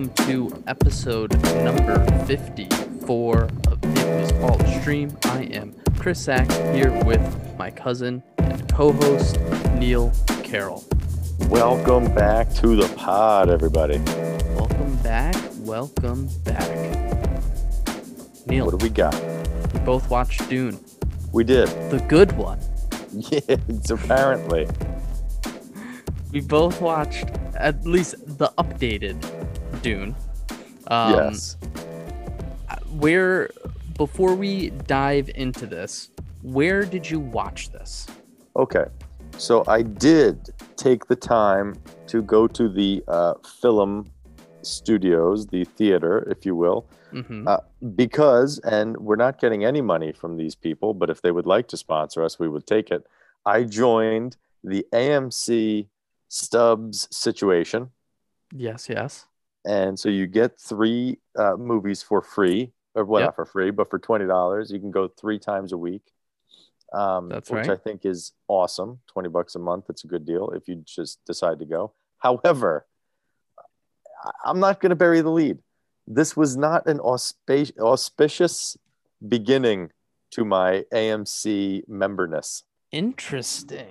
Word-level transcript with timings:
welcome 0.00 0.24
to 0.26 0.64
episode 0.66 1.30
number 1.62 2.02
54 2.24 3.42
of 3.42 4.42
All 4.42 4.58
a 4.58 4.80
Stream. 4.80 5.14
I 5.24 5.42
am 5.52 5.74
Chris 5.98 6.24
Sack 6.24 6.50
here 6.74 6.90
with 7.04 7.20
my 7.58 7.70
cousin 7.70 8.22
and 8.38 8.66
co-host 8.72 9.38
Neil 9.74 10.10
Carroll. 10.42 10.84
Welcome 11.50 12.14
back 12.14 12.50
to 12.54 12.76
the 12.76 12.88
pod, 12.96 13.50
everybody. 13.50 13.98
Welcome 14.56 14.96
back. 15.02 15.34
Welcome 15.58 16.30
back. 16.44 16.70
Neil, 18.46 18.64
What 18.64 18.78
do 18.78 18.82
we 18.82 18.88
got? 18.88 19.14
we 19.74 19.80
both 19.80 20.08
watched 20.08 20.48
Dune, 20.48 20.80
We 21.30 21.44
did. 21.44 21.68
the 21.90 22.02
good 22.08 22.32
one. 22.38 22.58
Yes, 23.12 23.90
apparently. 23.90 24.66
We 26.32 26.40
both 26.40 26.80
watched 26.80 27.26
at 27.56 27.84
least 27.84 28.14
the 28.38 28.48
updated 28.56 29.20
Dune. 29.82 30.14
Um, 30.88 31.14
yes. 31.14 31.56
Where 32.90 33.50
before 33.96 34.34
we 34.34 34.70
dive 34.70 35.30
into 35.34 35.66
this, 35.66 36.10
where 36.42 36.84
did 36.84 37.08
you 37.08 37.20
watch 37.20 37.70
this? 37.70 38.06
Okay. 38.56 38.84
So 39.36 39.64
I 39.68 39.82
did 39.82 40.50
take 40.76 41.06
the 41.06 41.16
time 41.16 41.74
to 42.08 42.22
go 42.22 42.46
to 42.46 42.68
the 42.68 43.02
uh, 43.08 43.34
film 43.60 44.10
studios, 44.62 45.46
the 45.46 45.64
theater, 45.64 46.26
if 46.30 46.44
you 46.44 46.54
will, 46.54 46.86
hmm 47.10 47.46
uh, 47.46 47.58
because, 47.96 48.58
and 48.58 48.96
we're 48.98 49.16
not 49.16 49.40
getting 49.40 49.64
any 49.64 49.80
money 49.80 50.12
from 50.12 50.36
these 50.36 50.54
people, 50.54 50.92
but 50.92 51.08
if 51.08 51.22
they 51.22 51.30
would 51.30 51.46
like 51.46 51.66
to 51.68 51.76
sponsor 51.76 52.22
us, 52.22 52.38
we 52.38 52.48
would 52.48 52.66
take 52.66 52.90
it. 52.90 53.06
I 53.46 53.64
joined 53.64 54.36
the 54.62 54.86
AMC 54.92 55.88
Stubs 56.28 57.08
situation. 57.10 57.90
Yes, 58.52 58.88
yes. 58.88 59.26
And 59.64 59.98
so 59.98 60.08
you 60.08 60.26
get 60.26 60.58
three 60.58 61.18
uh, 61.38 61.56
movies 61.56 62.02
for 62.02 62.22
free 62.22 62.72
or 62.94 63.04
well 63.04 63.20
Yep. 63.20 63.28
not 63.28 63.36
for 63.36 63.44
free 63.44 63.70
but 63.70 63.90
for 63.90 63.98
$20 63.98 64.70
you 64.72 64.80
can 64.80 64.90
go 64.90 65.08
three 65.08 65.38
times 65.38 65.72
a 65.72 65.76
week 65.78 66.02
um, 66.92 67.28
That's 67.28 67.50
which 67.50 67.68
right. 67.68 67.70
i 67.70 67.76
think 67.76 68.04
is 68.04 68.32
awesome 68.48 69.00
20 69.08 69.28
bucks 69.28 69.54
a 69.54 69.58
month 69.58 69.84
it's 69.88 70.04
a 70.04 70.06
good 70.08 70.24
deal 70.26 70.50
if 70.50 70.66
you 70.68 70.76
just 70.86 71.24
decide 71.26 71.58
to 71.60 71.64
go 71.66 71.92
however 72.18 72.86
i'm 74.44 74.60
not 74.60 74.80
going 74.80 74.90
to 74.90 74.96
bury 74.96 75.20
the 75.20 75.30
lead 75.30 75.58
this 76.06 76.36
was 76.36 76.56
not 76.56 76.86
an 76.86 76.98
auspa- 76.98 77.76
auspicious 77.78 78.76
beginning 79.28 79.90
to 80.32 80.44
my 80.44 80.84
amc 80.92 81.82
memberness 81.88 82.62
Interesting. 82.92 83.88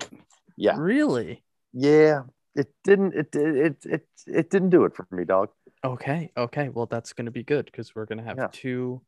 yeah 0.57 0.75
Really? 0.77 1.43
yeah 1.73 2.23
it 2.55 2.67
didn't 2.83 3.13
it 3.13 3.33
it 3.35 3.55
it, 3.55 3.85
it, 3.85 4.07
it 4.27 4.49
didn't 4.49 4.71
do 4.71 4.83
it 4.83 4.95
for 4.95 5.07
me 5.11 5.23
dog 5.23 5.49
Okay. 5.83 6.31
Okay. 6.35 6.69
Well, 6.69 6.85
that's 6.87 7.13
going 7.13 7.25
to 7.25 7.31
be 7.31 7.43
good 7.43 7.65
because 7.65 7.95
we're 7.95 8.05
going 8.05 8.17
to 8.17 8.23
have 8.23 8.37
Yeah. 8.37 8.47
two 8.51 9.01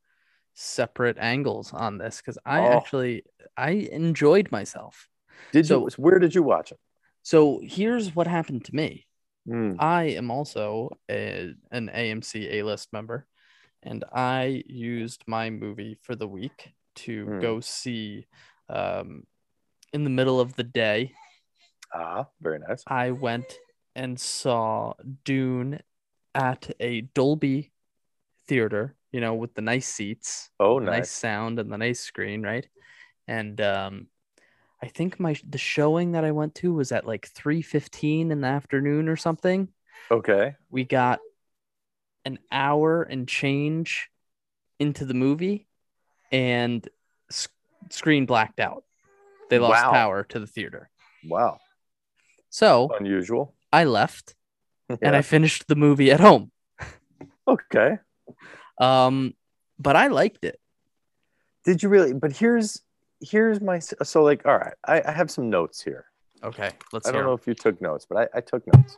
separate 0.53 1.17
angles 1.17 1.73
on 1.73 1.97
this 1.97 2.17
because 2.17 2.37
I 2.45 2.59
Oh. 2.61 2.77
actually 2.77 3.23
I 3.57 3.71
enjoyed 3.71 4.51
myself. 4.51 5.07
did 5.53 5.65
So- 5.65 5.87
you 5.87 5.89
where 5.97 6.19
did 6.19 6.35
you 6.35 6.43
watch 6.43 6.71
it 6.71 6.79
So 7.23 7.59
here's 7.63 8.15
what 8.15 8.27
happened 8.27 8.65
to 8.65 8.75
me. 8.75 9.07
Hmm. 9.45 9.73
I 9.79 10.03
am 10.03 10.29
also 10.31 10.89
a, 11.09 11.53
an 11.71 11.89
AMC 11.89 12.51
A 12.53 12.63
list 12.63 12.91
member, 12.93 13.27
and 13.83 14.03
I 14.13 14.63
used 14.67 15.23
my 15.27 15.49
movie 15.49 15.95
for 16.01 16.15
the 16.15 16.27
week 16.27 16.73
to 16.95 17.25
Hmm. 17.25 17.39
go 17.39 17.59
see. 17.59 18.27
Um, 18.69 19.25
in 19.93 20.03
the 20.03 20.09
middle 20.09 20.39
of 20.39 20.55
the 20.55 20.63
day, 20.63 21.13
Ah, 21.93 22.27
very 22.39 22.59
nice. 22.59 22.83
I 22.87 23.11
went 23.11 23.57
and 23.95 24.19
saw 24.19 24.93
Dune 25.25 25.81
at 26.35 26.71
a 26.79 27.01
Dolby 27.01 27.71
theater, 28.47 28.95
you 29.11 29.21
know, 29.21 29.33
with 29.35 29.53
the 29.53 29.61
nice 29.61 29.87
seats, 29.87 30.49
Oh, 30.59 30.79
nice 30.79 30.97
nice. 30.99 31.11
sound, 31.11 31.59
and 31.59 31.71
the 31.71 31.77
nice 31.77 31.99
screen, 31.99 32.41
right? 32.43 32.67
And 33.27 33.59
um, 33.61 34.07
I 34.81 34.87
think 34.87 35.19
my 35.19 35.35
the 35.47 35.57
showing 35.57 36.13
that 36.13 36.23
I 36.25 36.31
went 36.31 36.55
to 36.55 36.73
was 36.73 36.91
at 36.91 37.05
like 37.05 37.27
three 37.27 37.61
fifteen 37.61 38.31
in 38.31 38.41
the 38.41 38.47
afternoon 38.47 39.07
or 39.09 39.15
something. 39.15 39.69
Okay. 40.09 40.55
We 40.69 40.83
got 40.85 41.19
an 42.25 42.39
hour 42.51 43.03
and 43.03 43.27
change 43.27 44.09
into 44.79 45.05
the 45.05 45.13
movie, 45.13 45.67
and 46.31 46.87
s- 47.29 47.47
screen 47.89 48.25
blacked 48.25 48.59
out. 48.59 48.83
They 49.49 49.59
lost 49.59 49.83
Wow. 49.85 49.91
power 49.91 50.23
to 50.25 50.39
the 50.39 50.47
theater. 50.47 50.89
Wow. 51.23 51.59
So 52.49 52.89
Unusual. 52.99 53.55
I 53.71 53.83
left 53.85 54.35
and 55.01 55.15
I 55.15 55.21
finished 55.21 55.67
the 55.67 55.75
movie 55.75 56.11
at 56.11 56.19
home. 56.19 56.51
okay. 57.47 57.97
Um, 58.79 59.33
but 59.79 59.95
I 59.95 60.07
liked 60.07 60.43
it. 60.43 60.59
Did 61.65 61.83
you 61.83 61.89
really? 61.89 62.13
But 62.13 62.31
here's 62.33 62.81
here's 63.21 63.61
my 63.61 63.79
so 63.79 64.23
like 64.23 64.45
all 64.45 64.57
right. 64.57 64.73
I, 64.85 65.01
I 65.05 65.11
have 65.11 65.29
some 65.29 65.49
notes 65.49 65.81
here. 65.81 66.05
Okay, 66.43 66.71
let's 66.91 67.07
I 67.07 67.11
don't 67.11 67.21
know 67.21 67.27
know 67.27 67.33
'em. 67.33 67.39
if 67.39 67.47
you 67.47 67.53
took 67.53 67.79
notes, 67.81 68.07
but 68.09 68.17
I, 68.33 68.37
I 68.37 68.41
took 68.41 68.65
notes. 68.73 68.97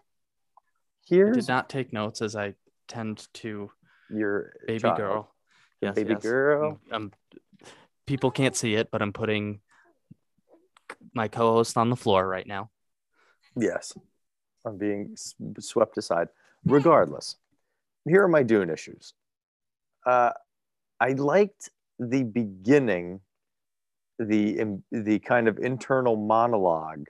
Here 1.06 1.26
Here's 1.26 1.46
did 1.48 1.52
not 1.52 1.70
take 1.70 1.92
notes 1.92 2.22
as 2.22 2.36
I 2.36 2.56
tend 2.88 3.28
to. 3.36 3.70
your 4.10 4.54
Baby 4.66 4.80
child. 4.80 4.98
girl. 4.98 5.36
The 5.82 5.88
Yes, 5.88 5.96
baby 5.96 6.14
yes. 6.14 6.22
girl. 6.24 6.80
Um, 6.92 7.12
people 8.08 8.32
can't 8.32 8.56
see 8.56 8.76
it, 8.76 8.90
but 8.90 9.02
I'm 9.02 9.12
putting 9.12 9.60
my 11.14 11.28
co-host 11.28 11.78
on 11.78 11.90
the 11.90 11.98
floor 11.98 12.26
right 12.26 12.48
now. 12.48 12.70
Yes. 13.58 13.92
I'm 14.66 14.78
being 14.78 15.16
swept 15.60 15.98
aside. 15.98 16.30
Regardless, 16.66 17.36
here 18.08 18.24
are 18.24 18.28
my 18.28 18.44
Dune 18.44 18.70
issues. 18.70 19.14
Uh, 20.06 20.32
I 21.00 21.10
liked 21.10 21.70
the 22.00 22.24
beginning, 22.24 23.20
the 24.20 24.80
the 24.92 25.20
kind 25.20 25.48
of 25.48 25.58
internal 25.60 26.16
monologue, 26.16 27.08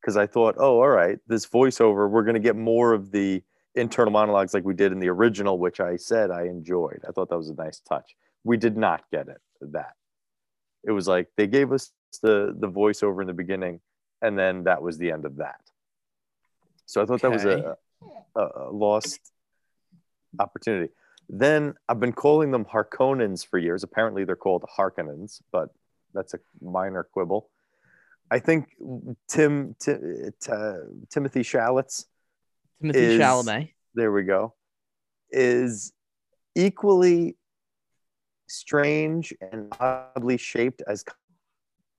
because 0.00 0.16
I 0.16 0.26
thought, 0.26 0.56
oh, 0.58 0.80
all 0.80 0.88
right, 0.88 1.18
this 1.26 1.46
voiceover, 1.46 2.10
we're 2.10 2.24
going 2.24 2.34
to 2.34 2.40
get 2.40 2.56
more 2.56 2.92
of 2.92 3.12
the 3.12 3.42
internal 3.74 4.12
monologues 4.12 4.54
like 4.54 4.64
we 4.64 4.74
did 4.74 4.90
in 4.90 4.98
the 4.98 5.08
original, 5.08 5.58
which 5.58 5.78
I 5.78 5.96
said 5.96 6.30
I 6.30 6.44
enjoyed. 6.44 7.00
I 7.08 7.12
thought 7.12 7.28
that 7.30 7.38
was 7.38 7.50
a 7.50 7.54
nice 7.54 7.80
touch. 7.80 8.16
We 8.42 8.56
did 8.56 8.76
not 8.76 9.04
get 9.12 9.28
it 9.28 9.40
that. 9.60 9.94
It 10.84 10.92
was 10.92 11.08
like 11.08 11.28
they 11.36 11.46
gave 11.46 11.72
us 11.72 11.92
the 12.22 12.54
the 12.58 12.68
voiceover 12.68 13.20
in 13.20 13.26
the 13.26 13.32
beginning, 13.32 13.80
and 14.22 14.38
then 14.38 14.64
that 14.64 14.82
was 14.82 14.98
the 14.98 15.10
end 15.10 15.24
of 15.24 15.36
that. 15.36 15.60
So 16.88 17.02
I 17.02 17.04
thought 17.04 17.20
that 17.20 17.30
was 17.30 17.44
a, 17.44 17.76
a, 18.34 18.70
lost 18.72 19.20
opportunity. 20.38 20.90
Then 21.28 21.74
I've 21.86 22.00
been 22.00 22.14
calling 22.14 22.50
them 22.50 22.64
Harkonnens 22.64 23.46
for 23.46 23.58
years. 23.58 23.82
Apparently, 23.82 24.24
they're 24.24 24.36
called 24.36 24.64
Harkonnens, 24.78 25.42
but 25.52 25.68
that's 26.14 26.32
a 26.32 26.38
minor 26.62 27.02
quibble. 27.04 27.50
I 28.30 28.38
think 28.38 28.70
Tim, 29.28 29.76
Ti- 29.78 30.30
Ti- 30.40 31.06
Timothy 31.10 31.40
Chalamet, 31.40 32.06
Timothy 32.80 32.98
Is- 32.98 33.20
Chalamet. 33.20 33.72
there 33.94 34.10
we 34.10 34.22
go, 34.22 34.54
is 35.30 35.92
equally 36.54 37.36
strange 38.46 39.34
and 39.52 39.74
oddly 39.78 40.38
shaped 40.38 40.82
as 40.86 41.04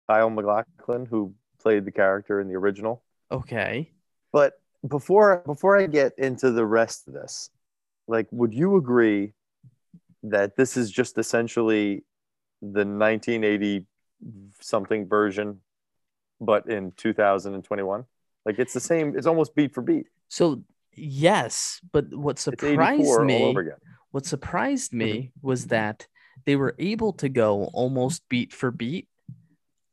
Kyle 0.09 0.31
MacLachlan, 0.31 1.05
who 1.05 1.35
played 1.61 1.85
the 1.85 1.93
character 1.93 2.41
in 2.41 2.49
the 2.49 2.55
original. 2.55 3.03
Okay. 3.31 3.93
But 4.33 4.58
before 4.87 5.43
before 5.47 5.79
I 5.79 5.87
get 5.87 6.13
into 6.19 6.51
the 6.51 6.65
rest 6.67 7.09
of 7.09 7.15
this, 7.15 7.51
like, 8.07 8.27
would 8.31 8.55
you 8.55 8.77
agree 8.77 9.33
that 10.23 10.57
this 10.57 10.77
is 10.77 10.91
just 10.91 11.19
essentially 11.19 12.05
the 12.61 12.85
1980 12.85 13.87
something 14.61 15.09
version, 15.09 15.61
but 16.41 16.69
in 16.69 16.93
2021? 16.97 18.05
Like, 18.45 18.59
it's 18.59 18.73
the 18.73 18.81
same. 18.81 19.17
It's 19.17 19.27
almost 19.27 19.55
beat 19.55 19.75
for 19.75 19.83
beat. 19.83 20.07
So 20.29 20.63
yes, 20.95 21.81
but 21.93 22.15
what 22.15 22.39
surprised 22.39 22.93
84 22.93 23.21
all 23.21 23.25
me, 23.27 23.55
what 24.11 24.27
surprised 24.27 24.93
me 24.93 25.13
Mm-hmm. 25.13 25.47
was 25.47 25.67
that 25.67 26.07
they 26.47 26.57
were 26.57 26.75
able 26.79 27.13
to 27.15 27.29
go 27.29 27.65
almost 27.75 28.29
beat 28.29 28.53
for 28.53 28.71
beat. 28.71 29.09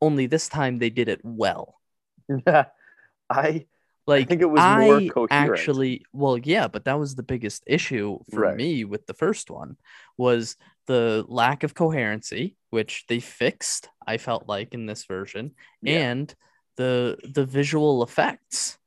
Only 0.02 0.28
this 0.28 0.48
time 0.48 0.78
they 0.78 0.90
did 0.90 1.10
it 1.10 1.22
well. 1.24 1.82
I 3.30 3.66
Like 4.08 4.24
I 4.24 4.26
think 4.26 4.42
it 4.42 4.50
was 4.50 4.62
more 4.62 4.98
I 4.98 5.08
coherent. 5.10 5.52
actually, 5.58 6.06
well, 6.14 6.38
yeah, 6.38 6.68
but 6.68 6.86
that 6.86 7.00
was 7.00 7.16
the 7.16 7.24
biggest 7.24 7.64
issue 7.66 8.20
for 8.32 8.42
Right. 8.42 8.56
me 8.56 8.86
with 8.86 9.08
the 9.08 9.14
first 9.16 9.50
one 9.50 9.78
was 10.18 10.58
the 10.86 11.26
lack 11.28 11.64
of 11.64 11.74
coherency, 11.74 12.56
which 12.70 13.06
they 13.08 13.20
fixed. 13.20 13.90
I 14.06 14.18
felt 14.18 14.48
like 14.48 14.74
in 14.76 14.86
this 14.86 15.06
version, 15.06 15.56
Yeah. 15.82 15.98
and 16.12 16.36
the 16.78 17.18
the 17.24 17.46
visual 17.46 18.04
effects, 18.04 18.78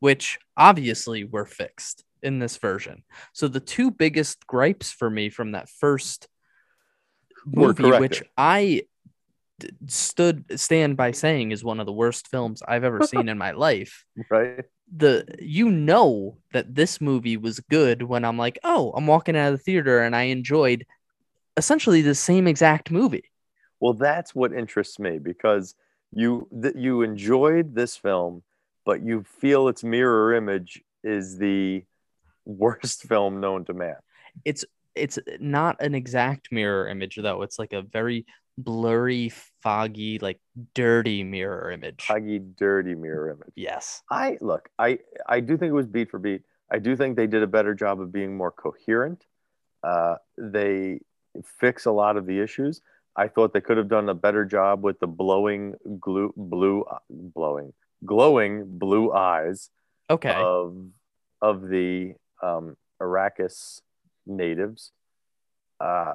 which 0.00 0.38
obviously 0.56 1.22
were 1.24 1.46
fixed 1.46 2.02
in 2.22 2.40
this 2.40 2.56
version. 2.56 3.04
So 3.32 3.46
the 3.46 3.60
two 3.60 3.90
biggest 3.92 4.46
gripes 4.48 4.90
for 4.90 5.08
me 5.08 5.28
from 5.30 5.52
that 5.52 5.68
first 5.68 6.26
movie, 7.46 7.90
which. 7.90 8.24
I 8.36 8.82
stood 9.86 10.44
stand 10.58 10.96
by 10.96 11.10
saying 11.10 11.50
is 11.50 11.64
one 11.64 11.80
of 11.80 11.86
the 11.86 11.92
worst 11.92 12.28
films 12.28 12.62
I've 12.66 12.84
ever 12.84 13.00
seen 13.06 13.28
in 13.28 13.38
my 13.38 13.52
life, 13.52 14.04
right? 14.30 14.64
the 14.94 15.24
you 15.40 15.70
know 15.70 16.38
that 16.52 16.74
this 16.74 17.00
movie 17.00 17.36
was 17.36 17.60
good 17.60 18.02
when 18.02 18.24
I'm 18.24 18.38
like, 18.38 18.58
oh, 18.64 18.92
I'm 18.96 19.06
walking 19.06 19.36
out 19.36 19.52
of 19.52 19.58
the 19.58 19.64
theater 19.64 20.00
and 20.00 20.14
I 20.14 20.22
enjoyed 20.24 20.86
essentially 21.56 22.02
the 22.02 22.14
same 22.14 22.46
exact 22.46 22.90
movie. 22.90 23.24
Well, 23.80 23.94
that's 23.94 24.34
what 24.34 24.52
interests 24.52 24.98
me 24.98 25.18
because 25.18 25.74
you 26.12 26.48
th- 26.62 26.76
you 26.76 27.02
enjoyed 27.02 27.74
this 27.74 27.96
film, 27.96 28.42
but 28.84 29.02
you 29.02 29.24
feel 29.40 29.68
its 29.68 29.82
mirror 29.82 30.34
image 30.34 30.82
is 31.02 31.38
the 31.38 31.84
worst 32.44 33.02
film 33.08 33.40
known 33.40 33.64
to 33.66 33.74
man. 33.74 33.96
It's 34.44 34.64
it's 34.94 35.18
not 35.40 35.76
an 35.80 35.94
exact 35.94 36.50
mirror 36.52 36.88
image 36.88 37.16
though. 37.16 37.42
It's 37.42 37.58
like 37.58 37.72
a 37.72 37.82
very 37.82 38.24
blurry, 38.58 39.32
foggy, 39.62 40.18
like 40.18 40.40
dirty 40.74 41.22
mirror 41.24 41.70
image. 41.70 42.04
Foggy, 42.06 42.38
dirty 42.38 42.94
mirror 42.94 43.30
image. 43.30 43.52
Yes. 43.54 44.02
I 44.10 44.38
look, 44.40 44.68
I 44.78 44.98
I 45.28 45.40
do 45.40 45.56
think 45.56 45.70
it 45.70 45.74
was 45.74 45.86
beat 45.86 46.10
for 46.10 46.18
beat. 46.18 46.42
I 46.70 46.78
do 46.78 46.96
think 46.96 47.16
they 47.16 47.26
did 47.26 47.42
a 47.42 47.46
better 47.46 47.74
job 47.74 48.00
of 48.00 48.12
being 48.12 48.36
more 48.36 48.50
coherent. 48.50 49.24
Uh, 49.82 50.16
they 50.36 51.00
fix 51.44 51.84
a 51.86 51.92
lot 51.92 52.16
of 52.16 52.26
the 52.26 52.40
issues. 52.40 52.80
I 53.14 53.28
thought 53.28 53.52
they 53.52 53.60
could 53.60 53.76
have 53.76 53.88
done 53.88 54.08
a 54.08 54.14
better 54.14 54.44
job 54.44 54.82
with 54.82 54.98
the 55.00 55.06
blowing 55.06 55.74
glue, 56.00 56.32
blue, 56.36 56.84
blowing, 57.08 57.72
glowing 58.04 58.78
blue 58.78 59.12
eyes 59.12 59.70
Okay. 60.10 60.34
of 60.34 60.76
of 61.40 61.68
the 61.68 62.14
um, 62.42 62.76
Arrakis 63.00 63.80
natives. 64.26 64.92
Uh, 65.80 66.14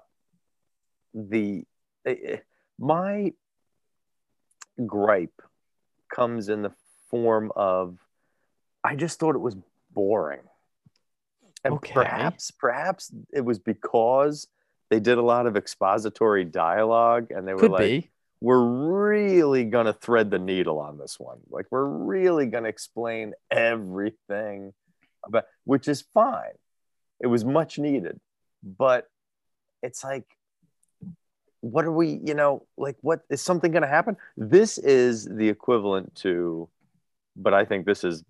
the 1.14 1.64
Eh, 2.06 2.16
eh, 2.26 2.38
my 2.80 3.34
gripe 4.86 5.42
comes 6.14 6.50
in 6.50 6.62
the 6.62 6.74
form 7.10 7.52
of 7.56 7.98
I 8.84 8.96
just 8.96 9.20
thought 9.20 9.36
it 9.36 9.40
was 9.40 9.56
boring. 9.92 10.42
And 11.64 11.76
Okay. 11.76 11.94
perhaps 11.94 12.52
perhaps 12.52 13.12
it 13.32 13.42
was 13.42 13.60
because 13.60 14.48
they 14.90 15.00
did 15.00 15.18
a 15.18 15.22
lot 15.22 15.46
of 15.46 15.56
expository 15.56 16.44
dialogue 16.44 17.32
and 17.32 17.48
they 17.48 17.54
were 17.54 17.62
Could 17.62 17.72
like 17.72 17.90
be. 18.02 18.10
we're 18.42 18.66
really 18.66 19.66
going 19.66 19.86
to 19.86 19.94
thread 19.94 20.32
the 20.32 20.40
needle 20.40 20.80
on 20.80 20.98
this 20.98 21.20
one. 21.20 21.40
Like 21.50 21.68
we're 21.70 21.86
really 21.86 22.48
going 22.48 22.64
to 22.64 22.70
explain 22.70 23.34
everything 23.52 24.74
about 25.24 25.44
which 25.66 25.88
is 25.88 26.02
fine. 26.14 26.58
It 27.20 27.28
was 27.28 27.46
much 27.46 27.78
needed. 27.78 28.20
But 28.64 29.08
it's 29.84 30.04
like 30.04 30.26
what 31.62 31.86
are 31.86 31.92
we, 31.92 32.20
you 32.24 32.34
know, 32.34 32.66
like 32.78 32.98
what 33.02 33.22
is 33.30 33.42
something 33.42 33.72
going 33.72 33.84
to 33.84 33.88
happen? 33.88 34.18
This 34.36 34.78
is 34.78 35.26
the 35.26 35.48
equivalent 35.48 36.14
to 36.16 36.70
but 37.36 37.54
I 37.54 37.66
think 37.66 37.86
this 37.86 38.04
is 38.04 38.24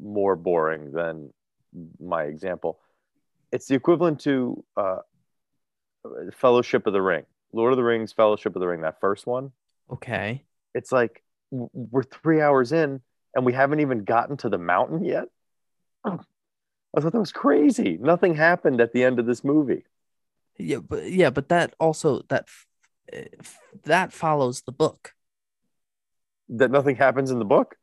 more 0.00 0.36
boring 0.36 0.92
than 0.92 1.32
my 2.00 2.24
example. 2.24 2.78
It's 3.52 3.66
the 3.66 3.74
equivalent 3.74 4.20
to 4.20 4.64
uh, 4.76 4.98
Fellowship 6.32 6.86
of 6.86 6.92
the 6.92 7.02
Ring, 7.02 7.24
Lord 7.52 7.72
of 7.72 7.76
the 7.76 7.82
Rings, 7.82 8.12
Fellowship 8.12 8.54
of 8.54 8.60
the 8.60 8.66
Ring, 8.68 8.82
that 8.82 9.00
first 9.00 9.26
one 9.26 9.52
Okay. 9.92 10.42
it's 10.74 10.92
like 10.92 11.22
we're 11.50 12.02
three 12.02 12.40
hours 12.40 12.72
in 12.72 13.00
and 13.34 13.44
we 13.44 13.52
haven't 13.52 13.80
even 13.80 14.04
gotten 14.04 14.36
to 14.38 14.48
the 14.48 14.58
mountain 14.58 15.04
yet. 15.04 15.28
I 16.04 17.00
thought 17.00 17.12
that 17.12 17.18
was 17.20 17.32
crazy. 17.32 17.98
Nothing 18.00 18.34
happened 18.34 18.80
at 18.80 18.92
the 18.92 19.04
end 19.04 19.18
of 19.18 19.26
this 19.26 19.44
movie. 19.44 19.84
Yeah, 20.58 20.78
but 20.78 21.10
yeah, 21.10 21.30
but 21.30 21.48
that 21.50 21.74
also 21.78 22.22
that 22.28 22.48
eh, 23.12 23.24
that 23.84 24.12
follows 24.12 24.62
the 24.62 24.72
book. 24.72 25.12
That 26.48 26.70
nothing 26.70 26.96
happens 26.96 27.30
in 27.30 27.38
the 27.38 27.44
book. 27.44 27.76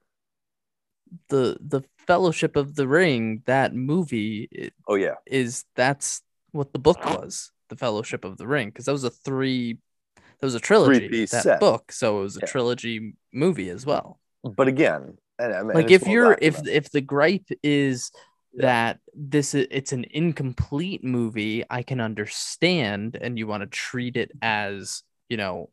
The 1.30 1.58
the 1.62 1.82
Fellowship 2.08 2.56
of 2.56 2.76
the 2.76 2.88
Ring, 2.88 3.44
that 3.46 3.74
movie 3.74 4.50
i- 4.58 4.72
Oh 4.88 4.96
yeah, 4.96 5.16
is 5.26 5.66
that's 5.76 6.22
what 6.52 6.74
the 6.74 6.80
book 6.80 7.04
was, 7.06 7.52
the 7.70 7.76
Fellowship 7.76 8.26
of 8.26 8.38
the 8.38 8.48
Ring, 8.48 8.70
because 8.70 8.86
that 8.86 8.92
was 8.92 9.04
a 9.04 9.10
three, 9.10 9.78
that 10.16 10.46
was 10.46 10.56
a 10.56 10.60
trilogy. 10.60 11.00
Three-piece 11.08 11.32
That 11.32 11.44
set. 11.44 11.60
book, 11.60 11.92
so 11.92 12.20
it 12.20 12.24
was 12.24 12.38
a 12.38 12.42
Yeah. 12.42 12.48
trilogy 12.48 13.14
movie 13.32 13.70
as 13.70 13.86
well. 13.86 14.20
but 14.44 14.68
again, 14.68 15.18
and, 15.40 15.54
and 15.54 15.68
like 15.70 15.92
if 15.92 16.06
you're 16.08 16.38
if 16.42 16.68
if 16.68 16.92
the 16.92 17.02
gripe 17.02 17.48
is. 17.64 18.12
That 18.58 19.00
this 19.14 19.54
is 19.54 19.68
it's 19.72 19.94
an 19.94 20.06
incomplete 20.12 21.04
movie 21.04 21.64
i 21.70 21.82
can 21.82 22.00
understand 22.00 23.18
and 23.20 23.38
you 23.38 23.48
want 23.48 23.62
to 23.62 23.68
treat 23.68 24.16
it 24.16 24.32
as 24.42 25.04
you 25.30 25.38
know 25.38 25.70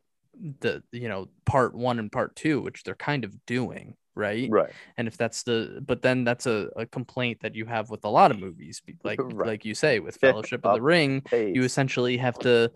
the 0.61 0.81
you 0.91 1.07
know 1.07 1.27
part 1.45 1.75
one 1.75 1.99
and 1.99 2.11
part 2.11 2.35
two 2.35 2.61
which 2.61 2.83
they're 2.83 2.95
kind 2.95 3.23
of 3.23 3.45
doing 3.45 3.95
right? 4.13 4.49
Right, 4.51 4.71
and 4.97 5.07
if 5.07 5.15
that's 5.15 5.43
the 5.43 5.81
but 5.87 6.01
then 6.01 6.25
that's 6.25 6.45
a, 6.45 6.69
a 6.75 6.85
complaint 6.85 7.39
that 7.41 7.55
you 7.55 7.65
have 7.65 7.89
with 7.89 8.03
a 8.03 8.09
lot 8.09 8.29
of 8.29 8.39
movies 8.39 8.81
like 9.05 9.19
Right. 9.19 9.47
like 9.47 9.65
you 9.65 9.73
say 9.73 9.99
with 9.99 10.17
fellowship 10.17 10.65
of 10.65 10.75
the 10.75 10.81
ring 10.81 11.23
you 11.31 11.63
essentially 11.63 12.17
have 12.17 12.37
to 12.39 12.71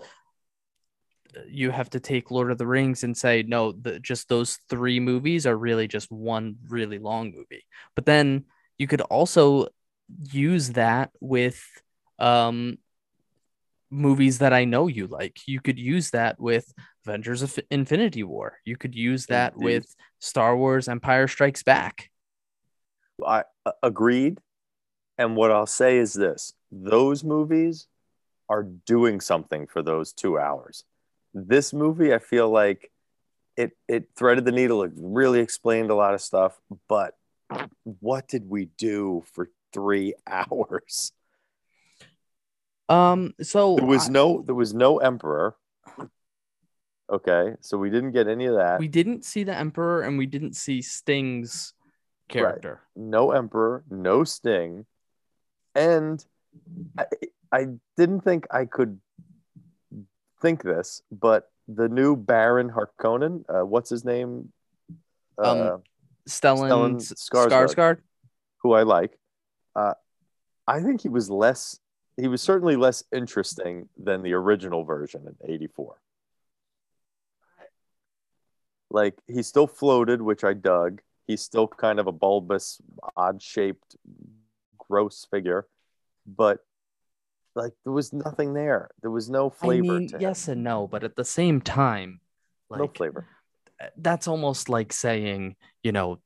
you 1.47 1.71
have 1.71 1.89
to 1.91 1.99
take 1.99 2.31
Lord 2.31 2.51
of 2.51 2.57
the 2.57 2.67
Rings 2.67 3.03
and 3.03 3.15
say 3.15 3.43
no, 3.43 3.71
the, 3.71 3.99
just 3.99 4.29
those 4.29 4.57
three 4.69 4.99
movies 4.99 5.45
are 5.45 5.57
really 5.57 5.87
just 5.87 6.11
one 6.11 6.55
really 6.69 6.99
long 6.99 7.33
movie. 7.35 7.65
But 7.95 8.05
then 8.05 8.45
you 8.77 8.87
could 8.87 9.01
also 9.01 9.67
use 10.31 10.71
that 10.71 11.11
with 11.19 11.63
um 12.19 12.77
movies 13.89 14.39
that 14.39 14.53
I 14.53 14.65
know 14.65 14.87
you 14.87 15.07
like. 15.07 15.39
You 15.47 15.61
could 15.61 15.79
use 15.79 16.11
that 16.11 16.39
with 16.39 16.73
Avengers 17.05 17.41
of 17.41 17.57
Infinity 17.71 18.23
War. 18.23 18.57
You 18.65 18.77
could 18.77 18.95
use 18.95 19.27
that 19.27 19.53
Indeed. 19.53 19.65
with 19.65 19.95
Star 20.19 20.57
Wars 20.57 20.87
Empire 20.87 21.27
Strikes 21.27 21.63
Back. 21.63 22.09
I 23.25 23.43
uh, 23.65 23.71
agreed. 23.81 24.39
And 25.17 25.35
what 25.35 25.51
I'll 25.51 25.65
say 25.65 25.97
is 25.97 26.13
this: 26.13 26.53
those 26.71 27.23
movies 27.23 27.87
are 28.49 28.63
doing 28.63 29.21
something 29.21 29.65
for 29.67 29.81
those 29.81 30.13
two 30.13 30.37
hours. 30.37 30.83
This 31.33 31.73
movie, 31.73 32.13
I 32.13 32.19
feel 32.19 32.49
like 32.49 32.91
it 33.55 33.71
it 33.87 34.09
threaded 34.15 34.45
the 34.45 34.51
needle. 34.51 34.83
It 34.83 34.91
really 34.95 35.39
explained 35.39 35.89
a 35.89 35.95
lot 35.95 36.13
of 36.13 36.21
stuff. 36.21 36.59
But 36.89 37.13
what 37.83 38.27
did 38.27 38.49
we 38.49 38.65
do 38.77 39.23
for 39.33 39.49
three 39.75 40.15
hours? 40.27 41.11
Um 42.87 43.33
so 43.41 43.75
There 43.75 43.85
was 43.85 44.07
I- 44.09 44.11
no 44.11 44.41
there 44.41 44.55
was 44.55 44.73
no 44.73 44.97
emperor. 44.99 45.55
Okay, 47.07 47.53
so 47.61 47.77
we 47.77 47.91
didn't 47.91 48.11
get 48.17 48.27
any 48.27 48.45
of 48.47 48.55
that. 48.55 48.79
we 48.79 48.87
didn't 48.87 49.23
see 49.25 49.43
the 49.43 49.53
Emperor 49.55 50.01
and 50.01 50.17
we 50.17 50.25
didn't 50.25 50.55
see 50.55 50.81
Sting's 50.81 51.73
Right. 52.33 52.41
character. 52.41 52.81
no 52.95 53.29
emperor, 53.31 53.83
no 53.91 54.23
sting, 54.23 54.87
and 55.75 56.25
I, 56.97 57.05
I 57.51 57.61
didn't 57.95 58.21
think 58.21 58.47
I 58.49 58.65
could 58.65 58.99
think 60.41 60.63
this, 60.63 61.03
but 61.11 61.51
the 61.67 61.87
new 61.87 62.15
Baron 62.15 62.71
Harkonnen, 62.71 63.45
uh, 63.47 63.63
what's 63.63 63.91
his 63.91 64.03
name? 64.03 64.51
Uh, 65.37 65.75
Um, 65.75 65.83
Stellan, 66.27 66.65
Stellan 66.65 66.95
Skarsgård. 66.97 67.69
Skarsgård. 67.75 67.97
who 68.63 68.73
I 68.73 68.81
like. 68.81 69.13
Uh, 69.75 69.93
I 70.67 70.81
think 70.81 71.01
he 71.01 71.09
was 71.09 71.29
less. 71.29 71.79
He 72.17 72.27
was 72.27 72.41
certainly 72.41 72.75
less 72.75 73.03
interesting 73.11 73.89
than 73.97 74.21
the 74.21 74.33
original 74.33 74.83
version 74.83 75.27
in 75.27 75.53
'84. 75.53 75.97
Like 78.89 79.15
he 79.27 79.43
still 79.43 79.67
floated, 79.67 80.21
which 80.21 80.43
I 80.43 80.53
dug. 80.53 81.01
He's 81.27 81.41
still 81.41 81.67
kind 81.67 81.99
of 81.99 82.07
a 82.07 82.11
bulbous, 82.11 82.79
odd-shaped, 83.17 83.95
gross 84.77 85.27
figure, 85.29 85.67
but 86.25 86.59
like 87.55 87.73
there 87.83 87.93
was 87.93 88.13
nothing 88.13 88.53
there. 88.53 88.91
There 89.01 89.11
was 89.11 89.29
no 89.29 89.49
flavor. 89.49 89.95
I 89.95 89.99
mean, 89.99 90.09
yes 90.19 90.47
and 90.47 90.63
no, 90.63 90.87
but 90.87 91.03
at 91.03 91.15
the 91.15 91.25
same 91.25 91.61
time, 91.61 92.19
like 92.69 92.79
no 92.79 92.87
flavor. 92.87 93.27
that's 93.97 94.27
almost 94.27 94.69
like 94.69 94.93
saying, 94.93 95.55
you 95.83 95.91
know, 95.91 96.19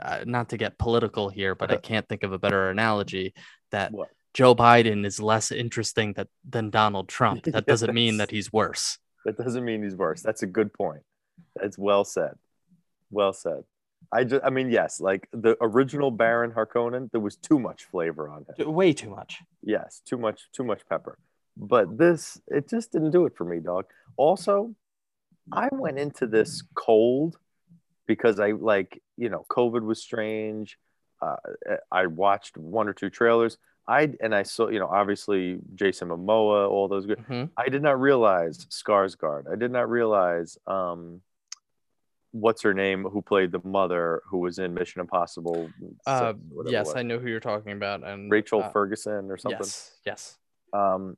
uh, 0.00 0.24
not 0.26 0.50
to 0.50 0.56
get 0.56 0.78
political 0.78 1.28
here, 1.28 1.54
but 1.54 1.70
I 1.70 1.76
can't 1.76 2.08
think 2.08 2.22
of 2.22 2.32
a 2.32 2.38
better 2.38 2.70
analogy 2.70 3.34
that 3.70 3.92
What? 3.92 4.08
Joe 4.32 4.54
Biden 4.54 5.04
is 5.04 5.20
less 5.20 5.50
interesting 5.50 6.12
that, 6.14 6.28
than 6.48 6.70
Donald 6.70 7.08
Trump. 7.08 7.44
That 7.44 7.66
doesn't 7.66 7.94
mean 7.94 8.18
that 8.18 8.30
he's 8.36 8.52
worse. 8.52 8.98
That 9.24 9.36
doesn't 9.36 9.64
mean 9.64 9.82
he's 9.82 9.96
worse. 9.96 10.22
That's 10.22 10.42
a 10.42 10.46
good 10.46 10.72
point. 10.72 11.02
That's 11.56 11.76
well 11.76 12.04
said. 12.04 12.34
Well 13.10 13.32
said. 13.32 13.64
I 14.12 14.24
just, 14.24 14.44
I 14.44 14.50
mean, 14.50 14.70
yes, 14.70 15.00
like 15.00 15.28
the 15.32 15.56
original 15.60 16.10
Baron 16.10 16.52
Harkonnen, 16.52 17.10
there 17.12 17.20
was 17.20 17.36
too 17.36 17.58
much 17.58 17.84
flavor 17.84 18.28
on 18.28 18.46
him. 18.56 18.72
Way 18.72 18.92
too 18.92 19.10
much. 19.10 19.42
Yes, 19.62 20.00
too 20.04 20.16
much, 20.16 20.48
too 20.52 20.64
much 20.64 20.82
pepper. 20.88 21.18
But 21.56 21.98
this, 21.98 22.40
it 22.48 22.68
just 22.68 22.92
didn't 22.92 23.10
do 23.10 23.26
it 23.26 23.36
for 23.36 23.44
me, 23.44 23.60
dog. 23.60 23.84
Also, 24.16 24.74
I 25.52 25.68
went 25.72 25.98
into 25.98 26.26
this 26.26 26.62
cold 26.74 27.36
because 28.10 28.40
I 28.40 28.50
like, 28.50 29.00
you 29.16 29.28
know, 29.28 29.46
COVID 29.48 29.82
was 29.82 30.02
strange. 30.02 30.76
Uh, 31.22 31.36
I 31.92 32.06
watched 32.06 32.58
one 32.58 32.88
or 32.88 32.92
two 32.92 33.08
trailers. 33.08 33.56
I 33.86 34.12
and 34.20 34.34
I 34.34 34.42
saw, 34.42 34.66
you 34.68 34.80
know, 34.80 34.88
obviously 34.88 35.60
Jason 35.76 36.08
Momoa, 36.08 36.68
all 36.68 36.88
those 36.88 37.06
good. 37.06 37.18
Mhm. 37.18 37.50
I 37.56 37.68
did 37.68 37.82
not 37.84 38.00
realize 38.00 38.66
Skarsgård. 38.66 39.44
I 39.48 39.54
did 39.54 39.70
not 39.70 39.88
realize 39.88 40.58
um 40.66 41.22
what's 42.32 42.62
her 42.62 42.74
name 42.74 43.04
who 43.04 43.22
played 43.22 43.52
the 43.52 43.60
mother 43.62 44.22
who 44.26 44.38
was 44.38 44.58
in 44.58 44.74
Mission 44.74 45.00
Impossible. 45.00 45.70
Uh, 46.04 46.32
six, 46.32 46.40
whatever 46.48 46.68
it 46.68 46.72
yes. 46.72 46.96
I 46.96 47.02
know 47.04 47.20
who 47.20 47.28
you're 47.28 47.38
talking 47.38 47.70
about. 47.70 48.02
And 48.02 48.28
Rachel 48.28 48.64
uh, 48.64 48.70
Ferguson 48.70 49.30
or 49.30 49.36
something. 49.36 49.60
Yes, 49.60 49.92
yes. 50.04 50.38
Um, 50.72 51.16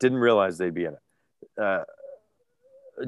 didn't 0.00 0.18
realize 0.18 0.58
they'd 0.58 0.74
be 0.74 0.86
in 0.86 0.94
it. 0.94 1.62
Uh, 1.62 1.84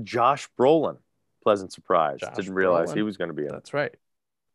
Josh 0.04 0.48
Brolin, 0.56 0.98
pleasant 1.42 1.72
surprise. 1.72 2.18
Josh 2.20 2.34
didn't 2.36 2.54
realize 2.54 2.92
he 2.92 3.02
was 3.02 3.16
going 3.16 3.28
to 3.28 3.34
be 3.34 3.44
in. 3.44 3.48
That's 3.50 3.72
right. 3.74 3.94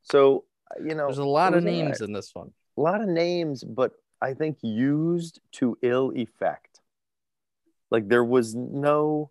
So 0.04 0.46
you 0.84 0.96
know, 0.96 1.06
There's 1.06 1.20
a 1.20 1.25
lot 1.25 1.54
of 1.54 1.63
names 1.63 2.01
in 2.01 2.12
this 2.12 2.34
one. 2.34 2.51
a 2.77 2.82
lot 2.82 3.01
of 3.01 3.08
names, 3.08 3.63
but 3.63 3.94
I 4.22 4.34
think 4.34 4.58
used 4.62 5.39
to 5.54 5.77
ill 5.82 6.12
effect. 6.15 6.82
Like 7.92 8.08
there 8.10 8.24
was 8.24 8.56
no, 8.56 9.30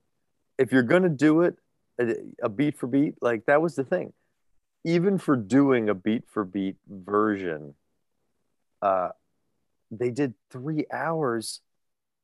if 0.59 0.73
you're 0.73 0.83
gonna 0.85 1.09
do 1.09 1.43
it, 1.43 1.57
a, 2.01 2.15
a 2.43 2.49
beat 2.49 2.79
for 2.79 2.87
beat, 2.87 3.17
like 3.21 3.47
that 3.47 3.61
was 3.61 3.75
the 3.75 3.85
thing. 3.85 4.13
Even 4.85 5.19
for 5.19 5.37
doing 5.37 5.89
a 5.89 5.95
beat 5.95 6.23
for 6.29 6.45
beat 6.45 6.77
version, 6.89 7.75
uh, 8.81 9.09
they 9.91 10.11
did 10.11 10.35
three 10.51 10.87
hours, 10.93 11.61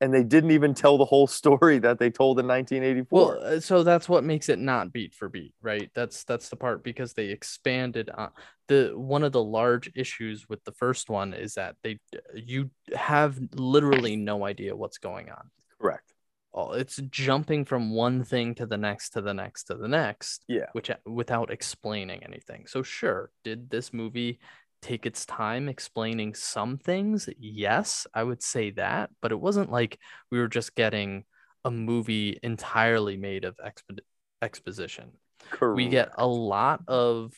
and 0.01 0.13
they 0.15 0.25
didn't 0.25 0.51
even 0.53 0.75
tell 0.75 0.97
the 0.99 1.05
whole 1.05 1.27
story 1.27 1.79
that 1.79 1.99
they 1.99 2.11
told 2.11 2.39
in 2.39 2.47
1984. 2.47 3.19
Well, 3.39 3.45
uh, 3.57 3.61
so 3.61 3.83
that's 3.83 4.09
what 4.09 4.25
makes 4.25 4.49
it 4.49 4.59
not 4.59 4.93
beat 4.93 5.15
for 5.15 5.29
beat, 5.29 5.55
right? 5.63 5.91
That's 5.95 6.25
that's 6.25 6.49
the 6.49 6.57
part 6.57 6.83
because 6.83 7.13
they 7.13 7.27
expanded 7.27 8.11
on 8.11 8.31
the 8.69 8.93
one 8.95 9.25
of 9.25 9.33
the 9.33 9.43
large 9.43 9.91
issues 9.95 10.49
with 10.49 10.65
the 10.65 10.73
first 10.73 11.11
one 11.11 11.35
is 11.35 11.55
that 11.55 11.77
they 11.83 11.99
you 12.35 12.71
have 12.95 13.39
literally 13.55 14.17
no 14.17 14.45
idea 14.45 14.77
what's 14.77 14.99
going 14.99 15.29
on. 15.31 15.51
Correct. 15.81 16.15
Oh, 16.53 16.73
It's 16.73 16.97
jumping 17.11 17.65
from 17.65 17.95
one 17.95 18.25
thing 18.25 18.57
to 18.57 18.67
the 18.67 18.77
next 18.77 19.11
to 19.11 19.21
the 19.21 19.33
next 19.35 19.65
to 19.65 19.75
the 19.77 19.87
next, 19.87 20.45
Yeah. 20.49 20.67
which 20.73 20.91
without 21.07 21.53
explaining 21.53 22.25
anything. 22.25 22.67
So 22.67 22.83
sure, 22.83 23.31
did 23.45 23.71
this 23.71 23.93
movie 23.93 24.41
take 24.81 25.07
its 25.07 25.27
time 25.27 25.69
explaining 25.69 26.35
some 26.35 26.79
things? 26.79 27.29
Yes, 27.39 28.07
I 28.15 28.23
would 28.23 28.43
say 28.43 28.71
that, 28.73 29.11
but 29.21 29.33
it 29.33 29.41
wasn't 29.41 29.71
like 29.71 29.99
we 30.31 30.39
were 30.39 30.49
just 30.49 30.75
getting 30.75 31.25
a 31.65 31.71
movie 31.71 32.39
entirely 32.43 33.17
made 33.17 33.45
of 33.45 33.57
expo- 33.59 34.01
exposition. 34.43 35.13
Correct. 35.51 35.77
We 35.77 35.89
get 35.89 36.11
a 36.17 36.27
lot 36.27 36.83
of 36.89 37.33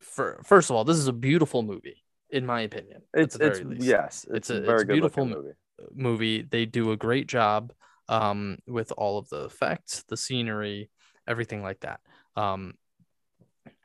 for 0.00 0.40
first 0.44 0.70
of 0.70 0.76
all, 0.76 0.84
this 0.84 0.96
is 0.96 1.08
a 1.08 1.12
beautiful 1.12 1.62
movie 1.62 2.02
in 2.30 2.46
my 2.46 2.62
opinion. 2.62 3.02
It's 3.12 3.36
it's 3.36 3.62
least 3.62 3.88
yes, 3.88 4.26
it's, 4.28 4.50
It's 4.50 4.50
a, 4.50 4.70
it's 4.70 4.84
beautiful 4.84 5.26
movie. 5.26 5.54
movie. 5.94 6.42
They 6.42 6.66
do 6.66 6.92
a 6.92 6.96
great 6.96 7.26
job 7.26 7.72
um, 8.08 8.58
with 8.66 8.92
all 8.96 9.18
of 9.18 9.28
the 9.28 9.44
effects, 9.44 10.04
the 10.08 10.16
scenery, 10.16 10.90
everything 11.28 11.62
like 11.62 11.80
that. 11.80 12.00
Um, 12.36 12.74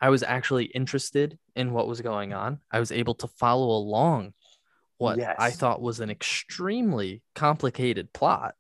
I 0.05 0.09
was 0.09 0.21
actually 0.21 0.65
interested 0.65 1.39
in 1.55 1.73
what 1.73 1.87
was 1.87 1.99
going 1.99 2.31
on. 2.31 2.59
I 2.69 2.79
was 2.79 2.91
able 2.91 3.15
to 3.15 3.27
follow 3.27 3.75
along 3.75 4.35
what 4.99 5.19
I 5.19 5.49
thought 5.49 5.81
was 5.81 5.99
an 5.99 6.11
extremely 6.11 7.23
complicated 7.33 8.13
plot, 8.13 8.53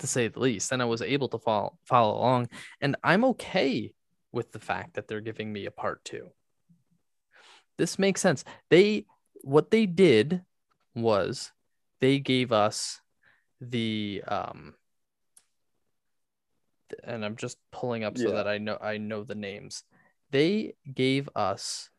to 0.00 0.06
say 0.06 0.28
the 0.28 0.38
least. 0.38 0.72
And 0.72 0.82
I 0.82 0.84
was 0.84 1.00
able 1.00 1.28
to 1.28 1.38
follow 1.38 1.78
follow 1.86 2.18
along. 2.18 2.50
And 2.82 2.96
I'm 3.02 3.24
okay 3.24 3.94
with 4.30 4.52
the 4.52 4.58
fact 4.58 4.92
that 4.96 5.08
they're 5.08 5.22
giving 5.22 5.50
me 5.50 5.64
a 5.64 5.70
part 5.70 6.04
two. 6.04 6.28
This 7.78 7.98
makes 7.98 8.20
sense. 8.20 8.44
They 8.68 9.06
what 9.40 9.70
they 9.70 9.86
did 9.86 10.42
was 10.94 11.50
they 12.02 12.18
gave 12.18 12.52
us 12.52 13.00
the 13.58 14.22
um 14.28 14.74
and 17.02 17.24
I'm 17.24 17.36
just 17.36 17.56
pulling 17.72 18.04
up 18.04 18.18
so 18.18 18.28
Yeah. 18.28 18.34
that 18.34 18.48
I 18.48 18.58
know 18.58 18.76
I 18.82 18.98
know 18.98 19.24
the 19.24 19.34
names. 19.34 19.82
They 20.30 20.74
gave 20.92 21.28
us 21.34 21.90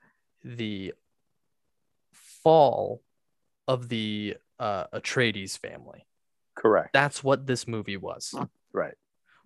the 0.43 0.93
fall 2.11 3.01
of 3.67 3.89
the 3.89 4.35
uh 4.59 4.85
Atreides 4.93 5.57
family. 5.57 6.05
Correct. 6.55 6.93
That's 6.93 7.23
what 7.23 7.45
this 7.45 7.67
movie 7.67 7.97
was. 7.97 8.33
right. 8.73 8.95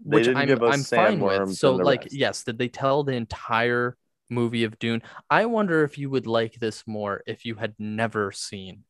They 0.05 0.17
Which 0.17 0.27
I'm 0.35 0.47
give 0.47 0.63
us 0.63 0.73
I'm 0.75 0.83
fine 0.83 1.19
with. 1.19 1.55
So 1.55 1.75
like 1.75 2.03
rest. 2.03 2.13
yes, 2.15 2.43
did 2.43 2.57
they 2.57 2.69
tell 2.69 3.03
the 3.03 3.13
entire 3.13 3.97
movie 4.29 4.63
of 4.63 4.79
Dune? 4.79 5.03
I 5.29 5.45
wonder 5.45 5.83
if 5.83 5.97
you 5.97 6.09
would 6.09 6.27
like 6.27 6.55
this 6.55 6.83
more 6.87 7.21
if 7.27 7.45
you 7.45 7.55
had 7.55 7.75
never 7.77 8.31
seen 8.31 8.83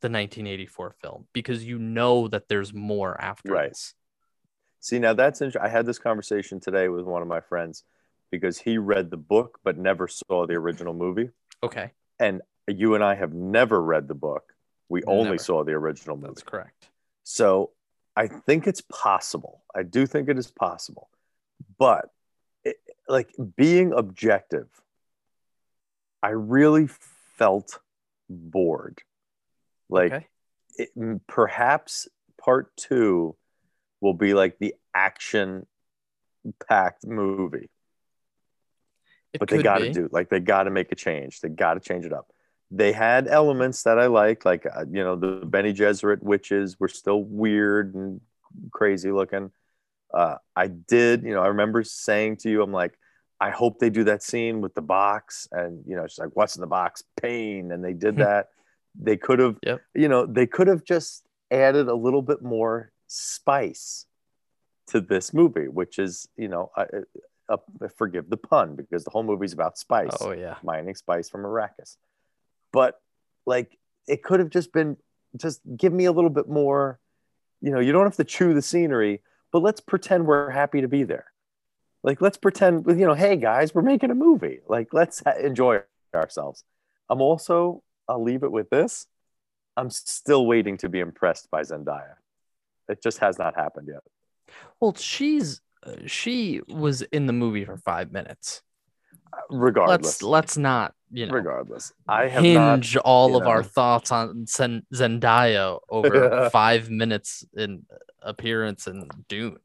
the 0.00 0.08
1984 0.08 0.94
film 1.02 1.26
because 1.32 1.64
you 1.64 1.78
know 1.78 2.28
that 2.28 2.48
there's 2.48 2.72
more 2.72 3.20
after 3.20 3.52
Right. 3.52 3.70
this. 3.70 3.94
See, 4.80 4.98
now 4.98 5.14
that's 5.14 5.40
interesting. 5.40 5.62
I 5.62 5.68
had 5.68 5.86
this 5.86 5.98
conversation 5.98 6.60
today 6.60 6.88
with 6.88 7.04
one 7.04 7.22
of 7.22 7.28
my 7.28 7.40
friends 7.40 7.84
because 8.30 8.58
he 8.58 8.78
read 8.78 9.10
the 9.10 9.16
book 9.16 9.58
but 9.64 9.78
never 9.78 10.08
saw 10.08 10.46
the 10.46 10.54
original 10.54 10.94
movie. 10.94 11.30
Okay, 11.62 11.92
And 12.18 12.42
you 12.68 12.94
and 12.94 13.02
I 13.02 13.14
have 13.14 13.32
never 13.32 13.82
read 13.82 14.08
the 14.08 14.14
book. 14.14 14.54
We 14.88 15.02
only 15.04 15.24
Never. 15.24 15.38
saw 15.38 15.64
the 15.64 15.72
original 15.72 16.16
movie. 16.16 16.28
that's 16.28 16.42
correct. 16.42 16.88
So 17.22 17.70
I 18.16 18.26
think 18.28 18.66
it's 18.66 18.82
possible. 18.82 19.62
I 19.74 19.82
do 19.82 20.06
think 20.06 20.28
it 20.28 20.38
is 20.38 20.50
possible. 20.50 21.08
But 21.78 22.10
it, 22.64 22.76
like 23.08 23.34
being 23.56 23.92
objective, 23.92 24.68
I 26.22 26.30
really 26.30 26.88
felt 27.36 27.80
bored. 28.28 29.02
Like 29.88 30.12
okay. 30.12 30.26
it, 30.76 30.90
perhaps 31.26 32.08
part 32.38 32.76
two 32.76 33.36
will 34.00 34.14
be 34.14 34.34
like 34.34 34.58
the 34.58 34.74
action 34.94 35.66
packed 36.68 37.06
movie 37.06 37.70
It 39.34 39.40
but 39.40 39.48
they 39.48 39.62
got 39.62 39.78
to 39.78 39.92
do 39.92 40.08
like 40.12 40.28
they 40.28 40.40
got 40.40 40.64
to 40.64 40.70
make 40.70 40.92
a 40.92 40.94
change. 40.94 41.40
They 41.40 41.48
got 41.48 41.74
to 41.74 41.80
change 41.80 42.04
it 42.06 42.12
up. 42.12 42.30
They 42.70 42.92
had 42.92 43.28
elements 43.28 43.82
that 43.82 43.98
i 43.98 44.06
like 44.06 44.44
like 44.44 44.64
uh, 44.66 44.84
you 44.90 45.04
know 45.04 45.16
the 45.16 45.44
Bene 45.46 45.72
Gesserit 45.72 46.22
witches 46.22 46.78
were 46.80 46.88
still 46.88 47.22
weird 47.22 47.94
and 47.94 48.20
crazy 48.72 49.10
looking. 49.12 49.50
Uh, 50.12 50.36
i 50.54 50.68
did 50.68 51.24
you 51.24 51.34
know 51.34 51.42
i 51.42 51.48
remember 51.48 51.82
saying 51.82 52.36
to 52.36 52.48
you 52.48 52.62
i'm 52.62 52.70
like 52.72 52.96
i 53.40 53.50
hope 53.50 53.80
they 53.80 53.90
do 53.90 54.04
that 54.04 54.22
scene 54.22 54.60
with 54.60 54.72
the 54.74 54.82
box 54.82 55.48
and 55.50 55.82
you 55.88 55.96
know 55.96 56.06
she's 56.06 56.20
like 56.20 56.30
what's 56.34 56.54
in 56.56 56.60
the 56.60 56.66
box? 56.68 57.02
Pain 57.20 57.72
and 57.72 57.84
they 57.84 57.92
did 57.92 58.16
that. 58.26 58.48
They 58.96 59.16
could 59.16 59.40
have 59.40 59.56
Yep. 59.66 59.80
you 59.94 60.08
know 60.08 60.24
they 60.24 60.46
could 60.46 60.68
have 60.68 60.84
just 60.84 61.24
added 61.50 61.88
a 61.88 61.94
little 61.94 62.22
bit 62.22 62.42
more 62.42 62.92
spice 63.08 64.06
to 64.86 65.00
this 65.00 65.34
movie 65.34 65.68
which 65.68 65.98
is 65.98 66.28
you 66.36 66.48
know 66.48 66.70
I, 66.76 66.86
uh, 67.48 67.56
forgive 67.96 68.30
the 68.30 68.36
pun 68.36 68.74
because 68.74 69.04
the 69.04 69.10
whole 69.10 69.22
movie's 69.22 69.52
about 69.52 69.76
spice 69.78 70.16
Oh 70.20 70.32
yeah. 70.32 70.56
mining 70.62 70.94
spice 70.94 71.28
from 71.28 71.42
Arrakis. 71.42 71.96
But 72.72 73.00
like 73.46 73.78
it 74.08 74.22
could 74.22 74.40
have 74.40 74.50
just 74.50 74.72
been 74.72 74.96
just 75.36 75.60
give 75.76 75.92
me 75.92 76.04
a 76.04 76.12
little 76.12 76.30
bit 76.30 76.48
more, 76.48 76.98
you 77.60 77.70
know, 77.70 77.80
you 77.80 77.92
don't 77.92 78.04
have 78.04 78.16
to 78.16 78.24
chew 78.24 78.54
the 78.54 78.62
scenery, 78.62 79.20
but 79.52 79.62
let's 79.62 79.80
pretend 79.80 80.26
we're 80.26 80.50
happy 80.50 80.80
to 80.80 80.88
be 80.88 81.02
there. 81.04 81.26
Like 82.02 82.20
let's 82.20 82.36
pretend, 82.36 82.86
you 82.86 83.06
know, 83.06 83.14
hey 83.14 83.36
guys, 83.36 83.74
we're 83.74 83.82
making 83.82 84.10
a 84.10 84.14
movie. 84.14 84.60
Like 84.68 84.88
let's 84.92 85.22
ha- 85.24 85.38
enjoy 85.40 85.80
ourselves. 86.14 86.64
I'm 87.10 87.20
also, 87.20 87.82
I'll 88.08 88.22
leave 88.22 88.42
it 88.42 88.52
with 88.52 88.70
this. 88.70 89.06
I'm 89.76 89.90
still 89.90 90.46
waiting 90.46 90.76
to 90.78 90.88
be 90.88 91.00
impressed 91.00 91.50
by 91.50 91.62
Zendaya. 91.62 92.14
It 92.88 93.02
just 93.02 93.18
has 93.18 93.38
not 93.38 93.56
happened 93.56 93.88
yet. 93.90 94.02
Well, 94.78 94.94
she's 94.94 95.60
she 96.06 96.60
was 96.68 97.02
in 97.02 97.26
the 97.26 97.32
movie 97.32 97.64
for 97.64 97.76
five 97.76 98.12
minutes. 98.12 98.62
Regardless, 99.50 100.04
Let's 100.04 100.22
let's 100.22 100.56
not 100.56 100.94
you 101.10 101.26
know 101.26 101.34
regardless, 101.34 101.92
I 102.06 102.28
have 102.28 102.44
not 102.44 102.76
hinge 102.76 102.96
all 102.96 103.30
you 103.30 103.36
of 103.36 103.46
our 103.46 103.62
thoughts 103.62 104.12
on 104.12 104.46
Zen- 104.46 104.86
Zendaya 104.94 105.80
over 105.88 106.48
five 106.52 106.88
minutes 106.88 107.44
in 107.56 107.84
appearance 108.22 108.86
in 108.86 109.08
Dune. 109.28 109.58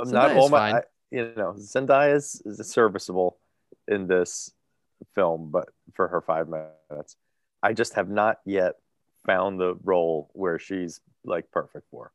I'm 0.00 0.10
not 0.10 0.32
all 0.32 0.48
my. 0.48 0.78
I, 0.78 0.82
you 1.10 1.32
know, 1.36 1.54
Zendaya 1.58 2.14
is, 2.14 2.40
is 2.44 2.58
serviceable 2.70 3.38
in 3.88 4.06
this 4.06 4.52
film, 5.14 5.50
but 5.50 5.68
for 5.94 6.08
her 6.08 6.20
five 6.20 6.48
minutes, 6.48 7.16
I 7.62 7.72
just 7.72 7.94
have 7.94 8.08
not 8.08 8.38
yet 8.44 8.74
found 9.26 9.60
the 9.60 9.74
role 9.82 10.30
where 10.32 10.58
she's 10.58 11.00
like 11.24 11.50
perfect 11.50 11.86
for. 11.90 12.12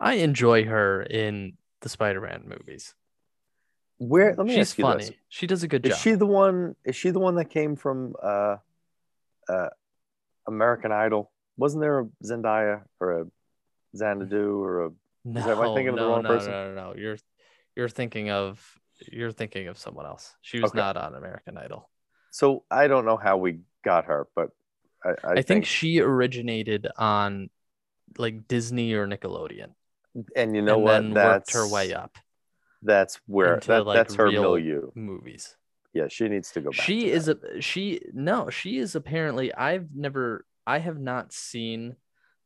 I 0.00 0.14
enjoy 0.14 0.64
her 0.64 1.02
in 1.02 1.54
the 1.80 1.88
Spider-Man 1.88 2.44
movies. 2.46 2.94
Where? 3.98 4.34
Let 4.36 4.46
me 4.46 4.54
She's 4.54 4.70
ask 4.70 4.78
you 4.78 4.82
funny. 4.82 5.04
this: 5.06 5.12
She 5.28 5.46
does 5.46 5.62
a 5.64 5.68
good 5.68 5.84
Is 5.84 5.90
job. 5.92 5.98
she 5.98 6.12
the 6.12 6.26
one? 6.26 6.76
Is 6.84 6.94
she 6.94 7.10
the 7.10 7.18
one 7.18 7.34
that 7.34 7.46
came 7.50 7.74
from 7.74 8.14
uh, 8.22 8.56
uh, 9.48 9.68
American 10.46 10.92
Idol? 10.92 11.32
Wasn't 11.56 11.80
there 11.80 12.00
a 12.00 12.04
Zendaya 12.24 12.82
or 13.00 13.22
a 13.22 13.26
Xanadu 13.96 14.62
or 14.62 14.86
a? 14.86 14.90
no, 15.24 15.40
that- 15.40 15.50
am 15.50 15.60
I 15.60 15.74
thinking 15.74 15.88
of 15.88 15.94
the 15.96 16.02
no, 16.02 16.08
wrong 16.08 16.22
no, 16.22 16.28
person? 16.28 16.52
no, 16.52 16.74
no, 16.74 16.90
no. 16.90 16.94
You're 16.96 17.18
you're 17.74 17.88
thinking 17.88 18.30
of 18.30 18.78
you're 19.10 19.32
thinking 19.32 19.66
of 19.66 19.78
someone 19.78 20.06
else. 20.06 20.36
She 20.42 20.60
was 20.60 20.70
Okay. 20.70 20.78
not 20.78 20.96
on 20.96 21.14
American 21.16 21.58
Idol. 21.58 21.90
So 22.30 22.64
I 22.70 22.86
don't 22.86 23.04
know 23.04 23.16
how 23.16 23.36
we 23.38 23.60
got 23.84 24.04
her, 24.04 24.28
but 24.36 24.50
I, 25.04 25.10
I, 25.24 25.32
I, 25.38 25.42
think, 25.42 25.64
she 25.64 26.00
originated 26.00 26.88
on 26.96 27.50
like 28.16 28.46
Disney 28.48 28.92
or 28.92 29.06
Nickelodeon, 29.06 29.70
and 30.36 30.54
you 30.54 30.62
know 30.62 30.74
and 30.76 30.82
what? 30.84 30.92
then 30.92 31.14
That's 31.14 31.54
worked 31.54 31.68
her 31.68 31.72
way 31.74 31.92
up. 31.94 32.16
That's 32.82 33.20
where 33.26 33.54
Into, 33.54 33.68
that, 33.68 33.86
like, 33.86 33.96
that's 33.96 34.14
her 34.14 34.30
milieu. 34.30 34.90
movies. 34.94 35.56
Yeah, 35.94 36.06
she 36.08 36.28
needs 36.28 36.52
to 36.52 36.60
go 36.60 36.70
back. 36.70 36.80
she 36.80 37.00
to 37.02 37.10
is 37.10 37.26
that. 37.26 37.42
a 37.44 37.60
she 37.60 38.00
no 38.12 38.50
she 38.50 38.78
is 38.78 38.94
apparently 38.94 39.52
i've 39.54 39.88
never 39.94 40.44
i 40.66 40.78
have 40.78 41.00
not 41.00 41.32
seen 41.32 41.96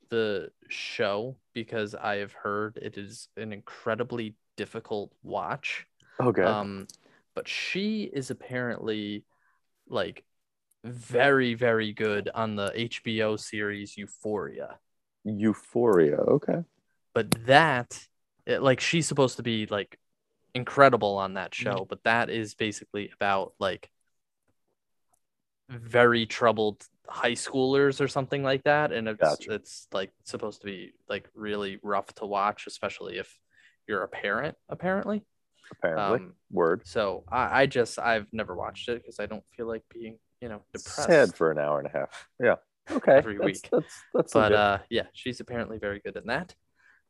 the 0.08 0.48
show 0.68 1.36
because 1.52 1.94
i 1.94 2.16
have 2.16 2.32
heard 2.32 2.78
it 2.80 2.96
is 2.96 3.28
an 3.36 3.52
incredibly 3.52 4.36
difficult 4.56 5.12
watch 5.22 5.86
okay. 6.20 6.42
um 6.42 6.86
but 7.34 7.46
she 7.48 8.04
is 8.04 8.30
apparently 8.30 9.24
like 9.88 10.24
very 10.84 11.52
very 11.54 11.92
good 11.92 12.30
on 12.34 12.56
the 12.56 12.70
hbo 12.70 13.38
series 13.38 13.96
euphoria 13.98 14.78
Euphoria. 15.24 16.16
Okay. 16.16 16.64
But 17.14 17.30
that 17.46 17.98
it, 18.46 18.62
like 18.62 18.80
she's 18.80 19.06
supposed 19.06 19.36
to 19.36 19.42
be 19.42 19.66
like 19.66 19.98
incredible 20.54 21.16
on 21.18 21.34
that 21.34 21.52
Mm-hmm. 21.52 21.62
show 21.78 21.86
but 21.88 22.02
that 22.04 22.30
is 22.30 22.54
basically 22.54 23.10
about 23.14 23.52
like 23.58 23.90
very 25.68 26.26
troubled 26.26 26.84
high 27.08 27.32
schoolers 27.32 28.00
or 28.00 28.08
something 28.08 28.42
like 28.42 28.62
that 28.64 28.92
and 28.92 29.08
it's 29.08 29.20
Gotcha. 29.20 29.52
it's 29.54 29.86
like 29.92 30.10
supposed 30.24 30.60
to 30.60 30.66
be 30.66 30.92
like 31.08 31.28
really 31.34 31.78
rough 31.82 32.06
to 32.16 32.26
watch 32.26 32.66
especially 32.66 33.18
if 33.18 33.38
you're 33.86 34.02
a 34.02 34.08
parent 34.08 34.56
apparently 34.68 35.24
Apparently. 35.70 36.18
um 36.18 36.34
Word. 36.50 36.82
so 36.84 37.24
i, 37.30 37.62
I 37.62 37.66
just 37.66 37.98
i've 37.98 38.26
never 38.32 38.54
watched 38.54 38.88
it 38.88 39.00
because 39.02 39.18
i 39.20 39.26
don't 39.26 39.44
feel 39.56 39.66
like 39.66 39.82
being 39.92 40.18
you 40.40 40.48
know 40.48 40.62
depressed 40.72 41.08
Sad 41.08 41.34
for 41.34 41.50
an 41.50 41.58
hour 41.58 41.78
and 41.78 41.86
a 41.88 41.92
half. 41.96 42.28
Yeah. 42.40 42.56
Okay. 42.90 43.12
Every 43.18 43.34
that's, 43.38 43.44
week. 43.46 43.68
That's 43.70 43.94
that's 44.12 44.32
but 44.32 44.50
legit. 44.52 44.58
uh 44.58 44.78
yeah 44.90 45.04
she's 45.12 45.38
apparently 45.40 45.78
very 45.78 46.00
good 46.00 46.16
in 46.16 46.26
that 46.26 46.54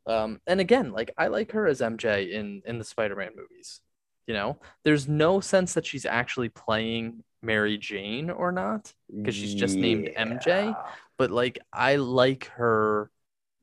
um 0.06 0.40
and 0.46 0.60
again 0.60 0.92
like 0.92 1.12
i 1.16 1.28
like 1.28 1.52
her 1.52 1.66
as 1.66 1.80
mj 1.80 2.30
in 2.30 2.62
in 2.64 2.78
the 2.78 2.84
spider-man 2.84 3.30
movies 3.36 3.80
you 4.26 4.34
know? 4.34 4.58
There's 4.84 5.08
no 5.08 5.40
sense 5.40 5.74
that 5.74 5.86
she's 5.86 6.06
actually 6.06 6.48
playing 6.48 7.22
mary 7.44 7.76
jane 7.76 8.30
or 8.30 8.52
not 8.52 8.94
because 9.12 9.34
she's 9.34 9.54
just 9.54 9.76
named 9.76 10.08
MJ. 10.16 10.76
But 11.18 11.30
like 11.30 11.58
i 11.72 11.96
like 11.96 12.46
her 12.54 13.10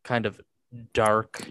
kind 0.04 0.26
of 0.26 0.40
dark 0.94 1.48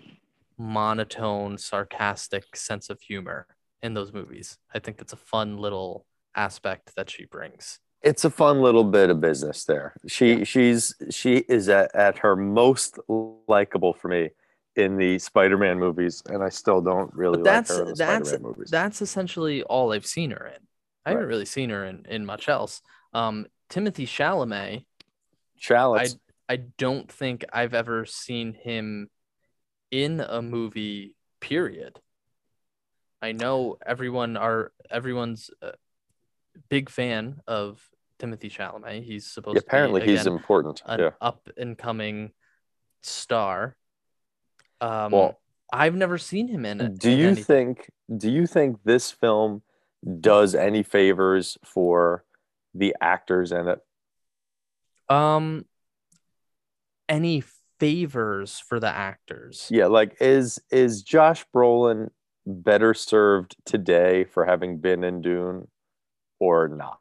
monotone 0.58 1.56
sarcastic 1.56 2.54
sense 2.54 2.90
of 2.90 3.00
humor 3.00 3.46
in 3.82 3.94
those 3.94 4.12
movies. 4.12 4.58
I 4.74 4.78
think 4.78 5.00
it's 5.00 5.12
a 5.12 5.16
fun 5.16 5.56
little 5.56 6.04
aspect 6.34 6.94
that 6.96 7.08
she 7.08 7.24
brings. 7.24 7.78
It's 8.02 8.24
a 8.24 8.30
fun 8.30 8.60
little 8.60 8.84
bit 8.84 9.10
of 9.10 9.20
business 9.20 9.64
there. 9.64 9.94
She 10.06 10.44
she's 10.44 10.94
she 11.10 11.38
is 11.48 11.68
at, 11.68 11.94
at 11.94 12.18
her 12.18 12.36
most 12.36 12.98
likable 13.08 13.94
for 13.94 14.08
me 14.08 14.30
in 14.78 14.96
the 14.96 15.18
Spider-Man 15.18 15.78
movies, 15.78 16.22
and 16.28 16.42
I 16.42 16.48
still 16.48 16.80
don't 16.80 17.12
really 17.14 17.38
But 17.38 17.44
like 17.44 17.54
that's 17.54 17.70
her 17.70 17.82
in 17.82 17.88
the 17.88 17.94
that's 17.94 18.28
Spider-Man 18.28 18.42
movies. 18.50 18.70
that's 18.70 19.02
essentially 19.02 19.62
all 19.64 19.92
I've 19.92 20.06
seen 20.06 20.30
her 20.30 20.46
in. 20.46 20.62
I 21.04 21.10
haven't 21.10 21.26
really 21.26 21.46
seen 21.46 21.70
her 21.70 21.84
in, 21.84 22.04
in 22.08 22.26
much 22.26 22.48
else. 22.48 22.82
Um, 23.14 23.46
Timothy 23.68 24.06
Chalamet, 24.06 24.84
Shallots. 25.56 26.16
I 26.48 26.56
don't 26.56 27.10
think 27.10 27.44
I've 27.52 27.74
ever 27.74 28.04
seen 28.06 28.54
him 28.54 29.10
in 29.90 30.20
a 30.20 30.40
movie. 30.42 31.14
Period. 31.40 32.00
I 33.22 33.32
know 33.32 33.78
everyone 33.84 34.36
are 34.36 34.72
everyone's 34.90 35.50
a 35.62 35.72
big 36.68 36.90
fan 36.90 37.40
of 37.46 37.80
Timothy 38.18 38.50
Chalamet. 38.50 39.04
He's 39.04 39.26
supposed 39.26 39.58
apparently 39.58 40.00
to 40.00 40.06
be 40.06 40.12
he's 40.12 40.26
important. 40.26 40.82
an 40.86 41.00
yeah. 41.00 41.10
up 41.20 41.48
and 41.56 41.78
coming 41.78 42.32
star. 43.02 43.76
Um, 44.80 45.12
Well, 45.12 45.40
I've 45.72 45.94
never 45.96 46.18
seen 46.18 46.48
him 46.48 46.64
in 46.64 46.80
it. 46.80 46.98
do 46.98 47.10
in 47.10 47.18
you 47.18 47.26
anything. 47.28 47.44
think 47.76 47.90
do 48.16 48.30
you 48.30 48.46
think 48.46 48.78
this 48.84 49.10
film 49.10 49.62
does 50.20 50.54
any 50.54 50.82
favors 50.82 51.58
for 51.64 52.24
the 52.74 52.94
actors 53.00 53.52
in 53.52 53.68
it? 53.68 53.80
Um, 55.12 55.64
any 57.08 57.42
favors 57.80 58.58
for 58.60 58.80
the 58.80 58.88
actors? 58.88 59.66
Yeah, 59.70 59.86
like 59.86 60.16
is 60.20 60.58
is 60.70 61.02
Josh 61.02 61.44
Brolin 61.54 62.08
better 62.46 62.94
served 62.94 63.56
today 63.66 64.24
for 64.24 64.44
having 64.46 64.78
been 64.78 65.04
in 65.04 65.20
Dune 65.20 65.68
or 66.38 66.68
not? 66.68 67.00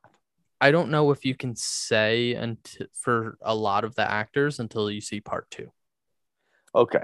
I 0.60 0.72
don't 0.72 0.90
know 0.90 1.12
if 1.12 1.24
you 1.24 1.36
can 1.36 1.56
say 1.56 2.34
until 2.34 2.88
for 2.94 3.38
a 3.42 3.54
lot 3.56 3.84
of 3.84 3.96
the 3.96 4.10
actors 4.10 4.60
until 4.60 4.90
you 4.90 5.02
see 5.02 5.22
part 5.22 5.50
two. 5.52 5.72
Okay. 6.74 7.04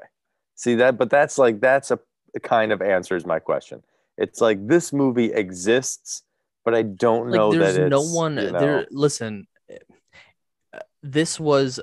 See 0.55 0.75
that, 0.75 0.97
but 0.97 1.09
that's 1.09 1.37
like 1.37 1.59
that's 1.59 1.91
a 1.91 1.99
it 2.33 2.43
kind 2.43 2.71
of 2.71 2.81
answers 2.81 3.25
my 3.25 3.39
question. 3.39 3.83
It's 4.17 4.41
like 4.41 4.65
this 4.67 4.93
movie 4.93 5.31
exists, 5.33 6.23
but 6.65 6.73
I 6.75 6.83
don't 6.83 7.29
Like, 7.29 7.37
know 7.37 7.51
there's 7.53 7.75
that 7.77 7.89
no 7.89 8.01
one 8.03 8.37
you 8.37 8.51
know- 8.51 8.59
there. 8.59 8.87
Listen, 8.91 9.47
uh, 10.73 10.79
this 11.01 11.39
was. 11.39 11.79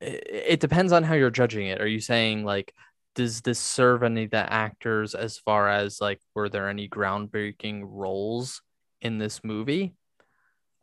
It 0.00 0.58
depends 0.60 0.92
on 0.92 1.04
how 1.04 1.14
you're 1.14 1.30
judging 1.30 1.68
it. 1.68 1.80
Are 1.80 1.86
you 1.86 2.00
saying 2.00 2.44
like, 2.44 2.74
does 3.14 3.40
this 3.40 3.60
serve 3.60 4.02
any 4.02 4.24
of 4.24 4.30
the 4.32 4.52
actors 4.52 5.14
as 5.14 5.38
far 5.38 5.68
as 5.68 6.00
like, 6.00 6.20
were 6.34 6.48
there 6.48 6.68
any 6.68 6.88
groundbreaking 6.88 7.82
roles 7.84 8.62
in 9.00 9.18
this 9.18 9.44
movie? 9.44 9.94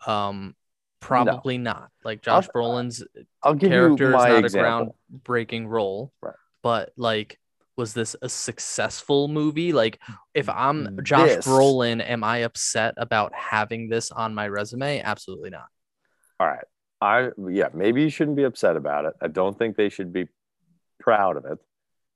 Um, 0.07 0.55
probably 1.01 1.57
not. 1.57 1.89
Like 2.05 2.25
I'll- 2.29 2.41
Josh 2.41 2.49
Brolin's 2.55 3.03
I'll 3.43 3.55
give 3.55 3.71
character 3.71 4.09
you 4.11 4.15
is 4.15 4.23
not 4.23 4.43
example. 4.45 4.95
a 5.13 5.17
groundbreaking 5.29 5.67
role, 5.67 6.13
Right. 6.21 6.33
But 6.61 6.91
like, 6.97 7.39
was 7.77 7.93
this 7.93 8.15
a 8.21 8.29
successful 8.29 9.27
movie? 9.27 9.71
Like, 9.71 9.99
if 10.33 10.47
mm, 10.47 10.53
I'm 10.55 10.87
mm, 10.87 11.03
Josh 11.03 11.35
This- 11.35 11.45
Brolin, 11.45 12.07
am 12.07 12.23
I 12.23 12.39
upset 12.39 12.93
about 12.97 13.33
having 13.33 13.89
this 13.89 14.11
on 14.11 14.35
my 14.35 14.47
resume? 14.47 15.01
Absolutely 15.01 15.49
not. 15.49 15.67
All 16.39 16.47
right. 16.47 16.65
I 17.01 17.29
yeah, 17.49 17.69
maybe 17.73 18.01
you 18.01 18.09
shouldn't 18.09 18.35
be 18.35 18.43
upset 18.43 18.75
about 18.75 19.05
it. 19.05 19.13
I 19.21 19.27
don't 19.27 19.57
think 19.57 19.77
they 19.77 19.89
should 19.89 20.11
be 20.11 20.27
proud 20.99 21.37
of 21.37 21.45
it 21.45 21.59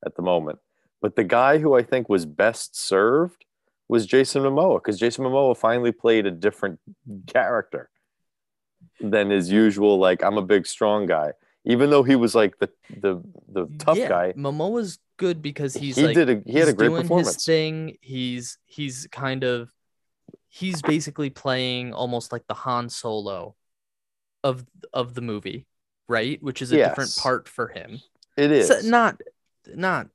at 0.06 0.16
the 0.16 0.22
moment. 0.22 0.60
But 1.02 1.16
the 1.16 1.24
guy 1.24 1.58
who 1.58 1.74
I 1.76 1.84
think 1.84 2.10
was 2.10 2.26
best 2.26 2.78
served 2.78 3.46
was 3.88 4.06
Jason 4.06 4.44
Momoa 4.44 4.78
because 4.78 5.00
Jason 5.00 5.26
Momoa 5.26 5.56
finally 5.56 5.92
played 5.92 6.26
a 6.26 6.32
different 6.32 6.80
character 7.28 7.90
than 9.00 9.30
his 9.30 9.52
usual. 9.52 9.98
Like 10.00 10.24
I'm 10.24 10.38
a 10.38 10.42
big 10.42 10.66
strong 10.66 11.06
guy, 11.06 11.32
even 11.66 11.90
though 11.90 12.04
he 12.04 12.16
was 12.16 12.36
like 12.36 12.58
the 12.60 12.70
the 12.90 13.22
the 13.52 13.68
tough 13.80 13.98
Yeah, 13.98 14.10
guy. 14.10 14.34
Momoa's 14.34 15.00
good 15.18 15.42
because 15.42 15.74
he's 15.76 15.96
he 15.96 16.04
like 16.04 16.16
did 16.16 16.30
a 16.30 16.42
he 16.46 16.58
had 16.58 16.68
a 16.68 16.74
great 16.74 16.90
doing 16.90 17.02
performance. 17.04 17.36
his 17.36 17.46
thing. 17.46 17.98
He's 18.02 18.58
he's 18.66 19.08
kind 19.12 19.44
of 19.44 19.72
he's 20.50 20.82
basically 20.82 21.30
playing 21.30 21.94
almost 21.94 22.32
like 22.32 22.46
the 22.48 22.54
Han 22.54 22.90
Solo 22.90 23.56
of 24.44 24.66
of 24.94 25.14
the 25.14 25.22
movie, 25.22 25.68
right? 26.08 26.42
Which 26.44 26.62
is 26.62 26.72
a 26.72 26.78
different 26.78 27.16
part 27.16 27.48
for 27.48 27.68
him. 27.70 28.02
It 28.36 28.52
is 28.52 28.68
So 28.68 28.80
not 28.82 29.22
not 29.68 30.08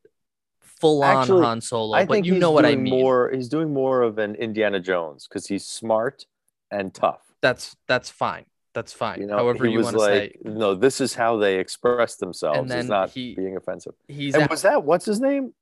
full 0.61 1.03
on 1.03 1.29
Actually, 1.29 1.43
Han 1.43 1.61
Solo, 1.61 1.97
I 1.97 2.05
but 2.05 2.13
think 2.15 2.27
you 2.27 2.39
know 2.39 2.51
what 2.51 2.67
I 2.67 2.77
mean. 2.77 3.01
More, 3.01 3.31
he's 3.31 3.49
doing 3.49 3.73
more 3.73 4.03
of 4.03 4.19
an 4.19 4.35
Indiana 4.37 4.81
Jones 4.81 5.27
because 5.29 5.47
he's 5.47 5.67
smart 5.67 6.27
and 6.71 6.93
tough. 6.95 7.23
That's 7.41 7.77
that's 7.87 8.11
fine. 8.11 8.47
That's 8.79 8.93
fine. 8.93 9.21
You 9.21 9.27
know, 9.27 9.37
However 9.37 9.67
you 9.67 9.81
want 9.81 9.97
to 9.97 9.99
like, 10.01 10.13
say. 10.13 10.37
no, 10.45 10.77
this 10.77 11.01
is 11.01 11.15
how 11.15 11.37
they 11.37 11.59
express 11.59 12.15
themselves. 12.15 12.61
And 12.61 12.71
then 12.71 12.79
it's 12.79 12.89
not 12.89 13.11
he- 13.11 13.35
being 13.35 13.57
offensive. 13.57 13.95
He's 14.07 14.35
And 14.35 14.45
at- 14.45 14.51
was 14.51 14.63
that 14.63 14.85
what's 14.85 15.05
his 15.05 15.19
name? 15.21 15.53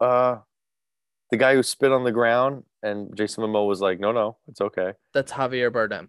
Uh, 0.00 0.38
the 1.30 1.36
guy 1.36 1.54
who 1.54 1.62
spit 1.62 1.92
on 1.92 2.02
the 2.02 2.10
ground, 2.10 2.64
and 2.82 3.14
Jason 3.16 3.44
Momoa 3.44 3.68
was 3.68 3.80
like, 3.80 4.00
no, 4.00 4.10
no, 4.10 4.38
it's 4.48 4.60
okay. 4.60 4.94
that's 5.14 5.30
Javier 5.30 5.70
Bardem. 5.70 6.08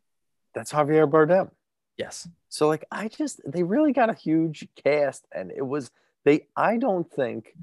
That's 0.56 0.72
Javier 0.74 1.08
Bardem. 1.08 1.52
Yes. 1.98 2.28
So 2.48 2.68
like, 2.68 2.86
I 2.92 3.10
just 3.10 3.40
they 3.46 3.62
really 3.62 3.94
got 3.94 4.10
a 4.10 4.16
huge 4.16 4.68
cast, 4.84 5.28
and 5.32 5.52
it 5.52 5.62
was 5.68 5.92
they. 6.26 6.48
I 6.56 6.78
don't 6.78 7.08
think 7.12 7.54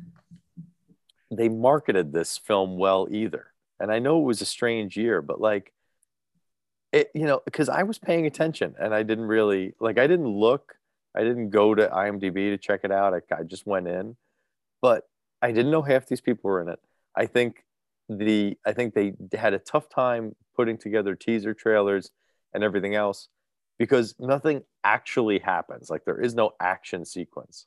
they 1.33 1.49
marketed 1.49 2.13
this 2.13 2.39
film 2.39 2.79
well 2.79 3.09
either. 3.11 3.49
And 3.81 3.91
I 3.91 3.99
know 3.99 4.21
it 4.21 4.25
was 4.25 4.41
a 4.41 4.47
strange 4.47 4.97
year, 4.97 5.21
but 5.23 5.41
like 5.41 5.73
it, 6.97 7.11
you 7.15 7.27
know, 7.27 7.43
because 7.45 7.69
I 7.69 7.83
was 7.83 7.99
paying 7.99 8.27
attention 8.27 8.75
and 8.81 8.95
I 8.95 9.03
didn't 9.03 9.27
really 9.27 9.75
like 9.81 9.99
I 9.99 10.07
didn't 10.07 10.29
look, 10.29 10.77
I 11.15 11.23
didn't 11.23 11.51
go 11.51 11.75
to 11.75 11.89
IMDb 11.89 12.51
to 12.51 12.59
check 12.59 12.81
it 12.85 12.91
out. 12.91 13.15
I, 13.15 13.21
I 13.35 13.43
just 13.43 13.67
went 13.67 13.87
in, 13.87 14.17
but 14.81 15.05
I 15.43 15.53
didn't 15.53 15.71
know 15.71 15.83
half 15.83 16.07
these 16.07 16.21
people 16.21 16.51
were 16.51 16.63
in 16.63 16.69
it. 16.69 16.81
I 17.15 17.27
think 17.27 17.65
the 18.09 18.57
I 18.65 18.73
think 18.73 18.95
they 18.95 19.13
had 19.37 19.53
a 19.53 19.59
tough 19.59 19.89
time 19.89 20.35
putting 20.57 20.79
together 20.79 21.15
teaser 21.15 21.53
trailers 21.53 22.11
and 22.55 22.65
everything 22.65 22.95
else 22.95 23.29
because 23.79 24.15
nothing 24.19 24.63
actually 24.83 25.41
happens. 25.41 25.91
Like 25.91 26.05
there 26.05 26.21
is 26.21 26.35
no 26.35 26.53
action 26.61 27.05
sequence 27.05 27.67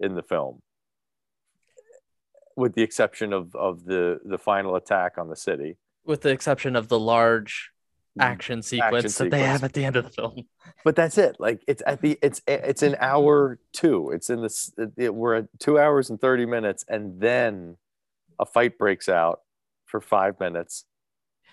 in 0.00 0.14
the 0.14 0.22
film 0.22 0.60
with 2.56 2.74
the 2.74 2.82
exception 2.82 3.32
of 3.32 3.54
of 3.54 3.84
the 3.84 4.20
the 4.24 4.38
final 4.38 4.76
attack 4.76 5.16
on 5.16 5.28
the 5.28 5.36
city. 5.36 5.76
With 6.04 6.20
the 6.20 6.30
exception 6.30 6.76
of 6.76 6.88
the 6.88 6.98
large 6.98 7.70
Mm-hmm. 8.18 8.32
action 8.32 8.62
sequence 8.62 9.18
that 9.18 9.30
they 9.30 9.42
have 9.42 9.62
at 9.62 9.74
the 9.74 9.84
end 9.84 9.96
of 9.96 10.04
the 10.04 10.10
film. 10.10 10.42
But 10.84 10.94
that's 10.94 11.18
it. 11.18 11.36
Like 11.40 11.62
it's 11.66 11.82
at 11.84 12.00
the 12.00 12.16
it's 12.22 12.40
it's 12.46 12.82
an 12.82 12.96
hour 13.00 13.58
two. 13.72 14.10
It's 14.12 14.30
in 14.30 14.40
this. 14.40 14.72
It, 14.96 15.12
we're 15.12 15.34
at 15.34 15.46
two 15.58 15.80
hours 15.80 16.10
and 16.10 16.20
thirty 16.20 16.46
minutes, 16.46 16.84
and 16.88 17.20
then 17.20 17.76
a 18.38 18.46
fight 18.46 18.78
breaks 18.78 19.08
out 19.08 19.40
for 19.86 20.00
five 20.00 20.38
minutes 20.38 20.84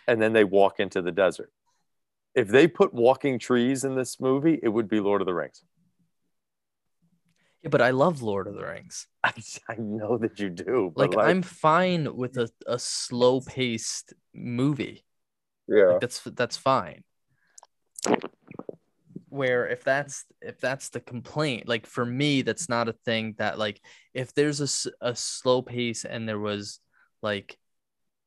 and 0.08 0.22
then 0.22 0.34
they 0.34 0.44
walk 0.44 0.80
into 0.80 1.02
the 1.02 1.12
desert. 1.12 1.52
If 2.36 2.48
they 2.48 2.68
put 2.68 2.94
walking 2.94 3.40
trees 3.40 3.84
in 3.84 3.96
this 3.96 4.20
movie, 4.20 4.60
it 4.62 4.70
would 4.70 4.88
be 4.88 5.00
Lord 5.00 5.22
of 5.22 5.28
the 5.28 5.34
Rings. 5.34 5.64
Yeah, 7.62 7.70
but 7.70 7.82
I 7.82 7.92
love 7.92 8.22
Lord 8.22 8.48
of 8.48 8.56
the 8.56 8.66
Rings. 8.66 9.08
I, 9.24 9.34
I 9.70 9.76
know 9.78 10.18
that 10.18 10.40
you 10.40 10.50
do. 10.50 10.92
Like, 10.96 11.16
like 11.16 11.28
I'm 11.28 11.42
fine 11.42 12.16
with 12.16 12.38
a, 12.38 12.50
a 12.68 12.80
slow 12.80 13.40
paced 13.42 14.14
movie. 14.34 15.06
Yeah. 15.68 15.86
Like, 15.86 16.02
that's 16.02 16.22
that's 16.22 16.58
fine. 16.58 17.04
Where 19.30 19.68
if 19.68 19.84
that's 19.84 20.26
if 20.42 20.60
that's 20.60 20.90
the 20.90 21.00
complaint, 21.00 21.68
like 21.68 21.86
for 21.86 22.06
me, 22.06 22.42
that's 22.42 22.70
not 22.70 22.90
a 22.90 22.96
thing 23.06 23.36
that 23.38 23.58
like 23.58 23.82
if 24.14 24.34
there's 24.34 24.62
a, 24.62 24.92
a 25.10 25.16
slow 25.16 25.62
pace 25.62 26.06
and 26.06 26.28
there 26.28 26.40
was 26.40 26.80
like 27.22 27.58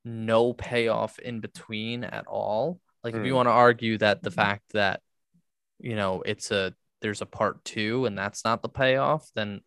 no 0.04 0.52
payoff 0.52 1.18
in 1.18 1.40
between 1.40 2.04
at 2.04 2.26
all. 2.26 2.80
Like 3.04 3.14
mm. 3.14 3.20
if 3.20 3.26
you 3.26 3.32
hmm. 3.32 3.36
want 3.36 3.46
to 3.48 3.52
argue 3.52 3.98
that 3.98 4.22
the 4.22 4.30
fact 4.30 4.72
that 4.72 5.00
you 5.78 5.94
know 5.94 6.22
it's 6.24 6.50
a 6.50 6.74
there's 7.02 7.22
a 7.22 7.26
part 7.26 7.62
2 7.64 8.06
and 8.06 8.16
that's 8.16 8.44
not 8.44 8.62
the 8.62 8.68
payoff, 8.68 9.28
then 9.34 9.60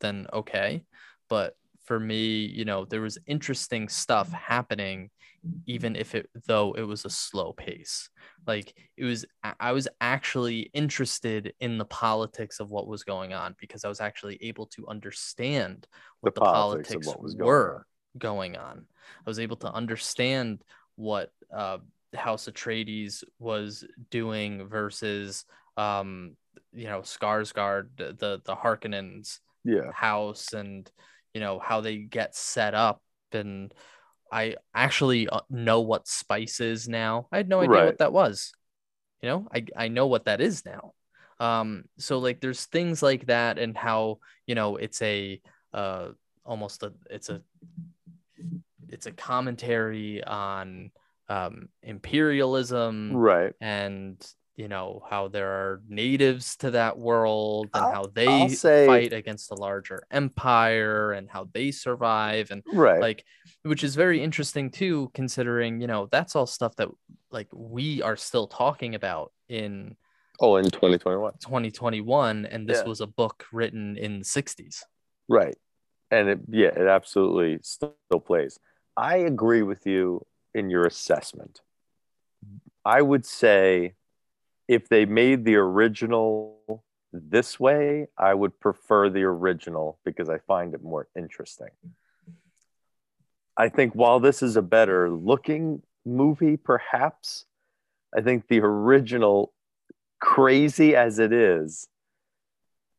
then 0.00 0.26
okay. 0.32 0.84
But 1.28 1.56
for 1.84 2.00
me, 2.00 2.46
you 2.46 2.64
know, 2.64 2.84
there 2.84 3.00
was 3.00 3.18
interesting 3.26 3.88
stuff 3.88 4.30
happening 4.32 5.10
even 5.66 5.96
if 5.96 6.14
it 6.14 6.28
though 6.46 6.72
it 6.72 6.82
was 6.82 7.04
a 7.04 7.10
slow 7.10 7.52
pace. 7.52 8.08
Like 8.46 8.74
it 8.96 9.04
was 9.04 9.24
I 9.60 9.72
was 9.72 9.88
actually 10.00 10.70
interested 10.72 11.54
in 11.60 11.78
the 11.78 11.84
politics 11.84 12.60
of 12.60 12.70
what 12.70 12.86
was 12.86 13.04
going 13.04 13.32
on 13.32 13.54
because 13.58 13.84
I 13.84 13.88
was 13.88 14.00
actually 14.00 14.38
able 14.42 14.66
to 14.68 14.86
understand 14.88 15.86
what 16.20 16.34
the, 16.34 16.40
the 16.40 16.46
politics, 16.46 17.06
politics 17.06 17.06
what 17.06 17.46
were 17.46 17.86
going 18.18 18.56
on. 18.56 18.86
I 19.26 19.30
was 19.30 19.38
able 19.38 19.56
to 19.56 19.72
understand 19.72 20.62
what 20.96 21.30
uh, 21.54 21.78
House 22.14 22.48
Atreides 22.48 23.24
was 23.38 23.84
doing 24.10 24.68
versus, 24.68 25.44
um, 25.76 26.36
you 26.72 26.84
know, 26.84 27.00
Skarsgård, 27.00 27.88
the 27.96 28.40
the 28.44 28.54
Harkonnens 28.54 29.40
yeah. 29.64 29.90
house, 29.92 30.52
and 30.52 30.90
you 31.34 31.40
know 31.40 31.58
how 31.58 31.80
they 31.80 31.98
get 31.98 32.34
set 32.34 32.74
up. 32.74 33.02
And 33.32 33.74
I 34.32 34.56
actually 34.74 35.28
uh, 35.28 35.40
know 35.50 35.80
what 35.80 36.08
spice 36.08 36.60
is 36.60 36.88
now. 36.88 37.26
I 37.32 37.36
had 37.36 37.48
no 37.48 37.60
idea 37.60 37.76
right. 37.76 37.86
what 37.86 37.98
that 37.98 38.12
was. 38.12 38.52
You 39.20 39.28
know, 39.28 39.48
I 39.52 39.66
I 39.76 39.88
know 39.88 40.06
what 40.06 40.26
that 40.26 40.40
is 40.40 40.64
now. 40.64 40.92
Um, 41.40 41.84
so 41.98 42.20
like, 42.20 42.40
there's 42.40 42.64
things 42.64 43.02
like 43.02 43.26
that, 43.26 43.58
and 43.58 43.76
how 43.76 44.18
you 44.46 44.54
know 44.54 44.76
it's 44.76 45.02
a 45.02 45.40
uh 45.72 46.10
almost 46.44 46.82
a 46.82 46.92
it's 47.10 47.28
a 47.28 47.42
it's 48.88 49.06
a 49.06 49.12
commentary 49.12 50.22
on 50.22 50.90
um, 51.28 51.68
imperialism, 51.82 53.16
right? 53.16 53.52
And 53.60 54.24
you 54.56 54.68
know 54.68 55.02
how 55.08 55.28
there 55.28 55.48
are 55.48 55.82
natives 55.88 56.56
to 56.56 56.70
that 56.70 56.98
world 56.98 57.68
and 57.74 57.84
I'll, 57.84 57.92
how 57.92 58.06
they 58.12 58.48
say, 58.48 58.86
fight 58.86 59.12
against 59.12 59.48
the 59.48 59.56
larger 59.56 60.04
empire 60.10 61.12
and 61.12 61.28
how 61.28 61.48
they 61.52 61.70
survive 61.70 62.50
and 62.50 62.62
right. 62.72 63.00
like 63.00 63.24
which 63.62 63.82
is 63.82 63.94
very 63.94 64.22
interesting 64.22 64.70
too 64.70 65.10
considering 65.14 65.80
you 65.80 65.86
know 65.86 66.08
that's 66.10 66.36
all 66.36 66.46
stuff 66.46 66.76
that 66.76 66.88
like 67.30 67.48
we 67.52 68.02
are 68.02 68.16
still 68.16 68.46
talking 68.46 68.94
about 68.94 69.32
in 69.48 69.96
oh 70.40 70.56
in 70.56 70.64
2021 70.64 71.32
2021 71.40 72.46
and 72.46 72.68
this 72.68 72.78
yeah. 72.78 72.88
was 72.88 73.00
a 73.00 73.06
book 73.06 73.46
written 73.52 73.96
in 73.96 74.20
the 74.20 74.24
60s 74.24 74.82
right. 75.28 75.56
And 76.10 76.28
it 76.28 76.40
yeah 76.48 76.68
it 76.68 76.86
absolutely 76.86 77.58
still 77.62 78.20
plays. 78.24 78.58
I 78.96 79.16
agree 79.16 79.62
with 79.62 79.86
you 79.86 80.24
in 80.54 80.70
your 80.70 80.84
assessment. 80.84 81.60
I 82.84 83.02
would 83.02 83.26
say 83.26 83.94
if 84.68 84.88
they 84.88 85.04
made 85.04 85.44
the 85.44 85.56
original 85.56 86.84
this 87.12 87.60
way, 87.60 88.08
I 88.18 88.34
would 88.34 88.58
prefer 88.58 89.08
the 89.08 89.22
original 89.22 89.98
because 90.04 90.28
I 90.28 90.38
find 90.38 90.74
it 90.74 90.82
more 90.82 91.08
interesting. 91.16 91.68
I 93.56 93.68
think 93.68 93.94
while 93.94 94.18
this 94.18 94.42
is 94.42 94.56
a 94.56 94.62
better 94.62 95.10
looking 95.10 95.82
movie, 96.04 96.56
perhaps, 96.56 97.46
I 98.16 98.20
think 98.20 98.48
the 98.48 98.60
original, 98.60 99.52
crazy 100.20 100.96
as 100.96 101.18
it 101.18 101.32
is, 101.32 101.86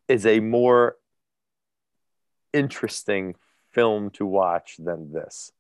is 0.08 0.26
a 0.26 0.40
more 0.40 0.96
interesting 2.54 3.36
film 3.72 4.10
to 4.12 4.26
watch 4.26 4.78
than 4.80 5.12
this 5.12 5.52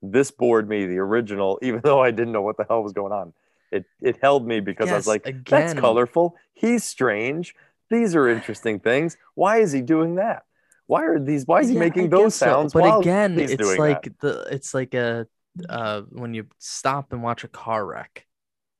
this 0.00 0.30
bored 0.30 0.68
me 0.68 0.86
the 0.86 0.98
original 0.98 1.58
even 1.62 1.80
though 1.82 2.00
i 2.00 2.12
didn't 2.12 2.32
know 2.32 2.42
what 2.42 2.56
the 2.56 2.64
hell 2.68 2.82
was 2.82 2.92
going 2.92 3.12
on 3.12 3.32
it 3.72 3.84
it 4.00 4.18
held 4.20 4.46
me 4.46 4.60
because 4.60 4.86
yes, 4.86 4.94
i 4.94 4.96
was 4.96 5.06
like 5.06 5.26
again. 5.26 5.42
that's 5.48 5.74
colorful. 5.74 6.36
He's 6.54 6.84
strange. 6.84 7.54
These 7.90 8.16
are 8.16 8.28
interesting 8.28 8.80
things. 8.80 9.16
Why 9.34 9.58
is 9.58 9.72
he 9.72 9.82
doing 9.82 10.16
that? 10.16 10.42
Why 10.86 11.04
are 11.04 11.18
these 11.18 11.46
why 11.46 11.60
is 11.60 11.68
he 11.68 11.74
yeah, 11.74 11.80
making 11.80 12.10
those 12.10 12.34
sounds 12.34 12.72
so. 12.72 12.80
but 12.80 13.00
again 13.00 13.38
it's 13.38 13.78
like 13.78 14.04
that? 14.04 14.20
the 14.20 14.48
it's 14.50 14.72
like 14.72 14.94
a 14.94 15.26
uh 15.68 16.02
when 16.10 16.34
you 16.34 16.46
stop 16.58 17.12
and 17.12 17.22
watch 17.22 17.44
a 17.44 17.48
car 17.48 17.84
wreck. 17.84 18.26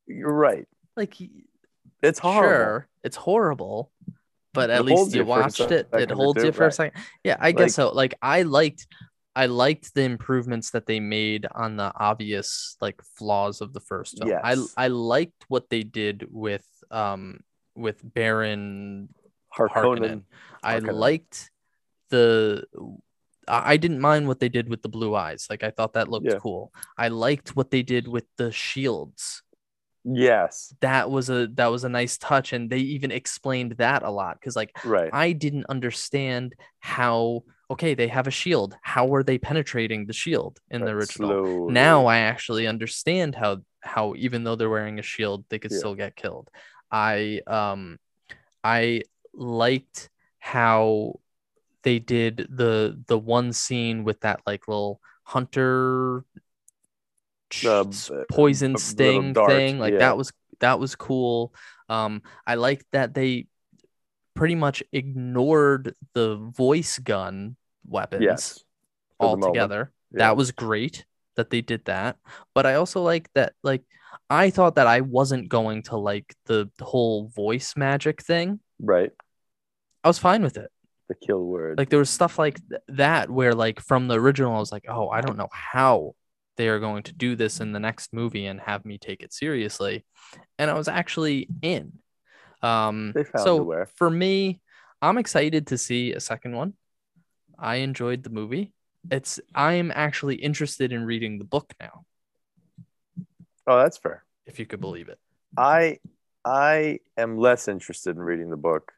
You're 0.06 0.32
right. 0.32 0.66
Like 0.96 1.14
it's 2.02 2.18
horrible. 2.18 2.48
sure, 2.48 2.88
it's 3.02 3.16
horrible 3.16 3.90
but 4.56 4.70
at 4.70 4.80
it 4.80 4.84
least 4.84 5.14
you 5.14 5.24
watched 5.24 5.60
it. 5.60 5.86
it 5.92 6.10
holds 6.10 6.42
you 6.42 6.50
for 6.50 6.66
a 6.66 6.72
second. 6.72 7.00
Yeah 7.22 7.36
i 7.38 7.48
like, 7.48 7.56
guess 7.58 7.74
so. 7.74 7.90
Like 7.90 8.14
i 8.22 8.42
liked 8.42 8.86
I 9.36 9.46
liked 9.46 9.92
the 9.94 10.02
improvements 10.02 10.70
that 10.70 10.86
they 10.86 10.98
made 10.98 11.46
on 11.54 11.76
the 11.76 11.92
obvious 11.94 12.76
like 12.80 13.00
flaws 13.18 13.60
of 13.60 13.74
the 13.74 13.80
first 13.80 14.18
film. 14.18 14.30
Yes. 14.30 14.74
I 14.76 14.84
I 14.84 14.88
liked 14.88 15.44
what 15.48 15.68
they 15.68 15.82
did 15.82 16.26
with 16.30 16.66
um 16.90 17.40
with 17.76 18.00
Baron 18.02 19.10
Harkonnen. 19.54 19.70
Harkonnen. 19.74 20.22
I 20.62 20.78
liked 20.78 21.50
the 22.08 22.64
I 23.46 23.76
didn't 23.76 24.00
mind 24.00 24.26
what 24.26 24.40
they 24.40 24.48
did 24.48 24.70
with 24.70 24.80
the 24.80 24.88
blue 24.88 25.14
eyes. 25.14 25.46
Like 25.50 25.62
I 25.62 25.70
thought 25.70 25.92
that 25.92 26.08
looked 26.08 26.26
yeah. 26.26 26.38
cool. 26.38 26.72
I 26.96 27.08
liked 27.08 27.54
what 27.54 27.70
they 27.70 27.82
did 27.82 28.08
with 28.08 28.24
the 28.38 28.50
shields. 28.50 29.42
Yes. 30.02 30.74
That 30.80 31.10
was 31.10 31.28
a 31.28 31.46
that 31.54 31.66
was 31.66 31.84
a 31.84 31.90
nice 31.90 32.16
touch 32.16 32.54
and 32.54 32.70
they 32.70 32.78
even 32.78 33.10
explained 33.10 33.72
that 33.72 34.02
a 34.02 34.10
lot 34.10 34.40
cuz 34.40 34.56
like 34.56 34.72
right. 34.82 35.10
I 35.12 35.32
didn't 35.32 35.66
understand 35.68 36.54
how 36.80 37.42
okay, 37.70 37.94
they 37.94 38.08
have 38.08 38.26
a 38.26 38.30
shield. 38.30 38.76
How 38.82 39.14
are 39.14 39.22
they 39.22 39.38
penetrating 39.38 40.06
the 40.06 40.12
shield 40.12 40.58
in 40.70 40.82
the 40.82 40.90
original? 40.90 41.28
Slowly. 41.28 41.72
Now 41.72 42.06
I 42.06 42.18
actually 42.18 42.66
understand 42.66 43.34
how 43.34 43.58
how 43.80 44.14
even 44.16 44.44
though 44.44 44.56
they're 44.56 44.70
wearing 44.70 44.98
a 44.98 45.02
shield, 45.02 45.44
they 45.48 45.58
could 45.58 45.72
yeah. 45.72 45.78
still 45.78 45.94
get 45.94 46.16
killed. 46.16 46.50
I 46.90 47.40
um 47.46 47.98
I 48.62 49.02
liked 49.34 50.10
how 50.38 51.20
they 51.82 51.98
did 51.98 52.48
the 52.50 53.00
the 53.06 53.18
one 53.18 53.52
scene 53.52 54.04
with 54.04 54.20
that 54.20 54.40
like 54.46 54.66
little 54.68 55.00
hunter 55.22 56.24
uh, 57.64 57.84
poison 58.30 58.76
sting 58.76 59.34
thing 59.34 59.78
like 59.78 59.92
yeah. 59.92 59.98
that 60.00 60.16
was 60.16 60.32
that 60.58 60.80
was 60.80 60.96
cool 60.96 61.54
um 61.88 62.22
i 62.44 62.56
liked 62.56 62.84
that 62.90 63.14
they 63.14 63.46
pretty 64.36 64.54
much 64.54 64.82
ignored 64.92 65.94
the 66.12 66.36
voice 66.36 66.98
gun 66.98 67.56
weapons 67.86 68.22
yes, 68.22 68.64
altogether. 69.18 69.92
Yeah. 70.12 70.18
That 70.18 70.36
was 70.36 70.52
great 70.52 71.04
that 71.36 71.50
they 71.50 71.60
did 71.60 71.84
that. 71.86 72.16
But 72.54 72.66
I 72.66 72.74
also 72.74 73.02
like 73.02 73.28
that 73.34 73.54
like 73.62 73.82
I 74.30 74.50
thought 74.50 74.76
that 74.76 74.86
I 74.86 75.00
wasn't 75.00 75.48
going 75.48 75.82
to 75.84 75.96
like 75.96 76.34
the, 76.46 76.70
whole 76.80 77.28
voice 77.28 77.74
magic 77.76 78.22
thing. 78.22 78.60
Right. 78.80 79.10
I 80.02 80.08
was 80.08 80.18
fine 80.18 80.42
with 80.42 80.56
it. 80.56 80.70
The 81.08 81.14
kill 81.14 81.44
word. 81.44 81.78
Like 81.78 81.90
there 81.90 81.98
was 81.98 82.10
stuff 82.10 82.38
like 82.38 82.60
th- 82.68 82.82
that 82.88 83.30
where 83.30 83.54
like 83.54 83.80
from 83.80 84.08
the 84.08 84.18
original 84.18 84.54
I 84.54 84.58
was 84.58 84.72
like, 84.72 84.86
"Oh, 84.88 85.08
I 85.08 85.20
don't 85.20 85.36
know 85.36 85.48
how 85.52 86.14
they 86.56 86.68
are 86.68 86.80
going 86.80 87.04
to 87.04 87.12
do 87.12 87.36
this 87.36 87.60
in 87.60 87.72
the 87.72 87.78
next 87.78 88.12
movie 88.12 88.46
and 88.46 88.60
have 88.60 88.84
me 88.84 88.98
take 88.98 89.22
it 89.22 89.32
seriously." 89.32 90.04
And 90.58 90.68
I 90.68 90.74
was 90.74 90.88
actually 90.88 91.48
in. 91.62 91.92
Um, 92.66 93.14
so 93.36 93.86
for 93.94 94.10
me, 94.10 94.60
I'm 95.00 95.18
excited 95.18 95.68
to 95.68 95.78
see 95.78 96.12
a 96.12 96.20
second 96.20 96.56
one. 96.56 96.74
I 97.58 97.76
enjoyed 97.76 98.22
the 98.22 98.30
movie. 98.30 98.72
It's 99.10 99.40
I'm 99.54 99.92
actually 99.94 100.36
interested 100.36 100.92
in 100.92 101.04
reading 101.04 101.38
the 101.38 101.44
book 101.44 101.72
now. 101.80 102.04
Oh, 103.66 103.78
that's 103.78 103.98
fair. 103.98 104.24
If 104.46 104.58
you 104.58 104.66
could 104.66 104.80
believe 104.80 105.08
it. 105.08 105.18
I 105.56 105.98
I 106.44 107.00
am 107.16 107.38
less 107.38 107.68
interested 107.68 108.16
in 108.16 108.22
reading 108.22 108.50
the 108.50 108.56
book 108.56 108.92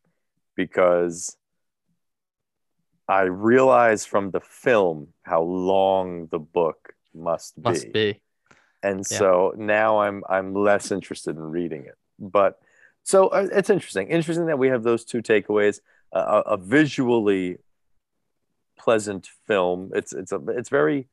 because 0.54 1.36
I 3.08 3.22
realize 3.22 4.04
from 4.04 4.30
the 4.30 4.40
film 4.40 5.08
how 5.22 5.42
long 5.42 6.28
the 6.30 6.38
book 6.38 6.94
must 7.14 7.56
be. 7.56 7.62
Must 7.62 7.92
be. 7.92 8.22
And 8.82 8.98
yeah. 9.10 9.18
so 9.18 9.54
now 9.56 10.00
I'm 10.00 10.22
I'm 10.28 10.54
less 10.54 10.90
interested 10.90 11.36
in 11.36 11.42
reading 11.42 11.84
it. 11.86 11.96
But 12.18 12.58
so 13.08 13.28
uh, 13.28 13.48
it's 13.50 13.70
interesting. 13.70 14.08
Interesting 14.08 14.46
that 14.46 14.58
we 14.58 14.68
have 14.68 14.82
those 14.82 15.02
two 15.02 15.22
takeaways. 15.22 15.80
Uh, 16.12 16.42
a, 16.44 16.50
a, 16.50 16.56
visually 16.58 17.56
pleasant 18.78 19.30
film. 19.46 19.90
It's 19.94 20.12
it's 20.12 20.30
a 20.30 20.40
it's 20.48 20.68
very 20.68 21.08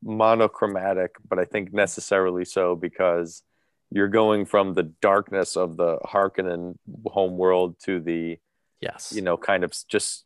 monochromatic, 0.00 1.16
but 1.28 1.40
I 1.40 1.44
think 1.44 1.72
necessarily 1.72 2.44
so 2.44 2.76
because 2.76 3.42
you're 3.90 4.06
going 4.06 4.46
from 4.46 4.74
the 4.74 4.84
darkness 4.84 5.56
of 5.56 5.76
the 5.76 5.98
Harkonnen 6.04 6.76
home 7.06 7.36
world 7.36 7.74
to 7.84 7.98
the 7.98 8.38
Yes. 8.80 9.12
you 9.12 9.20
know 9.20 9.36
kind 9.36 9.64
of 9.64 9.74
just 9.88 10.24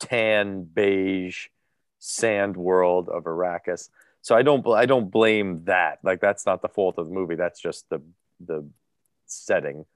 tan 0.00 0.64
beige 0.64 1.46
sand 2.00 2.56
world 2.56 3.08
of 3.08 3.22
Arrakis. 3.22 3.88
So 4.20 4.34
I 4.34 4.42
don't 4.42 4.66
I 4.66 4.86
don't 4.86 5.12
blame 5.12 5.62
that. 5.66 6.00
Like 6.02 6.20
that's 6.20 6.44
not 6.44 6.60
the 6.60 6.68
fault 6.68 6.98
of 6.98 7.06
the 7.06 7.14
movie. 7.14 7.36
That's 7.36 7.60
just 7.60 7.88
the 7.88 8.02
the 8.40 8.68
setting. 9.26 9.86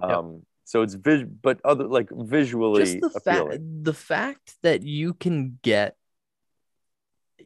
Um 0.00 0.42
so 0.64 0.82
it's 0.82 0.94
vis- 0.94 1.24
but 1.42 1.60
other 1.64 1.86
like 1.86 2.08
visually 2.12 2.82
just 2.84 3.00
the 3.00 3.06
appealing. 3.18 3.50
fact 3.50 3.62
the 3.84 3.94
fact 3.94 4.54
that 4.62 4.82
you 4.82 5.12
can 5.14 5.58
get 5.62 5.96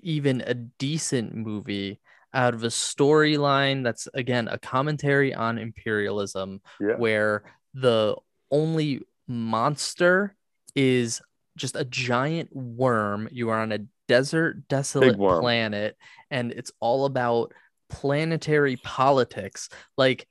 even 0.03 0.43
a 0.47 0.55
decent 0.55 1.35
movie 1.35 2.01
out 2.35 2.55
of 2.55 2.63
a 2.65 2.69
storyline 2.69 3.83
that's 3.83 4.09
again 4.15 4.47
a 4.49 4.59
commentary 4.59 5.35
on 5.35 5.59
imperialism 5.59 6.61
Yeah. 6.81 6.97
where 6.97 7.45
the 7.75 8.17
only 8.51 9.03
monster 9.27 10.35
is 10.75 11.23
just 11.57 11.75
a 11.77 11.85
giant 11.85 12.55
worm 12.55 13.29
you 13.33 13.49
are 13.49 13.59
on 13.61 13.73
a 13.73 13.79
desert 14.09 14.69
desolate 14.69 15.17
planet 15.17 15.97
and 16.31 16.53
it's 16.53 16.71
all 16.81 17.07
about 17.07 17.53
planetary 17.89 18.77
politics 18.85 19.69
like 19.97 20.29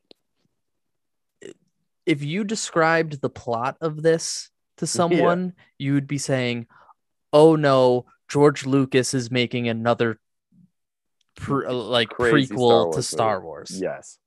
if 2.06 2.24
you 2.24 2.44
described 2.44 3.22
the 3.22 3.30
plot 3.30 3.78
of 3.82 4.02
this 4.02 4.50
to 4.78 4.86
someone 4.88 5.54
you 5.80 5.94
would 5.94 6.08
be 6.08 6.18
saying 6.18 6.68
oh 7.34 7.56
no 7.56 8.06
george 8.30 8.66
lucas 8.66 9.14
is 9.14 9.32
making 9.32 9.68
another 9.70 10.20
pre- 11.36 11.66
uh, 11.66 11.74
like 11.74 12.10
Crazy 12.10 12.48
Star 12.48 12.58
prequel 12.58 12.94
to 12.96 13.04
star 13.04 13.42
wars 13.42 13.80
Yes. 13.82 14.18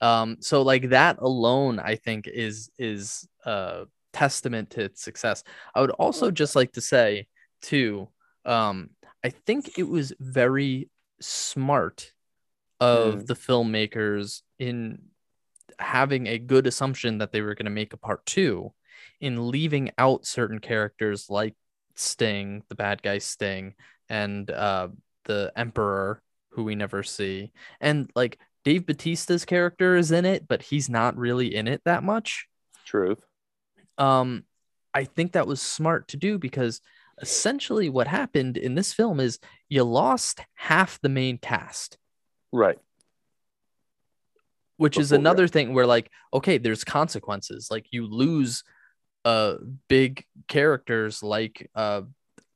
um 0.00 0.36
so 0.40 0.62
like 0.62 0.88
that 0.90 1.18
alone 1.20 1.78
i 1.78 1.94
think 1.96 2.26
is 2.26 2.70
is 2.78 3.28
a 3.44 3.84
testament 4.12 4.70
to 4.70 4.82
its 4.82 5.02
success 5.02 5.42
i 5.74 5.80
would 5.80 5.90
also 5.92 6.30
just 6.30 6.54
like 6.56 6.72
to 6.72 6.80
say 6.80 7.26
too 7.62 8.08
um 8.44 8.90
i 9.24 9.30
think 9.30 9.78
it 9.78 9.88
was 9.88 10.12
very 10.20 10.88
smart 11.20 12.12
of 12.80 13.14
Mm. 13.14 13.26
the 13.26 13.34
filmmakers 13.34 14.42
in 14.58 14.98
having 15.78 16.26
a 16.26 16.38
good 16.38 16.66
assumption 16.66 17.18
that 17.18 17.32
they 17.32 17.40
were 17.40 17.54
going 17.54 17.66
to 17.66 17.70
make 17.70 17.92
a 17.92 17.98
part 17.98 18.24
two 18.26 18.72
in 19.20 19.50
leaving 19.50 19.90
out 19.98 20.26
certain 20.26 20.58
characters 20.58 21.26
like 21.28 21.54
sting 21.94 22.62
the 22.68 22.74
bad 22.74 23.02
guy 23.02 23.18
sting 23.18 23.74
and 24.08 24.50
uh 24.50 24.88
the 25.24 25.52
emperor 25.56 26.22
who 26.50 26.64
we 26.64 26.74
never 26.74 27.02
see 27.02 27.52
and 27.80 28.10
like 28.14 28.38
Dave 28.64 28.86
Batista's 28.86 29.44
character 29.44 29.96
is 29.96 30.12
in 30.12 30.24
it, 30.24 30.46
but 30.46 30.62
he's 30.62 30.88
not 30.88 31.16
really 31.16 31.54
in 31.54 31.66
it 31.66 31.80
that 31.84 32.02
much. 32.02 32.46
Truth. 32.84 33.24
Um, 33.98 34.44
I 34.94 35.04
think 35.04 35.32
that 35.32 35.46
was 35.46 35.60
smart 35.60 36.08
to 36.08 36.16
do 36.16 36.38
because 36.38 36.80
essentially 37.20 37.88
what 37.88 38.06
happened 38.06 38.56
in 38.56 38.74
this 38.74 38.92
film 38.92 39.20
is 39.20 39.38
you 39.68 39.84
lost 39.84 40.40
half 40.54 41.00
the 41.00 41.08
main 41.08 41.38
cast, 41.38 41.98
Right. 42.52 42.78
Which 44.82 44.98
is 44.98 45.08
Before- 45.10 45.16
yeah. 45.16 45.20
another 45.30 45.48
thing 45.48 45.72
where 45.74 45.86
like, 45.86 46.10
okay, 46.34 46.58
there's 46.58 46.84
consequences. 46.84 47.68
Like 47.70 47.86
you 47.90 48.06
lose 48.06 48.62
uh 49.24 49.54
big 49.88 50.24
characters 50.48 51.22
like 51.22 51.70
uh 51.74 52.02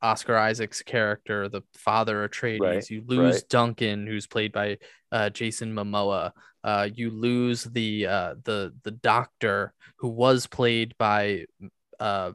Oscar 0.01 0.37
Isaac's 0.37 0.81
character, 0.83 1.49
the 1.49 1.63
father 1.73 2.27
Atreides. 2.27 2.59
Right, 2.61 2.89
You 2.89 3.03
lose 3.07 3.35
right. 3.35 3.49
Duncan, 3.49 4.05
who's 4.05 4.27
played 4.27 4.51
by 4.51 4.77
uh, 5.11 5.29
Jason 5.31 5.73
Momoa. 5.73 6.31
Uh, 6.63 6.87
you 6.93 7.09
lose 7.09 7.63
the 7.63 8.05
uh, 8.05 8.35
the 8.43 8.73
the 8.83 8.91
doctor 8.91 9.73
who 9.99 10.09
was 10.09 10.45
played 10.45 10.93
by 10.99 11.45
uh, 11.99 12.33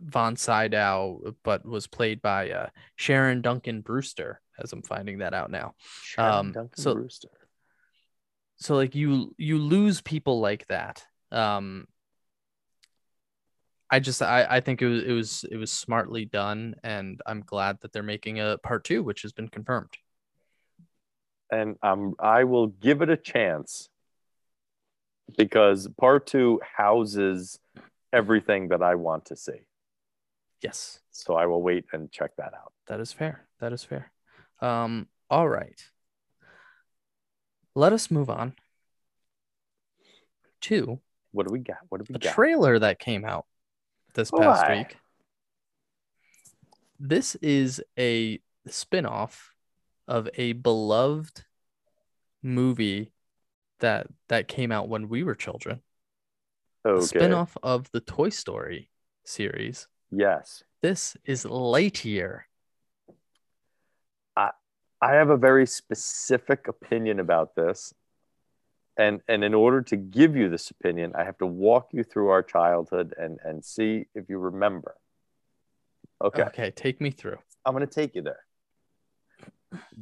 Von 0.00 0.34
Sydow, 0.34 1.34
but 1.44 1.64
was 1.64 1.86
played 1.86 2.20
by 2.20 2.50
uh, 2.50 2.68
Sharon 2.96 3.42
Duncan 3.42 3.80
Brewster, 3.82 4.40
as 4.58 4.72
I'm 4.72 4.82
finding 4.82 5.18
that 5.18 5.34
out 5.34 5.50
now. 5.52 5.74
Sharon 6.02 6.34
Um, 6.34 6.52
Duncan 6.52 6.82
so- 6.82 6.94
Brewster. 6.94 7.28
So 8.56 8.76
like 8.76 8.94
you 8.94 9.34
you 9.38 9.58
lose 9.58 10.00
people 10.00 10.40
like 10.40 10.66
that. 10.68 11.04
Um, 11.30 11.86
I 13.90 14.00
just 14.00 14.22
I, 14.22 14.46
I 14.48 14.60
think 14.60 14.80
it 14.82 14.86
was 14.88 15.02
it 15.04 15.12
was 15.12 15.44
it 15.52 15.56
was 15.56 15.70
smartly 15.72 16.24
done, 16.24 16.74
and 16.82 17.20
I'm 17.26 17.42
glad 17.42 17.80
that 17.82 17.92
they're 17.92 18.02
making 18.02 18.40
a 18.40 18.58
part 18.58 18.84
two, 18.84 19.02
which 19.02 19.22
has 19.22 19.32
been 19.32 19.48
confirmed. 19.48 19.90
and 21.50 21.76
um, 21.82 22.14
I 22.18 22.44
will 22.44 22.68
give 22.68 23.02
it 23.02 23.10
a 23.10 23.16
chance 23.16 23.88
because 25.36 25.86
part 25.98 26.26
two 26.26 26.60
houses 26.76 27.58
everything 28.12 28.68
that 28.68 28.82
I 28.82 28.94
want 28.94 29.26
to 29.26 29.36
see. 29.36 29.66
Yes, 30.62 31.00
So 31.10 31.34
I 31.34 31.46
will 31.46 31.62
wait 31.62 31.84
and 31.92 32.10
check 32.10 32.36
that 32.36 32.54
out. 32.54 32.72
that 32.86 32.98
is 33.00 33.12
fair. 33.12 33.46
That 33.60 33.72
is 33.72 33.84
fair. 33.84 34.10
Um, 34.60 35.08
all 35.28 35.48
right. 35.48 35.80
Let 37.74 37.92
us 37.92 38.10
move 38.10 38.30
on 38.30 38.54
to 40.62 41.00
What 41.32 41.46
do 41.48 41.52
we 41.52 41.58
got? 41.58 41.78
What 41.88 41.98
do 41.98 42.06
we 42.08 42.14
a 42.14 42.18
got? 42.18 42.34
trailer 42.34 42.78
that 42.78 42.98
came 43.00 43.24
out 43.24 43.46
this 44.14 44.30
past 44.30 44.64
aye. 44.64 44.78
week. 44.78 44.96
This 47.00 47.34
is 47.36 47.82
a 47.98 48.40
spin-off 48.68 49.52
of 50.06 50.28
a 50.34 50.52
beloved 50.52 51.44
movie 52.42 53.12
that 53.80 54.06
that 54.28 54.46
came 54.46 54.70
out 54.70 54.88
when 54.88 55.08
we 55.08 55.24
were 55.24 55.34
children. 55.34 55.80
A 56.84 56.90
okay. 56.90 57.04
spin-off 57.04 57.56
of 57.62 57.90
the 57.90 58.00
Toy 58.00 58.28
Story 58.28 58.90
series. 59.24 59.88
Yes. 60.12 60.62
This 60.82 61.16
is 61.24 61.44
Lightyear. 61.44 62.42
I 65.04 65.12
have 65.16 65.28
a 65.28 65.36
very 65.36 65.66
specific 65.66 66.66
opinion 66.66 67.20
about 67.20 67.54
this. 67.54 67.92
And 68.96 69.20
and 69.28 69.44
in 69.44 69.52
order 69.52 69.82
to 69.82 69.96
give 69.96 70.34
you 70.34 70.48
this 70.48 70.70
opinion, 70.70 71.12
I 71.14 71.24
have 71.24 71.36
to 71.38 71.46
walk 71.46 71.88
you 71.92 72.04
through 72.04 72.28
our 72.28 72.42
childhood 72.42 73.14
and 73.18 73.38
and 73.44 73.62
see 73.62 74.06
if 74.14 74.30
you 74.30 74.38
remember. 74.38 74.96
Okay. 76.22 76.42
Okay, 76.44 76.70
take 76.70 77.02
me 77.02 77.10
through. 77.10 77.38
I'm 77.66 77.74
going 77.74 77.86
to 77.86 77.92
take 77.92 78.14
you 78.14 78.22
there. 78.22 78.44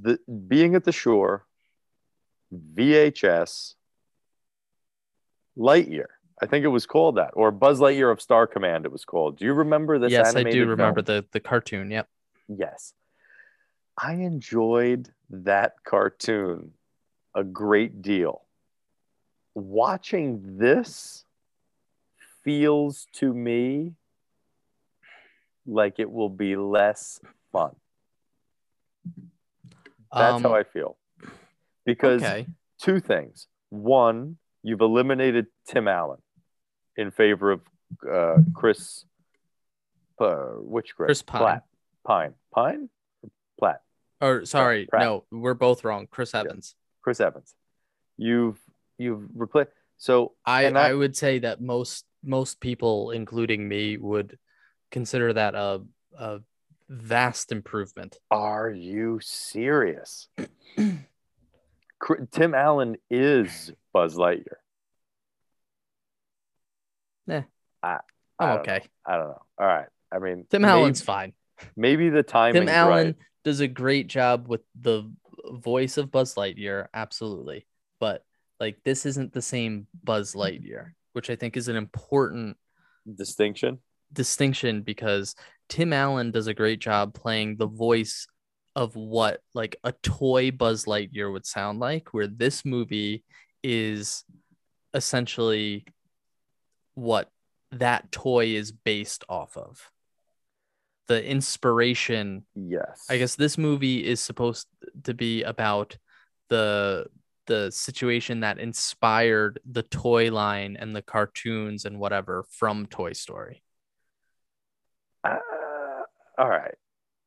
The 0.01 0.19
being 0.47 0.77
at 0.77 0.85
the 0.85 0.93
shore, 0.93 1.47
VHS, 2.75 3.75
Lightyear. 5.59 6.07
I 6.41 6.47
think 6.47 6.65
it 6.65 6.69
was 6.69 6.87
called 6.87 7.17
that, 7.17 7.31
or 7.35 7.51
Buzz 7.51 7.81
Lightyear 7.81 8.13
of 8.13 8.21
Star 8.21 8.47
Command. 8.47 8.85
It 8.85 8.93
was 8.93 9.05
called. 9.05 9.39
Do 9.39 9.47
you 9.47 9.55
remember 9.55 9.99
this? 9.99 10.13
yes, 10.13 10.37
I 10.37 10.45
do 10.45 10.67
remember 10.67 11.03
film? 11.03 11.23
the 11.23 11.27
the 11.33 11.41
cartoon. 11.41 11.91
Yep. 11.91 12.09
Yes, 12.49 12.93
I 13.97 14.15
enjoyed 14.15 15.11
that 15.31 15.75
cartoon 15.85 16.73
a 17.35 17.45
great 17.45 18.03
deal. 18.03 18.43
Watching 19.55 20.59
this 20.59 21.25
feels 22.43 23.07
to 23.15 23.33
me 23.33 23.93
like 25.67 25.99
it 25.99 26.11
will 26.11 26.29
be 26.29 26.57
less 26.57 27.21
fun. 27.53 27.77
That's 30.13 30.43
how 30.43 30.49
Um, 30.49 30.55
I 30.55 30.65
feel. 30.65 30.97
Because 31.85 32.23
okay. 32.23 32.47
two 32.79 33.01
things. 33.01 33.47
One, 33.71 34.37
you've 34.63 34.81
eliminated 34.81 35.47
Tim 35.67 35.89
Allen 35.89 36.21
in 36.97 37.11
favor 37.11 37.53
of 37.53 37.61
uh, 38.11 38.37
Chris, 38.55 39.05
uh, 40.19 40.55
which 40.59 40.95
Chris? 40.97 41.07
Chris 41.07 41.23
Pine. 41.23 41.41
Platt. 41.41 41.65
Pine. 42.05 42.35
Pine? 42.53 42.89
Platt. 43.59 43.81
Or 44.21 44.43
uh, 44.43 44.45
sorry, 44.45 44.87
Pratt. 44.87 45.03
no, 45.03 45.25
we're 45.31 45.55
both 45.55 45.85
wrong. 45.85 46.07
Chris 46.11 46.35
Evans. 46.35 46.75
Chris 47.03 47.21
Evans. 47.21 47.55
You've 48.17 48.61
you've 48.99 49.29
replaced. 49.35 49.71
So 49.99 50.33
I, 50.45 50.65
and 50.65 50.79
I 50.79 50.93
would 50.93 51.17
say 51.17 51.41
that 51.41 51.61
most 51.61 52.05
most 52.25 52.61
people, 52.61 53.11
including 53.11 53.69
me, 53.69 53.97
would 53.97 54.39
consider 54.91 55.33
that 55.33 55.55
a 55.55 55.83
a 56.19 56.41
vast 56.89 57.53
improvement. 57.53 58.19
are 58.31 58.71
you 58.71 59.19
serious? 59.23 60.29
Tim 62.33 62.55
Allen 62.55 62.97
is 63.11 63.73
Buzz 63.93 64.17
Lightyear. 64.17 64.57
Eh. 67.29 67.43
I'm 67.83 67.99
I 68.39 68.47
don't 68.47 68.61
okay. 68.61 68.79
know. 68.79 69.15
I 69.15 69.17
don't 69.17 69.29
know. 69.29 69.43
All 69.59 69.67
right. 69.67 69.87
I 70.13 70.19
mean, 70.19 70.47
Tim 70.51 70.63
maybe, 70.63 70.71
Allen's 70.71 71.01
fine. 71.01 71.33
maybe 71.77 72.09
the 72.11 72.23
timing. 72.23 72.63
Tim 72.63 72.69
Allen 72.69 73.15
does 73.45 73.61
a 73.61 73.69
great 73.69 74.07
job 74.07 74.49
with 74.49 74.63
the 74.81 75.11
voice 75.51 75.97
of 75.97 76.11
Buzz 76.11 76.35
Lightyear, 76.35 76.87
absolutely. 76.95 77.67
But 78.01 78.25
like 78.61 78.79
this 78.85 79.07
isn't 79.07 79.33
the 79.33 79.43
same 79.43 79.87
Buzz 80.05 80.35
Lightyear, 80.35 80.93
which 81.13 81.31
I 81.31 81.37
think 81.37 81.57
is 81.57 81.69
an 81.69 81.77
important 81.77 82.57
distinction. 83.17 83.79
distinction 84.13 84.83
because 84.83 85.35
Tim 85.69 85.93
Allen 85.93 86.31
does 86.31 86.47
a 86.47 86.55
great 86.55 86.81
job 86.81 87.15
playing 87.15 87.57
the 87.57 87.67
voice 87.67 88.27
of 88.77 88.95
what 88.97 89.41
like 89.55 89.77
a 89.85 89.93
toy 90.03 90.51
Buzz 90.51 90.85
Lightyear 90.85 91.33
would 91.33 91.47
sound 91.47 91.81
like, 91.81 92.15
where 92.15 92.27
this 92.27 92.65
movie 92.65 93.25
is 93.63 94.25
essentially 94.95 95.85
what 96.95 97.31
that 97.73 98.13
toy 98.13 98.49
is 98.49 98.71
based 98.71 99.25
off 99.29 99.57
of. 99.57 99.91
The 101.13 101.23
inspiration 101.23 102.47
Yes. 102.55 103.05
I 103.11 103.19
guess 103.19 103.35
this 103.35 103.59
movie 103.59 104.03
is 104.03 104.19
supposed 104.19 104.67
to 105.05 105.13
be 105.13 105.43
about 105.43 105.99
the 106.49 107.07
the 107.47 107.71
situation 107.71 108.41
that 108.41 108.59
inspired 108.59 109.61
the 109.71 109.83
toy 109.83 110.31
line 110.31 110.79
and 110.81 110.97
the 110.97 111.03
cartoons 111.03 111.85
and 111.85 111.99
whatever 111.99 112.47
from 112.49 112.87
Toy 112.87 113.13
Story. 113.13 113.63
Uh, 115.23 115.37
all 116.39 116.49
right. 116.49 116.77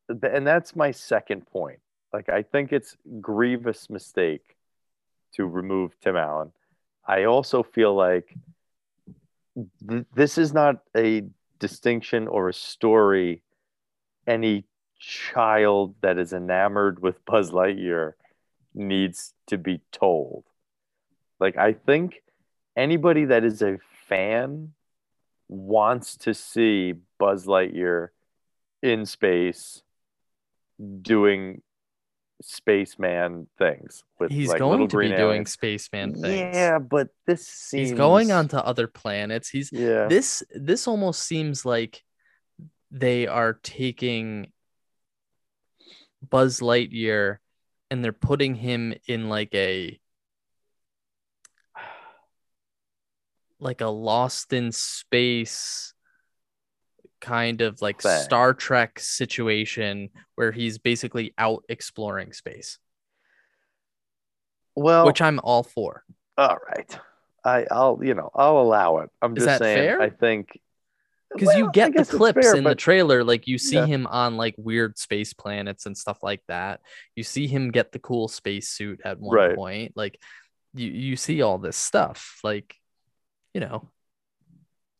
And 0.09 0.47
that's 0.47 0.75
my 0.75 0.89
second 0.89 1.45
point. 1.45 1.79
Like, 2.11 2.29
I 2.29 2.41
think 2.41 2.73
it's 2.73 2.97
grievous 3.21 3.87
mistake 3.87 4.55
to 5.35 5.45
remove 5.45 5.99
Tim 5.99 6.15
Allen. 6.15 6.51
I 7.07 7.25
also 7.25 7.61
feel 7.61 7.93
like 7.93 8.35
th- 9.87 10.05
this 10.15 10.39
is 10.39 10.53
not 10.53 10.77
a 10.97 11.21
distinction 11.59 12.27
or 12.27 12.49
a 12.49 12.53
story 12.53 13.43
any 14.27 14.65
child 14.99 15.95
that 16.01 16.17
is 16.17 16.33
enamored 16.33 17.01
with 17.01 17.23
Buzz 17.25 17.51
Lightyear 17.51 18.13
needs 18.73 19.33
to 19.47 19.57
be 19.57 19.81
told. 19.91 20.45
Like, 21.39 21.57
I 21.57 21.73
think 21.73 22.21
anybody 22.75 23.25
that 23.25 23.43
is 23.43 23.61
a 23.61 23.77
fan 24.07 24.73
wants 25.47 26.17
to 26.17 26.33
see 26.33 26.93
Buzz 27.19 27.45
Lightyear 27.45 28.09
in 28.81 29.05
space 29.05 29.81
doing 31.01 31.61
spaceman 32.41 33.47
things 33.57 34.03
with 34.19 34.31
He's 34.31 34.49
like 34.49 34.59
going 34.59 34.79
to 34.79 34.87
be 34.87 34.91
green 34.91 35.15
doing 35.15 35.45
spaceman 35.45 36.13
things. 36.13 36.55
Yeah, 36.55 36.79
but 36.79 37.09
this 37.25 37.47
seems 37.47 37.89
He's 37.89 37.97
going 37.97 38.31
on 38.31 38.47
to 38.49 38.65
other 38.65 38.87
planets. 38.87 39.49
He's 39.49 39.71
Yeah. 39.71 40.07
this 40.07 40.43
this 40.51 40.87
almost 40.87 41.23
seems 41.23 41.65
like 41.65 42.03
they 42.95 43.27
are 43.27 43.59
taking 43.61 44.47
Buzz 46.27 46.61
Lightyear 46.61 47.37
and 47.91 48.01
they're 48.01 48.13
putting 48.13 48.55
him 48.55 48.93
in 49.05 49.27
like 49.27 49.53
a 49.53 49.99
like 53.59 53.81
a 53.81 53.87
lost 53.87 54.53
in 54.53 54.71
space 54.71 55.93
kind 57.19 57.59
of 57.59 57.81
like 57.81 58.01
Thing. 58.01 58.23
Star 58.23 58.53
Trek 58.53 58.97
situation 58.99 60.09
where 60.35 60.53
he's 60.53 60.77
basically 60.77 61.33
out 61.37 61.65
exploring 61.67 62.31
space, 62.31 62.79
well, 64.73 65.05
which 65.05 65.21
I'm 65.21 65.41
all 65.43 65.63
for. 65.63 66.05
all 66.37 66.57
right. 66.69 66.97
I, 67.43 67.65
I'll, 67.69 67.99
you 68.01 68.15
know, 68.15 68.31
I'll 68.33 68.57
allow 68.57 68.99
it. 68.99 69.09
I'm 69.21 69.37
Is 69.37 69.45
just 69.45 69.59
saying. 69.59 69.77
fair? 69.77 70.01
I 70.01 70.09
think 70.09 70.59
because 71.35 71.47
Well, 71.47 71.57
you 71.59 71.71
get 71.71 71.93
the 71.93 72.05
clips 72.05 72.47
fair, 72.47 72.55
in 72.55 72.63
the 72.63 72.75
trailer 72.75 73.23
like 73.23 73.47
you 73.47 73.57
see 73.57 73.75
Yeah. 73.75 73.85
him 73.85 74.07
on 74.07 74.37
like 74.37 74.55
weird 74.57 74.97
space 74.97 75.33
planets 75.33 75.85
and 75.85 75.97
stuff 75.97 76.19
like 76.23 76.41
that 76.47 76.81
you 77.15 77.23
see 77.23 77.47
him 77.47 77.71
get 77.71 77.91
the 77.91 77.99
cool 77.99 78.27
space 78.27 78.69
suit 78.69 79.01
at 79.05 79.19
one 79.19 79.35
Right. 79.35 79.55
point 79.55 79.93
like 79.95 80.19
you 80.73 80.89
you 80.89 81.15
see 81.15 81.41
all 81.41 81.57
this 81.57 81.77
stuff 81.77 82.39
like 82.43 82.75
you 83.53 83.61
know 83.61 83.89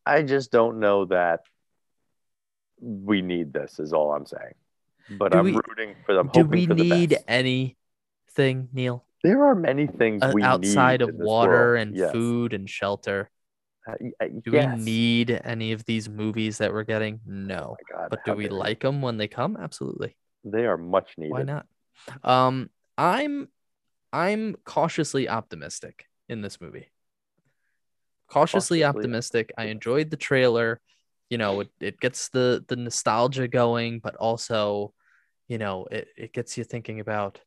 I 0.04 0.22
just 0.22 0.52
don't 0.52 0.78
know 0.78 1.06
that 1.06 1.40
we 2.80 3.22
need 3.22 3.52
this. 3.52 3.80
Is 3.80 3.92
all 3.92 4.12
I'm 4.12 4.26
saying. 4.26 4.54
But 5.18 5.32
Do 5.32 5.38
I'm 5.38 5.44
we- 5.46 5.52
rooting 5.52 5.96
for 6.04 6.14
them. 6.14 6.30
do 6.32 6.44
we 6.44 6.66
the 6.66 6.74
need 6.74 7.10
best. 7.10 7.24
anything 7.28 8.68
neil 8.72 9.04
There 9.24 9.44
are 9.46 9.54
many 9.54 9.86
things 9.86 10.22
uh, 10.22 10.30
we 10.34 10.42
outside 10.42 11.00
of 11.02 11.10
water 11.14 11.50
world. 11.72 11.80
and 11.88 11.96
Yes. 11.96 12.12
food 12.12 12.52
and 12.52 12.68
shelter 12.68 13.30
Uh, 13.86 13.92
uh, 14.20 14.26
do 14.42 14.52
yes. 14.52 14.78
we 14.78 14.84
need 14.84 15.40
any 15.44 15.72
of 15.72 15.84
these 15.84 16.08
movies 16.08 16.58
that 16.58 16.72
we're 16.72 16.82
getting? 16.82 17.20
No. 17.26 17.76
Oh 17.80 17.96
God, 17.96 18.08
but 18.10 18.24
do 18.24 18.32
we 18.34 18.48
like 18.48 18.80
them 18.80 19.02
when 19.02 19.16
they 19.16 19.28
come? 19.28 19.56
Absolutely. 19.56 20.16
They 20.44 20.66
are 20.66 20.76
much 20.76 21.14
needed. 21.16 21.32
why 21.32 21.42
not? 21.42 21.66
Um 22.22 22.70
i'm 22.98 23.48
i'm 24.12 24.54
cautiously 24.64 25.28
optimistic 25.28 26.06
in 26.28 26.40
this 26.40 26.60
movie. 26.60 26.90
Cautiously, 28.28 28.80
Cautiously 28.80 28.84
optimistic. 28.84 29.52
I 29.56 29.64
enjoyed 29.66 30.10
the 30.10 30.16
trailer. 30.16 30.80
You 31.30 31.38
know 31.38 31.60
it, 31.60 31.70
it 31.80 32.00
gets 32.00 32.28
the 32.28 32.64
the 32.68 32.76
nostalgia 32.76 33.48
going 33.48 33.98
but 33.98 34.14
also 34.16 34.94
you 35.48 35.58
know 35.58 35.86
it, 35.90 36.08
it 36.16 36.32
gets 36.32 36.56
you 36.56 36.64
thinking 36.64 37.00
about 37.00 37.40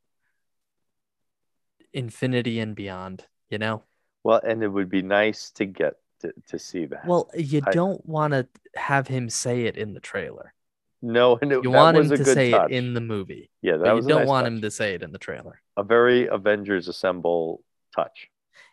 infinity 1.94 2.60
and 2.60 2.76
beyond 2.76 3.26
you 3.50 3.58
know? 3.58 3.84
Well, 4.24 4.42
and 4.44 4.64
it 4.64 4.68
would 4.68 4.90
be 4.90 5.02
nice 5.02 5.52
to 5.52 5.66
get 5.66 5.96
to, 6.20 6.34
to 6.48 6.60
see 6.60 6.86
that. 6.86 7.06
well 7.06 7.30
you 7.36 7.62
I- 7.66 7.72
don't 7.72 8.06
want 8.06 8.34
to 8.34 8.48
have 8.76 9.08
him 9.08 9.30
say 9.30 9.64
it 9.66 9.78
in 9.78 9.94
the 9.94 10.00
trailer 10.00 10.54
no, 11.02 11.40
and 11.42 11.50
it, 11.54 11.64
you 11.64 11.72
want 11.72 11.96
him 11.96 12.10
to 12.10 12.26
say 12.26 12.52
touch. 12.52 12.72
it 12.72 12.76
in 12.76 12.94
the 12.94 13.00
movie 13.00 13.50
yeah, 13.62 13.78
that 13.78 13.88
you 13.88 13.94
was 13.96 14.06
a 14.06 14.10
don't 14.10 14.20
nice 14.20 14.28
want 14.28 14.46
touch. 14.46 14.54
him 14.54 14.62
to 14.64 14.72
say 14.72 14.94
it 14.96 15.02
in 15.04 15.12
the 15.14 15.18
trailer 15.18 15.62
a 15.78 15.84
very 15.84 16.28
Avengers 16.28 16.88
Assemble 16.90 17.64
touch. 17.96 18.28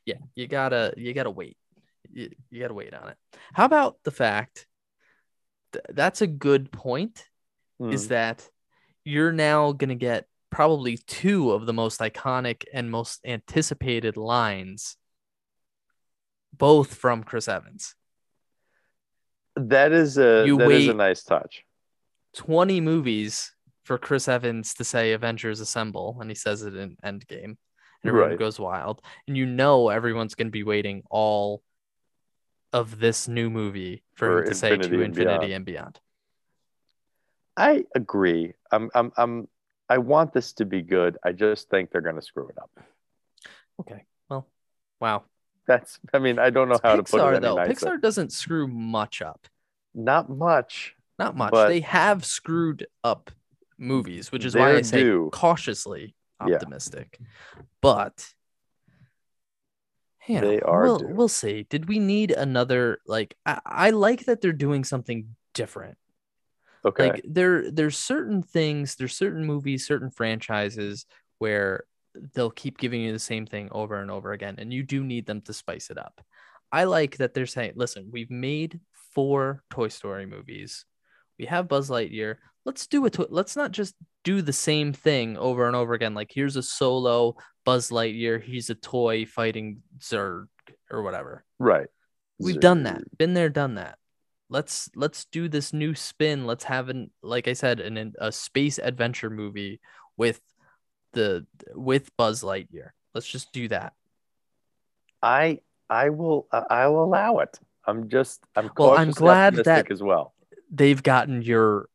yeah 0.04 0.16
you 0.34 0.46
gotta 0.48 0.92
you 0.96 1.12
gotta 1.14 1.30
wait 1.30 1.56
you, 2.12 2.30
you 2.50 2.60
gotta 2.60 2.74
wait 2.74 2.92
on 2.94 3.08
it 3.10 3.16
how 3.52 3.64
about 3.64 3.96
the 4.02 4.10
fact 4.10 4.66
th- 5.72 5.84
that's 5.90 6.20
a 6.20 6.26
good 6.26 6.72
point 6.72 7.24
is 7.78 8.04
Hmm. 8.06 8.08
that 8.10 8.48
you're 9.04 9.32
now 9.32 9.70
gonna 9.72 9.94
get 9.94 10.26
probably 10.50 10.96
two 10.96 11.52
of 11.52 11.66
the 11.66 11.72
most 11.72 12.00
iconic 12.00 12.64
and 12.72 12.90
most 12.90 13.20
anticipated 13.24 14.16
lines 14.16 14.96
both 16.52 16.94
from 16.94 17.22
chris 17.22 17.48
evans 17.48 17.94
that 19.56 19.92
is 19.92 20.18
a 20.18 20.44
You 20.46 20.58
that 20.58 20.70
is 20.70 20.88
a 20.88 20.94
nice 20.94 21.22
touch. 21.24 21.64
20 22.34 22.80
movies 22.80 23.52
for 23.84 23.96
chris 23.98 24.28
evans 24.28 24.74
to 24.74 24.84
say 24.84 25.12
avengers 25.12 25.60
assemble 25.60 26.18
and 26.20 26.30
he 26.30 26.34
says 26.34 26.62
it 26.62 26.76
in 26.76 26.96
endgame 27.04 27.44
and 27.44 27.56
everyone 28.04 28.30
Right. 28.30 28.38
goes 28.38 28.60
wild 28.60 29.00
and 29.26 29.36
you 29.36 29.46
know 29.46 29.88
everyone's 29.88 30.34
gonna 30.34 30.50
be 30.50 30.62
waiting 30.64 31.02
all 31.10 31.62
of 32.72 32.98
this 32.98 33.26
new 33.28 33.48
movie 33.48 34.02
for, 34.14 34.26
For 34.26 34.38
him 34.42 34.48
to 34.48 34.54
say 34.54 34.76
to 34.76 34.84
and 34.84 34.92
infinity 35.04 35.46
Beyond. 35.46 35.52
and 35.54 35.64
beyond 35.64 36.00
I 37.58 37.84
agree. 37.94 38.52
I'm 38.70 38.90
I'm 38.94 39.12
I'm 39.16 39.48
I 39.88 39.96
want 39.96 40.34
this 40.34 40.52
to 40.54 40.66
be 40.66 40.82
good. 40.82 41.16
I 41.24 41.32
just 41.32 41.70
think 41.70 41.90
they're 41.90 42.02
going 42.02 42.16
to 42.16 42.20
screw 42.22 42.48
it 42.48 42.58
up. 42.58 42.70
okay 43.80 44.04
well 44.28 44.46
wow 45.00 45.24
That's 45.66 45.98
I 46.14 46.18
mean, 46.18 46.38
I 46.38 46.50
don't 46.50 46.68
know 46.68 46.74
It's 46.76 46.82
how 46.84 46.96
to 46.96 47.02
put 47.02 47.20
it 47.20 47.24
Pixar 47.24 47.40
though. 47.40 47.56
nicer. 47.56 47.72
Pixar 47.86 48.00
doesn't 48.00 48.32
screw 48.32 48.68
much 48.68 49.20
up. 49.22 49.46
Not 49.94 50.30
much. 50.30 50.94
Not 51.18 51.36
much. 51.36 51.52
They 51.54 51.80
have 51.80 52.24
screwed 52.24 52.86
up 53.02 53.30
movies, 53.78 54.30
which 54.30 54.44
is 54.44 54.54
why 54.54 54.76
I 54.76 54.82
say 54.82 55.02
due. 55.02 55.30
cautiously 55.32 56.14
Yeah. 56.46 56.54
optimistic. 56.56 57.18
But 57.80 58.32
you 60.28 60.40
know, 60.40 60.48
They 60.48 60.60
are 60.60 60.82
We'll, 60.82 61.08
we'll 61.14 61.28
see. 61.28 61.66
Did 61.70 61.88
we 61.88 61.98
need 62.00 62.32
another? 62.32 62.98
Like, 63.06 63.36
I, 63.46 63.60
I 63.64 63.90
like 63.90 64.24
that 64.24 64.40
they're 64.40 64.52
doing 64.52 64.82
something 64.84 65.36
different. 65.54 65.98
Okay. 66.84 67.10
Like, 67.10 67.22
there, 67.24 67.70
there's 67.70 67.96
certain 67.96 68.42
things, 68.42 68.96
there's 68.96 69.16
certain 69.16 69.44
movies, 69.44 69.86
certain 69.86 70.10
franchises 70.10 71.06
where 71.38 71.84
they'll 72.34 72.50
keep 72.50 72.78
giving 72.78 73.00
you 73.00 73.12
the 73.12 73.18
same 73.18 73.46
thing 73.46 73.68
over 73.72 74.00
and 74.00 74.10
over 74.10 74.32
again, 74.32 74.56
and 74.58 74.72
you 74.72 74.82
do 74.82 75.04
need 75.04 75.26
them 75.26 75.40
to 75.42 75.52
spice 75.52 75.90
it 75.90 75.98
up. 75.98 76.20
I 76.72 76.84
like 76.84 77.18
that 77.18 77.34
they're 77.34 77.46
saying, 77.46 77.72
listen, 77.76 78.08
we've 78.12 78.30
made 78.30 78.80
four 79.14 79.62
Toy 79.70 79.88
Story 79.88 80.26
movies. 80.26 80.84
We 81.38 81.46
have 81.46 81.68
Buzz 81.68 81.90
Lightyear. 81.90 82.36
Let's 82.64 82.86
do 82.86 83.04
it. 83.06 83.16
Let's 83.30 83.56
not 83.56 83.70
just 83.70 83.94
do 84.24 84.42
the 84.42 84.52
same 84.52 84.92
thing 84.92 85.36
over 85.38 85.66
and 85.66 85.76
over 85.76 85.94
again. 85.94 86.14
Like 86.14 86.32
here's 86.34 86.56
a 86.56 86.62
solo 86.62 87.36
Buzz 87.64 87.90
Lightyear. 87.90 88.42
He's 88.42 88.70
a 88.70 88.74
toy 88.74 89.24
fighting 89.24 89.82
Zurg 90.00 90.46
or 90.90 91.02
whatever. 91.02 91.44
right. 91.58 91.86
We've 92.38 92.60
done 92.60 92.82
that. 92.82 93.02
Been 93.16 93.32
there, 93.32 93.48
done 93.48 93.76
that. 93.76 93.96
Let's 94.50 94.90
let's 94.94 95.24
do 95.24 95.48
this 95.48 95.72
new 95.72 95.94
spin. 95.94 96.46
Let's 96.46 96.64
have 96.64 96.90
an 96.90 97.10
like 97.22 97.48
I 97.48 97.54
said, 97.54 97.80
an- 97.80 98.12
a 98.18 98.30
space 98.30 98.78
adventure 98.78 99.30
movie 99.30 99.80
with 100.18 100.40
the 101.12 101.46
with 101.74 102.14
Buzz 102.16 102.42
Lightyear. 102.42 102.90
Let's 103.14 103.26
just 103.26 103.52
do 103.52 103.68
that. 103.68 103.94
I 105.22 105.60
I 105.88 106.10
will 106.10 106.46
I- 106.52 106.64
I'll 106.70 106.96
allow 107.02 107.38
it. 107.38 107.58
I'm 107.86 108.08
just 108.08 108.42
I'm 108.54 108.70
Well, 108.76 108.96
I'm 108.96 109.10
glad 109.12 109.54
that- 109.56 109.90
as 109.90 110.02
well. 110.02 110.34
They've 110.70 111.00
gotten 111.02 111.42
your 111.42 111.88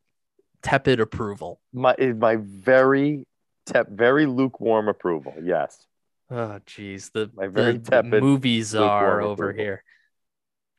tepid 0.62 1.00
approval. 1.00 1.60
My 1.74 1.94
eh, 2.00 2.14
my 2.14 2.38
very 2.38 3.28
tep, 3.66 3.90
very 3.90 4.26
lukewarm 4.26 4.88
approval. 4.88 5.34
Yes. 5.44 5.86
Oh, 6.34 6.60
geez, 6.66 7.10
the, 7.10 7.30
My 7.36 7.48
very 7.48 7.74
the, 7.78 7.92
tepid, 7.92 8.24
movie 8.24 8.62
czar 8.62 9.02
lukewarm 9.18 9.24
over 9.26 9.44
approval. 9.50 9.64
here. 9.66 9.84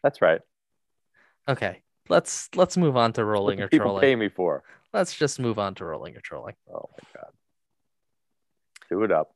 That's 0.02 0.22
right. 0.22 0.40
Okay, 1.46 1.82
let's 2.08 2.48
let's 2.54 2.78
move 2.78 2.96
on 2.96 3.12
to 3.14 3.24
rolling 3.24 3.60
or 3.60 3.68
people 3.68 3.84
trolling. 3.86 4.00
pay 4.00 4.16
me 4.16 4.30
for? 4.30 4.62
Let's 4.94 5.14
just 5.14 5.38
move 5.38 5.58
on 5.58 5.74
to 5.76 5.84
rolling 5.84 6.16
or 6.16 6.20
trolling. 6.20 6.54
Oh 6.72 6.88
my 6.92 7.20
god. 7.20 7.30
It 9.00 9.12
up. 9.12 9.34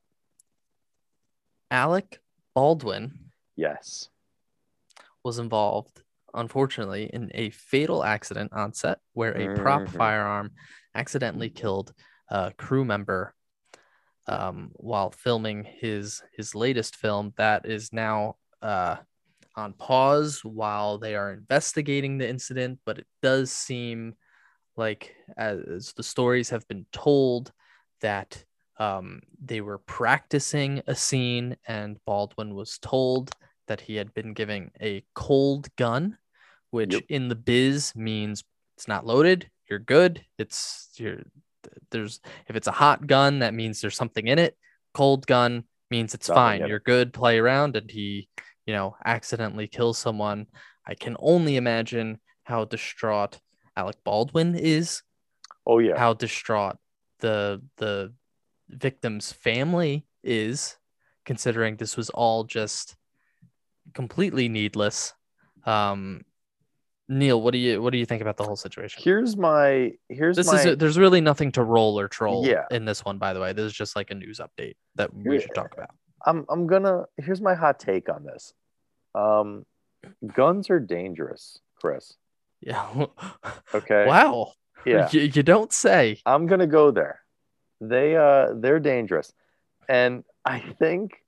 Alec 1.71 2.19
Baldwin 2.53 3.31
Yes. 3.55 4.09
was 5.23 5.39
involved, 5.39 6.03
unfortunately, 6.33 7.09
in 7.11 7.31
a 7.33 7.49
fatal 7.49 8.03
accident 8.03 8.53
on 8.53 8.73
set 8.73 8.99
where 9.13 9.35
a 9.35 9.47
prop 9.61 9.81
Mhm. 9.81 9.97
firearm 9.97 10.51
accidentally 10.95 11.49
killed 11.49 11.93
a 12.29 12.53
crew 12.53 12.85
member 12.85 13.33
um, 14.27 14.71
while 14.75 15.09
filming 15.11 15.63
his 15.63 16.21
his 16.33 16.53
latest 16.53 16.95
film 16.97 17.33
that 17.37 17.65
is 17.65 17.93
now 17.93 18.35
uh, 18.61 18.97
on 19.55 19.73
pause 19.73 20.43
while 20.43 20.97
they 20.97 21.15
are 21.15 21.31
investigating 21.33 22.17
the 22.17 22.27
incident. 22.27 22.79
But 22.85 22.99
it 22.99 23.07
does 23.21 23.51
seem 23.51 24.15
like, 24.75 25.15
as 25.37 25.93
the 25.93 26.03
stories 26.03 26.49
have 26.49 26.67
been 26.67 26.85
told, 26.91 27.51
that 28.01 28.43
um, 28.79 29.21
they 29.43 29.61
were 29.61 29.77
practicing 29.79 30.81
a 30.87 30.95
scene, 30.95 31.57
and 31.67 31.97
Baldwin 32.05 32.53
was 32.55 32.77
told 32.79 33.31
that 33.67 33.81
he 33.81 33.95
had 33.95 34.13
been 34.13 34.33
giving 34.33 34.71
a 34.81 35.03
cold 35.13 35.67
gun, 35.75 36.17
which 36.71 36.93
Yep. 36.93 37.03
in 37.09 37.27
the 37.27 37.35
biz 37.35 37.93
means 37.95 38.43
it's 38.75 38.87
not 38.87 39.05
loaded. 39.05 39.49
You're 39.69 39.79
good. 39.79 40.23
It's 40.37 40.89
you're 40.97 41.23
there's 41.91 42.21
if 42.47 42.55
it's 42.55 42.67
a 42.67 42.71
hot 42.71 43.07
gun, 43.07 43.39
that 43.39 43.53
means 43.53 43.81
there's 43.81 43.95
something 43.97 44.27
in 44.27 44.39
it. 44.39 44.57
Cold 44.93 45.27
gun 45.27 45.63
means 45.91 46.13
it's 46.13 46.27
fine. 46.27 46.61
in. 46.61 46.67
You're 46.69 46.79
good. 46.79 47.13
Play 47.13 47.39
around, 47.39 47.75
and 47.75 47.89
he, 47.91 48.29
you 48.65 48.73
know, 48.73 48.95
accidentally 49.05 49.67
kills 49.67 49.97
someone. 49.97 50.47
I 50.85 50.95
can 50.95 51.17
only 51.19 51.57
imagine 51.57 52.19
how 52.43 52.63
distraught 52.65 53.39
Alec 53.75 53.97
Baldwin 54.05 54.55
is 54.55 55.01
Oh 55.65 55.79
yeah. 55.79 55.97
how 55.97 56.13
distraught 56.13 56.77
the 57.19 57.61
the 57.77 58.13
victim's 58.69 59.31
family 59.31 60.05
is 60.23 60.77
considering 61.25 61.75
this 61.77 61.95
was 61.97 62.09
all 62.11 62.43
just 62.43 62.95
completely 63.93 64.49
needless 64.49 65.13
um 65.65 66.21
neil 67.09 67.41
what 67.41 67.51
do 67.53 67.57
you 67.57 67.81
what 67.81 67.91
do 67.91 67.97
you 67.97 68.05
think 68.05 68.21
about 68.21 68.35
the 68.35 68.43
whole 68.43 68.55
situation 68.57 69.01
Here's 69.01 69.37
my 69.37 69.93
here's 70.09 70.35
this 70.35 70.47
my 70.47 70.61
is 70.61 70.77
there's 70.77 70.97
really 70.97 71.21
nothing 71.21 71.51
to 71.53 71.63
roll 71.63 71.97
or 71.97 72.07
troll 72.09 72.45
Yeah. 72.45 72.65
in 72.69 72.83
this 72.83 73.05
one 73.05 73.17
by 73.17 73.31
the 73.33 73.39
way 73.39 73.53
this 73.53 73.63
is 73.65 73.73
just 73.73 73.95
like 73.95 74.11
a 74.11 74.15
news 74.15 74.39
update 74.39 74.75
that 74.95 75.13
we 75.13 75.23
Here- 75.23 75.41
should 75.41 75.55
talk 75.55 75.73
about 75.73 75.89
I'm 76.25 76.45
I'm 76.49 76.67
gonna 76.67 77.05
here's 77.17 77.39
my 77.41 77.53
hot 77.53 77.79
take 77.79 78.09
on 78.09 78.25
this. 78.25 78.53
Um 79.15 79.65
guns 80.35 80.69
are 80.69 80.79
dangerous, 80.79 81.59
Chris. 81.79 82.15
yeah 82.59 83.05
Okay. 83.73 84.05
wow 84.05 84.51
Yeah. 84.85 85.07
you, 85.11 85.21
you 85.21 85.43
don't 85.43 85.71
say 85.71 86.19
I'm 86.25 86.45
gonna 86.47 86.67
go 86.67 86.91
there. 86.91 87.21
They 87.79 88.15
uh 88.15 88.53
they're 88.55 88.79
dangerous. 88.79 89.33
And 89.87 90.23
I 90.45 90.59
think 90.59 91.23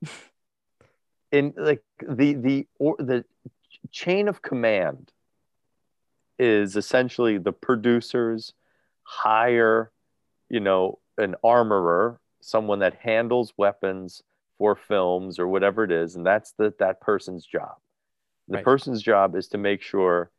in 1.31 1.53
like 1.57 1.83
the 2.01 2.33
the 2.33 2.67
or 2.79 2.95
the 2.97 3.23
chain 3.91 4.27
of 4.27 4.41
command 4.41 5.11
is 6.37 6.75
essentially 6.75 7.37
the 7.37 7.51
producers 7.51 8.53
hire, 9.03 9.91
you 10.49 10.59
know, 10.59 10.99
an 11.17 11.35
armorer, 11.43 12.19
someone 12.41 12.79
that 12.79 12.95
handles 12.95 13.53
weapons 13.57 14.23
for 14.57 14.75
films 14.75 15.37
or 15.39 15.47
whatever 15.47 15.83
it 15.83 15.91
is, 15.91 16.15
and 16.15 16.25
that's 16.25 16.53
the 16.53 16.73
that 16.79 16.99
person's 17.01 17.45
job. 17.45 17.75
The 18.47 18.55
Right. 18.57 18.63
person's 18.63 19.01
job 19.01 19.35
is 19.35 19.47
to 19.49 19.57
make 19.57 19.81
sure 19.81 20.31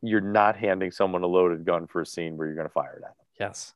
you're 0.00 0.20
not 0.20 0.56
handing 0.56 0.92
someone 0.92 1.22
a 1.22 1.26
loaded 1.26 1.64
gun 1.64 1.86
for 1.88 2.00
a 2.00 2.06
scene 2.06 2.36
where 2.36 2.46
you're 2.46 2.54
going 2.54 2.68
to 2.68 2.72
fire 2.72 2.94
it 2.96 3.04
at 3.04 3.16
them. 3.16 3.26
yes 3.40 3.74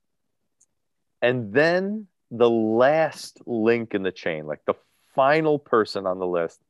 And 1.23 1.53
then 1.53 2.09
the 2.33 2.51
last 2.51 3.41
link 3.47 3.95
in 3.95 4.03
the 4.03 4.11
chain, 4.11 4.47
like 4.47 4.65
the 4.67 4.75
final 5.15 5.59
person 5.59 6.07
on 6.07 6.19
the 6.19 6.27
list, 6.27 6.61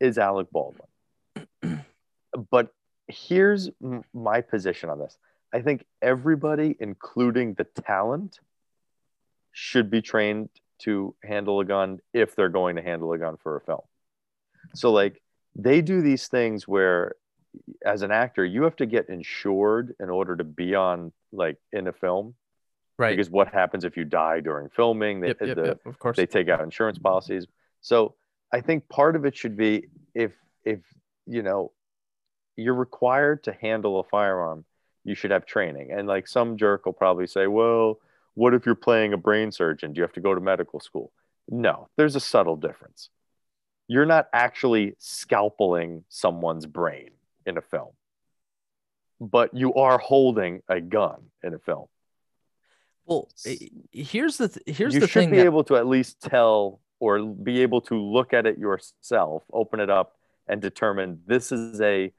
is 0.00 0.16
Alec 0.16 0.48
Baldwin. 0.50 0.88
but 2.50 2.72
here's 3.06 3.70
m- 3.82 4.04
my 4.14 4.40
position 4.40 4.90
on 4.90 4.98
this 4.98 5.18
I 5.52 5.60
think 5.60 5.84
everybody, 6.00 6.76
including 6.80 7.54
the 7.54 7.64
talent, 7.64 8.40
should 9.52 9.90
be 9.90 10.00
trained 10.00 10.48
to 10.80 11.14
handle 11.24 11.60
a 11.60 11.64
gun 11.64 11.98
if 12.14 12.34
they're 12.36 12.48
going 12.48 12.76
to 12.76 12.82
handle 12.82 13.12
a 13.12 13.18
gun 13.18 13.36
for 13.42 13.56
a 13.56 13.60
film. 13.60 13.80
So, 14.74 14.92
like, 14.92 15.20
they 15.56 15.80
do 15.80 16.00
these 16.00 16.28
things 16.28 16.68
where, 16.68 17.16
as 17.84 18.02
an 18.02 18.12
actor, 18.12 18.44
you 18.44 18.62
have 18.62 18.76
to 18.76 18.86
get 18.86 19.08
insured 19.08 19.94
in 19.98 20.10
order 20.10 20.36
to 20.36 20.44
be 20.44 20.74
on, 20.74 21.12
like, 21.32 21.56
in 21.72 21.88
a 21.88 21.92
film 21.92 22.34
right 22.98 23.16
because 23.16 23.30
what 23.30 23.48
happens 23.48 23.84
if 23.84 23.96
you 23.96 24.04
die 24.04 24.40
during 24.40 24.68
filming? 24.68 25.20
They, 25.20 25.28
yep, 25.28 25.40
yep, 25.40 25.56
the- 25.56 25.64
yep, 25.64 25.80
of 25.86 25.98
course 25.98 26.16
they 26.16 26.26
take 26.26 26.48
out 26.48 26.60
insurance 26.60 26.98
policies. 26.98 27.46
So 27.80 28.14
I 28.52 28.60
think 28.60 28.88
part 28.88 29.16
of 29.16 29.24
it 29.24 29.36
should 29.36 29.56
be 29.56 29.86
if 30.14 30.32
if 30.64 30.80
you 31.26 31.42
know 31.42 31.72
you're 32.56 32.74
required 32.74 33.44
to 33.44 33.52
handle 33.52 34.00
a 34.00 34.04
firearm, 34.04 34.64
you 35.04 35.14
should 35.14 35.30
have 35.30 35.46
training. 35.46 35.92
And 35.92 36.08
like 36.08 36.26
some 36.26 36.56
jerk 36.56 36.86
will 36.86 36.92
probably 36.92 37.26
say, 37.28 37.46
well, 37.46 38.00
what 38.34 38.52
if 38.52 38.66
you're 38.66 38.74
playing 38.74 39.12
a 39.12 39.16
brain 39.16 39.52
surgeon? 39.52 39.92
Do 39.92 39.98
you 39.98 40.02
have 40.02 40.12
to 40.14 40.20
go 40.20 40.34
to 40.34 40.40
medical 40.40 40.80
school? 40.80 41.12
No, 41.48 41.88
there's 41.96 42.16
a 42.16 42.20
subtle 42.20 42.56
difference. 42.56 43.10
You're 43.86 44.06
not 44.06 44.28
actually 44.32 44.96
scalpeling 45.00 46.02
someone's 46.08 46.66
brain 46.66 47.10
in 47.46 47.56
a 47.56 47.62
film, 47.62 47.92
but 49.20 49.54
you 49.54 49.74
are 49.74 49.98
holding 49.98 50.62
a 50.68 50.80
gun 50.80 51.30
in 51.42 51.54
a 51.54 51.58
film. 51.58 51.86
Well 53.08 53.28
eh, 53.46 53.56
eh, 53.62 53.68
here's 53.92 54.36
the 54.36 54.48
th- 54.48 54.76
here's 54.76 54.94
you 54.94 55.00
the 55.00 55.08
thing. 55.08 55.22
You 55.22 55.26
should 55.28 55.30
be 55.32 55.36
that- 55.38 55.44
able 55.46 55.64
to 55.64 55.76
at 55.76 55.86
least 55.86 56.20
tell 56.20 56.80
or 57.00 57.20
be 57.24 57.62
able 57.62 57.80
to 57.82 57.94
look 57.94 58.32
at 58.32 58.44
it 58.46 58.58
yourself, 58.58 59.44
open 59.52 59.78
it 59.80 59.88
up, 59.90 60.16
and 60.48 60.60
determine 60.60 61.20
this 61.26 61.50
is 61.52 61.80
a 61.80 62.12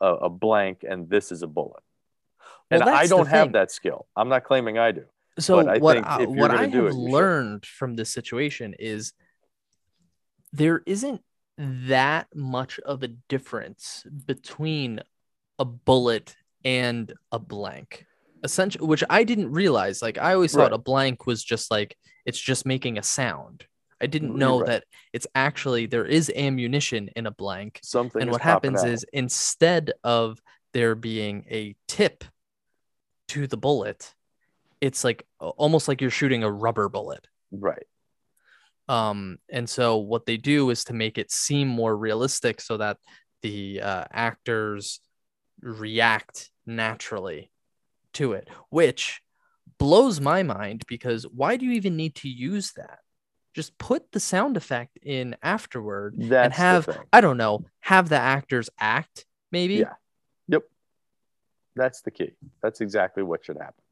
a, 0.00 0.06
a 0.06 0.30
blank 0.30 0.84
and 0.88 1.10
this 1.10 1.32
is 1.32 1.42
a 1.42 1.46
bullet. 1.46 1.82
Well, 2.70 2.80
and 2.82 2.90
I 2.90 3.06
don't 3.06 3.26
have 3.26 3.52
that 3.52 3.70
skill. 3.70 4.06
I'm 4.14 4.28
not 4.28 4.44
claiming 4.44 4.78
I 4.78 4.92
do. 4.92 5.04
So 5.38 5.56
But 5.56 5.68
I 5.68 5.78
what 5.78 5.94
think 5.94 6.06
I, 6.06 6.14
if 6.22 6.28
you're 6.28 6.38
what 6.38 6.50
I 6.50 6.62
have 6.62 6.74
it, 6.74 6.94
learned 6.94 7.64
from 7.66 7.96
this 7.96 8.10
situation 8.10 8.74
is 8.78 9.12
there 10.52 10.82
isn't 10.86 11.22
that 11.58 12.28
much 12.34 12.78
of 12.80 13.02
a 13.02 13.08
difference 13.08 14.04
between 14.26 15.00
a 15.58 15.64
bullet 15.64 16.36
and 16.64 17.12
a 17.32 17.38
blank. 17.38 18.06
Essentially, 18.44 18.86
which 18.86 19.04
I 19.10 19.24
didn't 19.24 19.50
realize. 19.52 20.00
Like 20.02 20.18
I 20.18 20.34
always 20.34 20.52
thought 20.52 20.70
Right. 20.70 20.72
a 20.72 20.78
blank 20.78 21.26
was 21.26 21.42
just 21.42 21.70
like 21.70 21.96
it's 22.24 22.38
just 22.38 22.66
making 22.66 22.98
a 22.98 23.02
sound. 23.02 23.66
I 24.00 24.06
didn't 24.06 24.36
know 24.36 24.60
right. 24.60 24.66
that 24.66 24.84
it's 25.12 25.26
actually 25.34 25.86
there 25.86 26.04
is 26.04 26.30
ammunition 26.34 27.10
in 27.16 27.26
a 27.26 27.32
blank. 27.32 27.80
Something 27.82 28.22
and 28.22 28.30
what 28.30 28.40
happens 28.40 28.82
out. 28.82 28.88
is 28.88 29.04
instead 29.12 29.92
of 30.04 30.40
there 30.72 30.94
being 30.94 31.44
a 31.50 31.74
tip 31.88 32.22
to 33.28 33.46
the 33.46 33.56
bullet, 33.56 34.14
it's 34.80 35.02
like 35.02 35.26
almost 35.40 35.88
like 35.88 36.00
you're 36.00 36.10
shooting 36.10 36.44
a 36.44 36.50
rubber 36.50 36.88
bullet. 36.88 37.26
right. 37.50 37.86
Um, 38.88 39.38
and 39.50 39.68
so 39.68 39.98
what 39.98 40.24
they 40.24 40.38
do 40.38 40.70
is 40.70 40.84
to 40.84 40.94
make 40.94 41.18
it 41.18 41.30
seem 41.30 41.68
more 41.68 41.94
realistic 41.94 42.58
so 42.60 42.78
that 42.78 42.96
the 43.42 43.82
uh, 43.82 44.04
actors 44.10 45.00
react 45.60 46.50
naturally 46.64 47.50
to 48.14 48.32
it, 48.32 48.48
which 48.70 49.20
blows 49.78 50.20
my 50.20 50.42
mind 50.42 50.84
because 50.88 51.24
why 51.24 51.56
do 51.56 51.64
you 51.64 51.72
even 51.72 51.96
need 51.96 52.14
to 52.16 52.28
use 52.28 52.72
that? 52.72 52.98
Just 53.54 53.76
put 53.78 54.12
the 54.12 54.20
sound 54.20 54.56
effect 54.56 54.98
in 55.02 55.36
afterward 55.42 56.14
That's 56.18 56.44
and 56.44 56.54
have. 56.54 56.88
I 57.12 57.20
don't 57.20 57.36
know, 57.36 57.64
have 57.80 58.08
the 58.08 58.16
actors 58.18 58.70
act 58.78 59.26
maybe. 59.50 59.74
Yeah. 59.74 59.94
Yep. 60.48 60.62
That's 61.74 62.02
the 62.02 62.10
key. 62.10 62.32
That's 62.62 62.80
exactly 62.80 63.22
what 63.22 63.44
should 63.44 63.58
happen. 63.58 63.82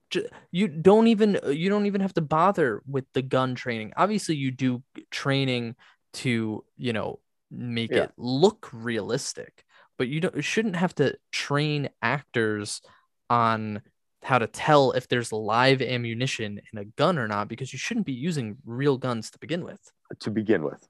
You 0.52 0.68
don't 0.68 1.08
even 1.08 1.38
you 1.48 1.68
don't 1.68 1.86
even 1.86 2.00
have 2.00 2.14
to 2.14 2.20
bother 2.20 2.82
with 2.86 3.04
the 3.12 3.22
gun 3.22 3.54
training. 3.54 3.92
Obviously, 3.96 4.36
you 4.36 4.50
do 4.50 4.82
training 5.10 5.74
to 6.14 6.64
you 6.76 6.92
know 6.92 7.18
make 7.50 7.90
Yeah. 7.90 8.04
it 8.04 8.12
look 8.16 8.68
realistic, 8.72 9.64
but 9.98 10.08
you 10.08 10.20
don't 10.20 10.36
you 10.36 10.42
shouldn't 10.42 10.76
have 10.76 10.94
to 10.96 11.16
train 11.32 11.90
actors 12.00 12.82
on 13.28 13.82
how 14.26 14.38
to 14.38 14.46
tell 14.46 14.92
if 14.92 15.08
there's 15.08 15.32
live 15.32 15.80
ammunition 15.80 16.60
in 16.72 16.78
a 16.78 16.84
gun 16.84 17.16
or 17.18 17.28
not 17.28 17.48
because 17.48 17.72
you 17.72 17.78
shouldn't 17.78 18.06
be 18.06 18.12
using 18.12 18.56
real 18.64 18.98
guns 18.98 19.30
to 19.30 19.38
begin 19.38 19.62
with. 19.64 19.92
To 20.20 20.30
begin 20.30 20.62
with. 20.64 20.86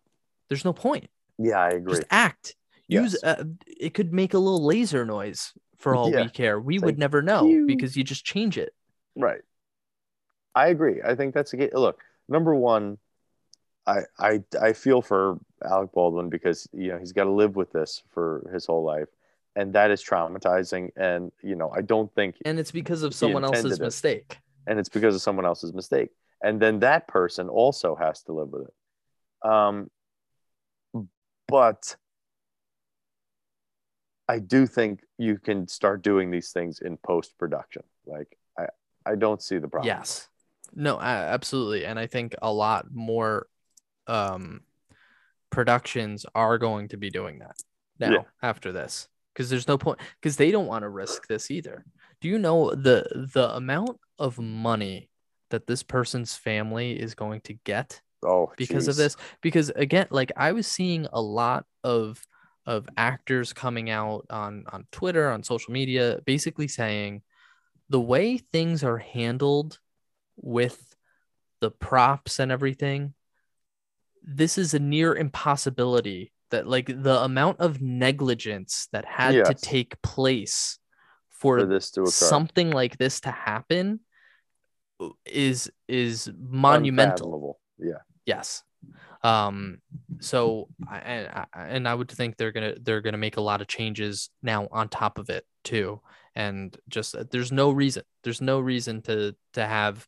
There's 0.48 0.64
no 0.64 0.72
point. 0.72 1.08
Yeah, 1.38 1.58
I 1.58 1.68
agree. 1.70 1.92
Just 1.94 2.06
act. 2.10 2.56
Use 2.88 3.16
Yes. 3.22 3.38
uh, 3.40 3.44
it 3.66 3.94
could 3.94 4.12
make 4.12 4.32
a 4.34 4.38
little 4.38 4.64
laser 4.64 5.04
noise 5.04 5.52
for 5.76 5.94
all 5.94 6.10
Yeah. 6.10 6.22
we 6.22 6.28
care. 6.30 6.58
We 6.58 6.76
It's 6.76 6.84
would 6.84 6.94
like, 6.94 6.98
never 6.98 7.20
know 7.20 7.42
pew. 7.46 7.66
because 7.66 7.96
you 7.96 8.04
just 8.04 8.24
change 8.24 8.56
it. 8.58 8.72
Right. 9.14 9.42
I 10.54 10.68
agree. 10.68 11.02
I 11.04 11.14
think 11.14 11.34
that's 11.34 11.52
a 11.52 11.56
good 11.58 11.74
look. 11.74 12.00
Number 12.28 12.54
one, 12.54 12.96
I 13.86 14.00
I 14.18 14.42
I 14.60 14.72
feel 14.72 15.02
for 15.02 15.38
Alec 15.62 15.92
Baldwin 15.92 16.28
because 16.30 16.68
you 16.72 16.88
know 16.88 16.98
he's 16.98 17.12
got 17.12 17.24
to 17.24 17.30
live 17.30 17.54
with 17.54 17.70
this 17.72 18.02
for 18.10 18.48
his 18.52 18.64
whole 18.66 18.82
life, 18.82 19.08
and 19.56 19.72
that 19.72 19.90
is 19.90 20.04
traumatizing. 20.04 20.90
And 20.96 21.32
you 21.42 21.56
know 21.56 21.70
I 21.74 21.80
don't 21.82 22.12
think, 22.14 22.36
And 22.44 22.58
it's 22.60 22.70
because 22.70 23.02
of 23.02 23.14
someone 23.14 23.44
else's 23.44 23.80
it. 23.80 23.82
mistake. 23.82 24.38
and 24.68 24.78
it's 24.78 24.88
because 24.88 25.14
of 25.16 25.22
someone 25.22 25.46
else's 25.46 25.72
mistake. 25.72 26.10
And 26.42 26.60
then 26.60 26.80
that 26.80 27.08
person 27.08 27.48
also 27.48 27.96
has 27.96 28.22
to 28.24 28.32
live 28.32 28.50
with 28.50 28.68
it. 28.68 28.74
Um, 29.50 29.90
but 31.48 31.96
I 34.28 34.38
do 34.40 34.66
think 34.66 35.00
you 35.18 35.38
can 35.38 35.68
start 35.68 36.02
doing 36.02 36.30
these 36.30 36.50
things 36.50 36.80
in 36.80 36.96
post 36.98 37.38
production. 37.38 37.82
Like 38.06 38.36
I, 38.58 38.66
I 39.04 39.14
don't 39.14 39.40
see 39.40 39.58
the 39.58 39.68
problem. 39.68 39.86
Yes. 39.96 40.28
No, 40.74 41.00
absolutely. 41.00 41.86
And 41.86 41.98
I 41.98 42.06
think 42.06 42.34
a 42.42 42.52
lot 42.52 42.86
more 42.92 43.46
um 44.08 44.60
productions 45.50 46.26
are 46.34 46.58
going 46.58 46.88
to 46.88 46.96
be 46.96 47.08
doing 47.10 47.38
that 47.38 47.56
now 47.98 48.12
Yeah. 48.12 48.22
after 48.42 48.72
this 48.72 49.08
because 49.36 49.50
there's 49.50 49.68
no 49.68 49.76
point 49.76 49.98
because 50.20 50.36
they 50.36 50.50
don't 50.50 50.66
want 50.66 50.82
to 50.82 50.88
risk 50.88 51.26
this 51.26 51.50
either. 51.50 51.84
Do 52.22 52.28
you 52.28 52.38
know 52.38 52.74
the 52.74 53.28
the 53.34 53.54
amount 53.54 53.98
of 54.18 54.38
money 54.38 55.10
that 55.50 55.66
this 55.66 55.82
person's 55.82 56.34
family 56.34 56.98
is 56.98 57.14
going 57.14 57.42
to 57.42 57.52
get 57.52 58.00
Oh, 58.22 58.50
because 58.56 58.88
of 58.88 58.96
this 58.96 59.16
because 59.42 59.70
again 59.70 60.06
like 60.10 60.32
i 60.36 60.52
was 60.52 60.66
seeing 60.66 61.06
a 61.12 61.20
lot 61.20 61.64
of 61.84 62.26
of 62.64 62.88
actors 62.96 63.52
coming 63.52 63.90
out 63.90 64.26
on 64.30 64.64
on 64.72 64.86
twitter 64.90 65.30
on 65.30 65.42
social 65.42 65.72
media 65.72 66.18
basically 66.24 66.66
saying 66.66 67.22
the 67.88 68.00
way 68.00 68.38
things 68.38 68.82
are 68.82 68.98
handled 68.98 69.78
with 70.36 70.96
the 71.60 71.70
props 71.70 72.40
and 72.40 72.50
everything 72.50 73.14
this 74.24 74.58
is 74.58 74.74
a 74.74 74.78
near 74.80 75.14
impossibility 75.14 76.32
that 76.50 76.66
like 76.66 76.86
the 76.86 77.22
amount 77.22 77.60
of 77.60 77.80
negligence 77.82 78.88
that 78.92 79.04
had 79.04 79.34
to 79.44 79.54
take 79.54 80.00
place 80.02 80.78
for, 81.28 81.60
for 81.60 81.66
this 81.66 81.90
to 81.92 82.02
occur. 82.02 82.10
something 82.10 82.70
like 82.70 82.96
this 82.98 83.20
to 83.20 83.30
happen 83.30 84.00
is 85.26 85.70
is 85.88 86.30
monumental 86.38 87.60
Yeah. 87.78 87.98
Yes. 88.24 88.62
Um. 89.22 89.78
So, 90.20 90.68
I- 90.88 90.98
and 90.98 91.28
I- 91.52 91.66
and 91.68 91.88
I 91.88 91.94
would 91.94 92.10
think 92.10 92.36
they're 92.36 92.52
gonna 92.52 92.74
they're 92.80 93.00
gonna 93.02 93.18
make 93.18 93.36
a 93.36 93.40
lot 93.42 93.60
of 93.60 93.66
changes 93.66 94.30
now 94.42 94.68
on 94.70 94.88
top 94.88 95.18
of 95.18 95.28
it 95.30 95.44
too, 95.64 96.00
and 96.34 96.76
just 96.88 97.14
uh, 97.14 97.24
there's 97.30 97.50
no 97.52 97.70
reason 97.70 98.04
there's 98.22 98.40
no 98.40 98.60
reason 98.60 99.02
to 99.02 99.34
to 99.54 99.66
have 99.66 100.06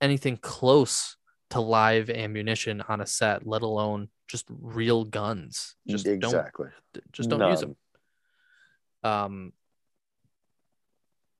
anything 0.00 0.36
close 0.36 1.16
to 1.50 1.60
live 1.60 2.10
ammunition 2.10 2.82
on 2.82 3.00
a 3.00 3.06
set, 3.06 3.46
let 3.46 3.62
alone 3.62 4.08
just 4.28 4.46
real 4.48 5.04
guns. 5.04 5.74
Just 5.86 6.06
exactly. 6.06 6.68
don't 6.94 7.12
just 7.12 7.28
don't 7.28 7.50
use 7.50 7.60
them. 7.60 7.76
Um. 9.02 9.52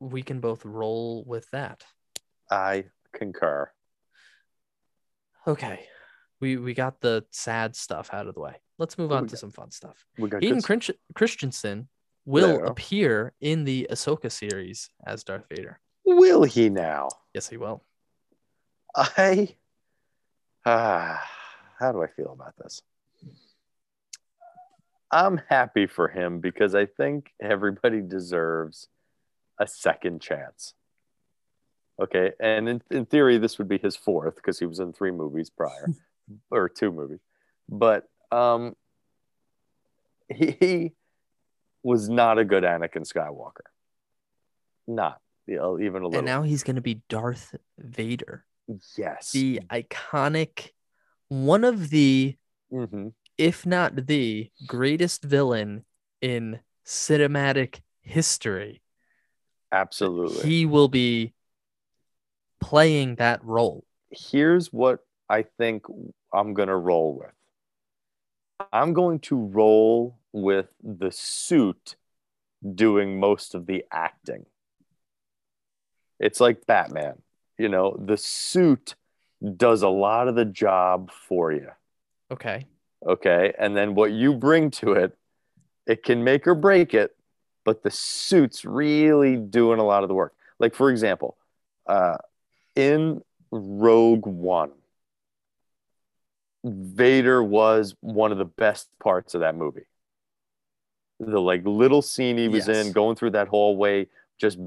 We 0.00 0.22
can 0.22 0.38
both 0.38 0.64
roll 0.64 1.24
with 1.26 1.50
that. 1.50 1.84
I 2.50 2.84
concur. 3.12 3.70
Okay. 5.46 5.86
We 6.40 6.56
we 6.56 6.74
got 6.74 7.00
the 7.00 7.24
sad 7.30 7.74
stuff 7.74 8.10
out 8.12 8.28
of 8.28 8.34
the 8.34 8.40
way. 8.40 8.60
Let's 8.78 8.96
move 8.96 9.10
on 9.10 9.26
to 9.26 9.32
got? 9.32 9.38
some 9.38 9.50
fun 9.50 9.70
stuff. 9.70 10.06
We 10.18 10.28
got 10.28 10.42
Hayden 10.42 10.62
Christ- 10.62 10.92
Christensen 11.14 11.88
will 12.24 12.64
appear 12.66 13.32
in 13.40 13.64
the 13.64 13.88
Ahsoka 13.90 14.30
series 14.30 14.90
as 15.04 15.24
Darth 15.24 15.46
Vader. 15.48 15.80
Will 16.04 16.44
he 16.44 16.68
now? 16.68 17.08
Yes, 17.34 17.48
he 17.48 17.56
will. 17.56 17.82
I 18.94 19.56
ah, 20.64 21.28
how 21.78 21.92
do 21.92 22.02
I 22.02 22.06
feel 22.08 22.32
about 22.32 22.54
this? 22.56 22.82
I'm 25.10 25.40
happy 25.48 25.86
for 25.86 26.08
him 26.08 26.40
because 26.40 26.74
I 26.74 26.86
think 26.86 27.32
everybody 27.40 28.02
deserves 28.02 28.88
a 29.58 29.66
second 29.66 30.20
chance. 30.20 30.74
Okay, 32.00 32.32
and 32.38 32.68
in, 32.68 32.82
in 32.90 33.06
theory, 33.06 33.38
this 33.38 33.58
would 33.58 33.68
be 33.68 33.78
his 33.78 33.96
fourth 33.96 34.36
because 34.36 34.58
he 34.58 34.66
was 34.66 34.78
in 34.78 34.92
three 34.92 35.10
movies 35.10 35.50
prior, 35.50 35.88
or 36.50 36.68
two 36.68 36.92
movies. 36.92 37.20
But 37.68 38.08
um, 38.30 38.76
he, 40.28 40.56
he 40.60 40.92
was 41.82 42.08
not 42.08 42.38
a 42.38 42.44
good 42.44 42.62
Anakin 42.62 43.10
Skywalker. 43.10 43.66
Not 44.86 45.20
you 45.48 45.56
know, 45.56 45.80
even 45.80 46.02
a 46.02 46.06
little. 46.06 46.18
And 46.18 46.26
now 46.26 46.42
he's 46.42 46.62
going 46.62 46.76
to 46.76 46.82
be 46.82 47.00
Darth 47.08 47.56
Vader, 47.78 48.44
yes. 48.96 49.32
the 49.32 49.62
iconic, 49.70 50.70
one 51.28 51.64
of 51.64 51.90
the, 51.90 52.36
hmm 52.70 53.08
if 53.36 53.64
not 53.64 54.06
the 54.08 54.50
greatest 54.66 55.22
villain 55.22 55.84
in 56.20 56.58
cinematic 56.84 57.80
history. 58.02 58.82
Absolutely. 59.70 60.42
He 60.42 60.66
will 60.66 60.88
be 60.88 61.34
playing 62.60 63.14
that 63.16 63.42
role. 63.44 63.84
Here's 64.10 64.72
what 64.72 65.06
I 65.28 65.42
think 65.42 65.84
I'm 66.32 66.52
going 66.52 66.68
to 66.68 66.76
roll 66.76 67.14
with 67.16 67.30
I'm 68.72 68.92
going 68.92 69.20
to 69.20 69.36
roll 69.36 70.18
with 70.32 70.66
the 70.82 71.12
suit 71.12 71.94
doing 72.74 73.20
most 73.20 73.54
of 73.54 73.66
the 73.66 73.84
acting. 73.92 74.46
It's 76.18 76.40
like 76.40 76.66
Batman, 76.66 77.22
you 77.56 77.68
know, 77.68 77.96
the 78.04 78.16
suit 78.16 78.96
does 79.56 79.82
a 79.82 79.88
lot 79.88 80.28
of 80.28 80.34
the 80.34 80.44
job 80.44 81.10
for 81.10 81.52
you. 81.52 81.68
Okay. 82.30 82.66
Okay. 83.06 83.52
And 83.58 83.76
then 83.76 83.94
what 83.94 84.12
you 84.12 84.34
bring 84.34 84.70
to 84.72 84.92
it, 84.92 85.16
it 85.86 86.02
can 86.02 86.24
make 86.24 86.46
or 86.46 86.54
break 86.54 86.94
it, 86.94 87.16
but 87.64 87.82
the 87.82 87.90
suit's 87.90 88.64
really 88.64 89.36
doing 89.36 89.78
a 89.78 89.84
lot 89.84 90.02
of 90.02 90.08
the 90.08 90.14
work. 90.14 90.34
Like, 90.58 90.74
for 90.74 90.90
example, 90.90 91.36
uh, 91.86 92.16
in 92.74 93.22
Rogue 93.50 94.26
One, 94.26 94.72
Vader 96.64 97.42
was 97.42 97.94
one 98.00 98.32
of 98.32 98.38
the 98.38 98.44
best 98.44 98.88
parts 99.00 99.34
of 99.34 99.40
that 99.40 99.54
movie. 99.54 99.86
The 101.20 101.40
like 101.40 101.62
little 101.64 102.02
scene 102.02 102.36
he 102.36 102.48
was 102.48 102.68
Yes. 102.68 102.86
in, 102.86 102.92
going 102.92 103.16
through 103.16 103.30
that 103.30 103.48
hallway, 103.48 104.08
just 104.38 104.58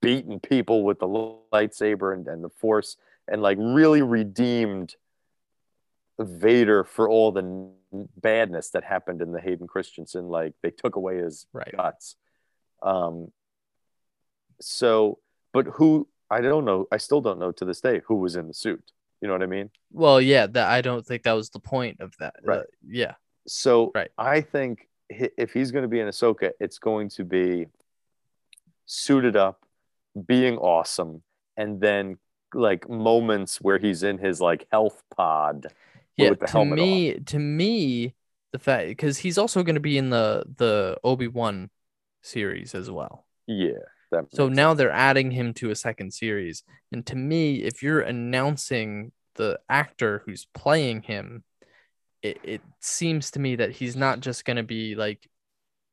beating 0.00 0.40
people 0.40 0.84
with 0.84 0.98
the 0.98 1.06
lightsaber 1.06 2.12
and, 2.14 2.26
and 2.28 2.42
the 2.42 2.50
force, 2.50 2.96
and 3.28 3.42
like 3.42 3.58
really 3.60 4.02
redeemed 4.02 4.94
Vader 6.18 6.84
for 6.84 7.08
all 7.08 7.32
the 7.32 7.70
badness 8.16 8.70
that 8.70 8.84
happened 8.84 9.20
in 9.22 9.32
the 9.32 9.40
Hayden 9.40 9.66
Christensen. 9.66 10.28
Like 10.28 10.54
they 10.62 10.70
took 10.70 10.96
away 10.96 11.16
his 11.18 11.46
Right. 11.52 11.74
guts. 11.76 12.16
Um, 12.82 13.32
so, 14.60 15.18
but 15.52 15.66
who 15.66 16.08
I 16.30 16.40
don't 16.40 16.64
know. 16.64 16.86
I 16.90 16.96
still 16.96 17.20
don't 17.20 17.38
know 17.38 17.52
to 17.52 17.64
this 17.64 17.80
day 17.80 18.00
who 18.06 18.16
was 18.16 18.36
in 18.36 18.48
the 18.48 18.54
suit. 18.54 18.82
You 19.20 19.28
know 19.28 19.34
what 19.34 19.42
I 19.42 19.46
mean? 19.46 19.70
Well, 19.92 20.20
yeah, 20.20 20.46
that 20.48 20.68
I 20.68 20.80
don't 20.80 21.06
think 21.06 21.22
that 21.22 21.32
was 21.32 21.50
the 21.50 21.60
point 21.60 22.00
of 22.00 22.14
that. 22.18 22.34
Right. 22.42 22.60
Uh, 22.60 22.62
yeah. 22.86 23.14
So 23.46 23.92
Right. 23.94 24.10
I 24.18 24.40
think 24.40 24.88
if 25.08 25.52
he's 25.52 25.70
going 25.70 25.82
to 25.82 25.88
be 25.88 26.00
in 26.00 26.08
Ahsoka, 26.08 26.52
it's 26.60 26.78
going 26.78 27.08
to 27.10 27.24
be 27.24 27.66
suited 28.86 29.36
up, 29.36 29.64
being 30.26 30.56
awesome, 30.58 31.22
and 31.56 31.80
then 31.80 32.18
like 32.54 32.88
moments 32.88 33.60
where 33.60 33.78
he's 33.78 34.02
in 34.02 34.18
his 34.18 34.40
like 34.40 34.66
health 34.70 35.02
pod. 35.16 35.66
Yeah. 36.16 36.30
with 36.30 36.40
the 36.40 36.46
to 36.46 36.64
me, 36.64 37.14
to 37.18 37.38
me, 37.38 38.14
the 38.52 38.58
fact 38.58 38.88
because 38.88 39.18
he's 39.18 39.36
also 39.36 39.62
going 39.62 39.74
to 39.74 39.80
be 39.80 39.98
in 39.98 40.10
the 40.10 40.44
the 40.56 40.96
Obi 41.02 41.28
Wan 41.28 41.70
series 42.22 42.74
as 42.74 42.90
well. 42.90 43.26
Yeah. 43.46 43.72
So 44.32 44.48
now 44.48 44.70
sense. 44.70 44.78
they're 44.78 44.90
adding 44.92 45.32
him 45.32 45.54
to 45.54 45.70
a 45.70 45.76
second 45.76 46.12
series. 46.12 46.62
And 46.92 47.04
to 47.06 47.16
me, 47.16 47.56
if 47.64 47.82
you're 47.82 48.00
announcing 48.00 49.10
the 49.34 49.58
actor 49.68 50.22
who's 50.24 50.46
playing 50.54 51.02
him, 51.02 51.42
it, 52.22 52.38
it 52.44 52.60
seems 52.80 53.32
to 53.32 53.40
me 53.40 53.56
that 53.56 53.72
he's 53.72 53.96
not 53.96 54.20
just 54.20 54.44
going 54.44 54.56
to 54.56 54.62
be 54.62 54.94
like, 54.94 55.28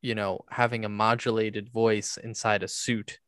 you 0.02 0.16
know, 0.16 0.42
having 0.50 0.86
a 0.86 0.90
modulated 0.90 1.70
voice 1.70 2.18
inside 2.18 2.64
a 2.64 2.68
suit 2.68 3.20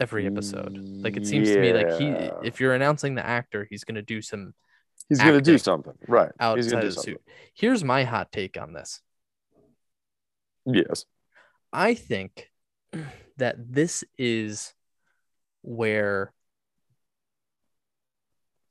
every 0.00 0.26
episode. 0.26 0.76
Like 0.78 1.16
it 1.16 1.26
seems 1.26 1.48
to 1.50 1.60
me 1.60 1.72
like 1.72 1.98
he 1.98 2.06
if 2.46 2.60
you're 2.60 2.74
announcing 2.74 3.14
the 3.14 3.26
actor, 3.26 3.66
he's 3.68 3.84
going 3.84 3.94
to 3.96 4.02
do 4.02 4.20
some 4.22 4.54
he's 5.08 5.18
going 5.20 5.34
to 5.34 5.40
do 5.40 5.58
something, 5.58 5.94
right? 6.08 6.30
he's 6.56 6.70
going 6.70 6.70
to 6.70 6.76
of 6.78 6.82
do 6.82 6.86
the 6.88 6.92
something. 6.92 7.14
suit. 7.14 7.22
Here's 7.54 7.82
my 7.84 8.04
hot 8.04 8.32
take 8.32 8.60
on 8.60 8.72
this. 8.72 9.00
Yes. 10.64 11.04
I 11.72 11.94
think 11.94 12.50
that 13.36 13.56
this 13.58 14.02
is 14.18 14.72
where 15.62 16.32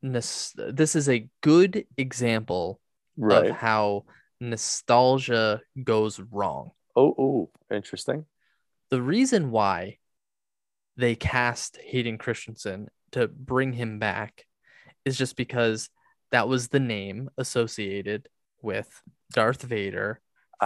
nos- 0.01 0.53
this 0.55 0.95
is 0.95 1.09
a 1.09 1.28
good 1.41 1.86
example 1.97 2.80
Right. 3.17 3.49
of 3.51 3.55
how 3.55 4.03
nostalgia 4.41 5.61
goes 5.82 6.19
wrong. 6.19 6.71
Oh, 6.97 7.15
oh, 7.17 7.49
interesting. 7.73 8.26
The 8.89 9.01
reason 9.01 9.51
why 9.51 9.99
they 10.97 11.15
cast 11.15 11.77
Hayden 11.83 12.17
Christensen 12.17 12.89
to 13.11 13.27
bring 13.27 13.73
him 13.73 13.99
back 13.99 14.45
is 15.03 15.17
just 15.17 15.35
because 15.35 15.89
that 16.31 16.47
was 16.47 16.67
the 16.69 16.79
name 16.79 17.29
associated 17.37 18.27
with 18.61 19.01
Darth 19.31 19.61
Vader 19.61 20.19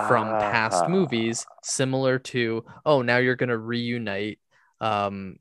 from 0.07 0.27
past 0.27 0.83
Ah. 0.85 0.87
movies 0.87 1.45
similar 1.63 2.19
to 2.19 2.63
oh 2.85 3.01
now 3.01 3.17
you're 3.17 3.35
going 3.35 3.49
to 3.49 3.57
reunite 3.57 4.39
um 4.79 5.37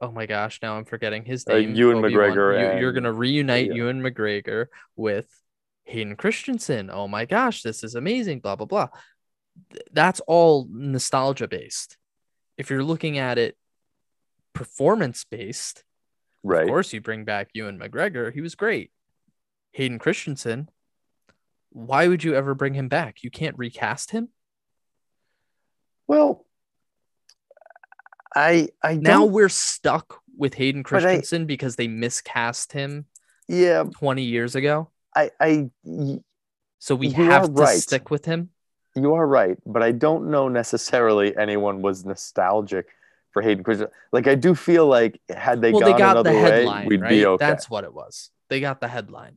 oh 0.00 0.12
my 0.12 0.26
gosh, 0.26 0.60
now 0.62 0.76
I'm 0.76 0.84
forgetting 0.84 1.24
his 1.24 1.44
Uh, 1.48 1.54
name. 1.54 1.74
Ewan 1.74 1.96
Obi-Wan. 2.04 2.30
McGregor 2.30 2.74
You, 2.74 2.80
you're 2.80 2.92
gonna 2.92 3.12
reunite 3.12 3.66
yeah. 3.66 3.74
Ewan 3.74 4.00
McGregor 4.00 4.66
with 4.94 5.26
Hayden 5.86 6.14
Christensen. 6.14 6.88
Oh 6.88 7.08
my 7.08 7.24
gosh, 7.24 7.62
this 7.62 7.82
is 7.82 7.96
amazing. 7.96 8.38
Blah 8.40 8.54
blah 8.56 8.66
blah. 8.66 8.88
Th- 9.72 9.82
That's 9.92 10.20
all 10.28 10.68
nostalgia 10.70 11.48
based. 11.48 11.96
If 12.58 12.68
you're 12.70 12.84
looking 12.84 13.16
at 13.18 13.38
it 13.38 13.56
performance 14.52 15.24
based, 15.24 15.84
Right. 16.42 16.62
of 16.64 16.68
course 16.68 16.92
you 16.92 17.00
bring 17.00 17.24
back 17.24 17.48
Ewan 17.54 17.78
McGregor. 17.78 18.32
He 18.32 18.40
was 18.40 18.54
great. 18.54 18.90
Hayden 19.72 19.98
Christensen. 19.98 20.68
Why 21.70 22.08
would 22.08 22.24
you 22.24 22.34
ever 22.34 22.54
bring 22.54 22.74
him 22.74 22.88
back? 22.88 23.22
You 23.22 23.30
can't 23.30 23.56
recast 23.56 24.10
him. 24.10 24.28
Well, 26.06 26.44
I 28.34 28.68
I 28.82 28.94
Now 28.96 29.24
we're 29.24 29.48
stuck 29.48 30.20
with 30.36 30.54
Hayden 30.54 30.82
But 30.82 30.98
I- 30.98 31.00
Christensen 31.02 31.46
because 31.46 31.76
they 31.76 31.88
miscast 31.88 32.72
him 32.72 33.06
yeah 33.48 33.84
20 33.84 34.22
years 34.22 34.54
ago. 34.54 34.90
I 35.14 35.30
I. 35.40 35.70
So 36.78 36.94
we 36.94 37.10
have 37.10 37.46
to 37.46 37.52
right. 37.52 37.78
stick 37.78 38.10
with 38.10 38.24
him. 38.24 38.50
You 39.02 39.14
are 39.14 39.26
right, 39.26 39.58
but 39.66 39.82
I 39.82 39.92
don't 39.92 40.30
know 40.30 40.48
necessarily 40.48 41.36
anyone 41.36 41.82
was 41.82 42.04
nostalgic 42.04 42.86
for 43.32 43.42
Hayden 43.42 43.64
Christensen. 43.64 43.94
Like 44.12 44.26
I 44.26 44.34
do 44.34 44.54
feel 44.54 44.86
like 44.86 45.20
had 45.28 45.60
they 45.60 45.72
well, 45.72 45.80
gone 45.80 45.92
they 45.92 45.98
got 45.98 46.24
the 46.24 46.30
another 46.30 46.66
way, 46.66 46.84
we'd 46.86 47.00
right? 47.00 47.10
be 47.10 47.26
okay. 47.26 47.44
That's 47.44 47.70
what 47.70 47.84
it 47.84 47.92
was. 47.92 48.30
They 48.48 48.60
got 48.60 48.80
the 48.80 48.88
headline. 48.88 49.36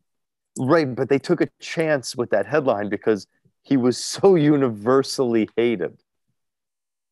Right, 0.58 0.94
but 0.94 1.10
they 1.10 1.20
took 1.20 1.42
a 1.42 1.48
chance 1.60 2.16
with 2.16 2.32
that 2.32 2.46
headline 2.46 2.90
because 2.90 3.28
he 3.64 3.78
was 3.78 3.98
so 4.04 4.36
universally 4.36 5.50
hated 5.56 5.98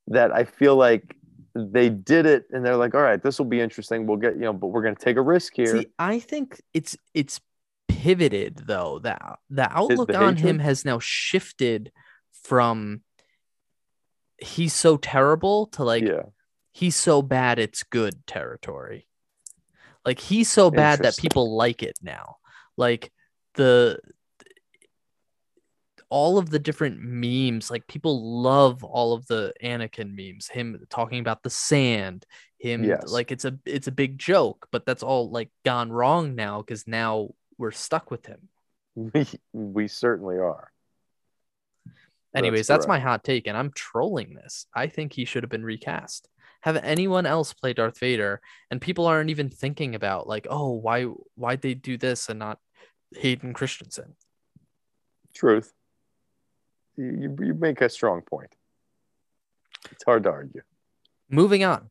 that 0.07 0.31
I 0.31 0.43
feel 0.43 0.75
like 0.75 1.15
they 1.55 1.89
did 1.89 2.25
it 2.25 2.45
and 2.51 2.65
they're 2.65 2.75
like, 2.75 2.95
all 2.95 3.01
right, 3.01 3.21
this 3.21 3.37
will 3.37 3.45
be 3.45 3.59
interesting. 3.59 4.05
We'll 4.05 4.17
get, 4.17 4.35
you 4.35 4.41
know, 4.41 4.53
but 4.53 4.67
we're 4.67 4.81
going 4.81 4.95
to 4.95 5.03
take 5.03 5.17
a 5.17 5.21
risk 5.21 5.53
here. 5.55 5.81
See, 5.81 5.87
I 5.97 6.19
think 6.19 6.61
it's 6.73 6.97
it's 7.13 7.39
pivoted 7.87 8.63
though. 8.65 8.99
That 8.99 9.39
the 9.49 9.69
outlook 9.71 10.07
the 10.07 10.17
on 10.17 10.37
him 10.37 10.59
has 10.59 10.85
now 10.85 10.99
shifted 10.99 11.91
from 12.49 13.01
he's 14.39 14.73
so 14.73 14.97
terrible 14.97 15.67
to 15.67 15.83
like 15.83 16.03
yeah. 16.03 16.23
he's 16.71 16.95
so 16.95 17.21
bad 17.21 17.59
it's 17.59 17.83
good 17.83 18.25
territory. 18.25 19.05
Like 20.03 20.19
he's 20.19 20.49
so 20.49 20.71
bad 20.71 21.03
that 21.03 21.17
people 21.17 21.55
like 21.55 21.83
it 21.83 21.99
now. 22.01 22.37
Like 22.75 23.11
the 23.53 23.99
all 26.09 26.39
of 26.39 26.49
the 26.49 26.57
different 26.57 26.99
memes, 26.99 27.69
like 27.69 27.85
people 27.85 28.41
love 28.41 28.83
all 28.83 29.13
of 29.13 29.27
the 29.27 29.53
Anakin 29.63 30.15
memes, 30.15 30.47
him 30.47 30.83
talking 30.89 31.19
about 31.19 31.43
the 31.43 31.51
sand, 31.51 32.25
him 32.57 32.83
Yes. 32.83 33.11
like 33.11 33.31
it's 33.31 33.45
a 33.45 33.59
it's 33.65 33.87
a 33.87 33.91
big 33.91 34.17
joke, 34.17 34.67
but 34.71 34.87
that's 34.87 35.03
all 35.03 35.29
like 35.29 35.51
gone 35.63 35.91
wrong 35.91 36.33
now 36.33 36.61
because 36.61 36.87
now 36.87 37.29
we're 37.59 37.69
stuck 37.71 38.09
with 38.09 38.25
him. 38.25 38.49
We, 38.95 39.27
we 39.53 39.87
certainly 39.87 40.37
are. 40.39 40.71
Anyways, 42.35 42.67
that's, 42.67 42.85
correct. 42.85 42.89
my 42.89 42.99
hot 42.99 43.23
take, 43.23 43.47
and 43.47 43.57
I'm 43.57 43.71
trolling 43.73 44.35
this. 44.35 44.67
I 44.73 44.87
think 44.87 45.13
he 45.13 45.25
should 45.25 45.43
have 45.43 45.49
been 45.49 45.65
recast. 45.65 46.29
Have 46.61 46.77
anyone 46.77 47.25
else 47.25 47.53
play 47.53 47.73
Darth 47.73 47.99
Vader, 47.99 48.41
and 48.69 48.81
people 48.81 49.07
aren't 49.07 49.29
even 49.29 49.49
thinking 49.49 49.95
about 49.95 50.27
like, 50.27 50.45
oh, 50.49 50.73
why 50.73 51.05
why'd 51.35 51.61
they 51.61 51.73
do 51.73 51.97
this 51.97 52.29
and 52.29 52.37
not 52.37 52.59
Hayden 53.15 53.53
Christensen? 53.53 54.15
Truth. 55.33 55.73
You, 56.97 57.05
you, 57.05 57.37
you 57.39 57.53
make 57.53 57.81
a 57.81 57.89
strong 57.89 58.21
point. 58.21 58.53
It's 59.91 60.03
hard 60.03 60.23
to 60.23 60.29
argue. 60.29 60.61
Moving 61.29 61.63
on. 61.63 61.89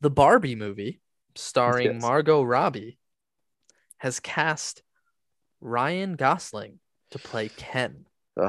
The 0.00 0.10
Barbie 0.10 0.54
movie, 0.54 1.00
starring 1.34 1.94
Yes. 1.94 2.02
Margot 2.02 2.42
Robbie, 2.42 2.98
has 3.98 4.18
cast 4.18 4.82
Ryan 5.60 6.14
Gosling 6.14 6.78
to 7.10 7.18
play 7.18 7.48
Ken. 7.50 8.06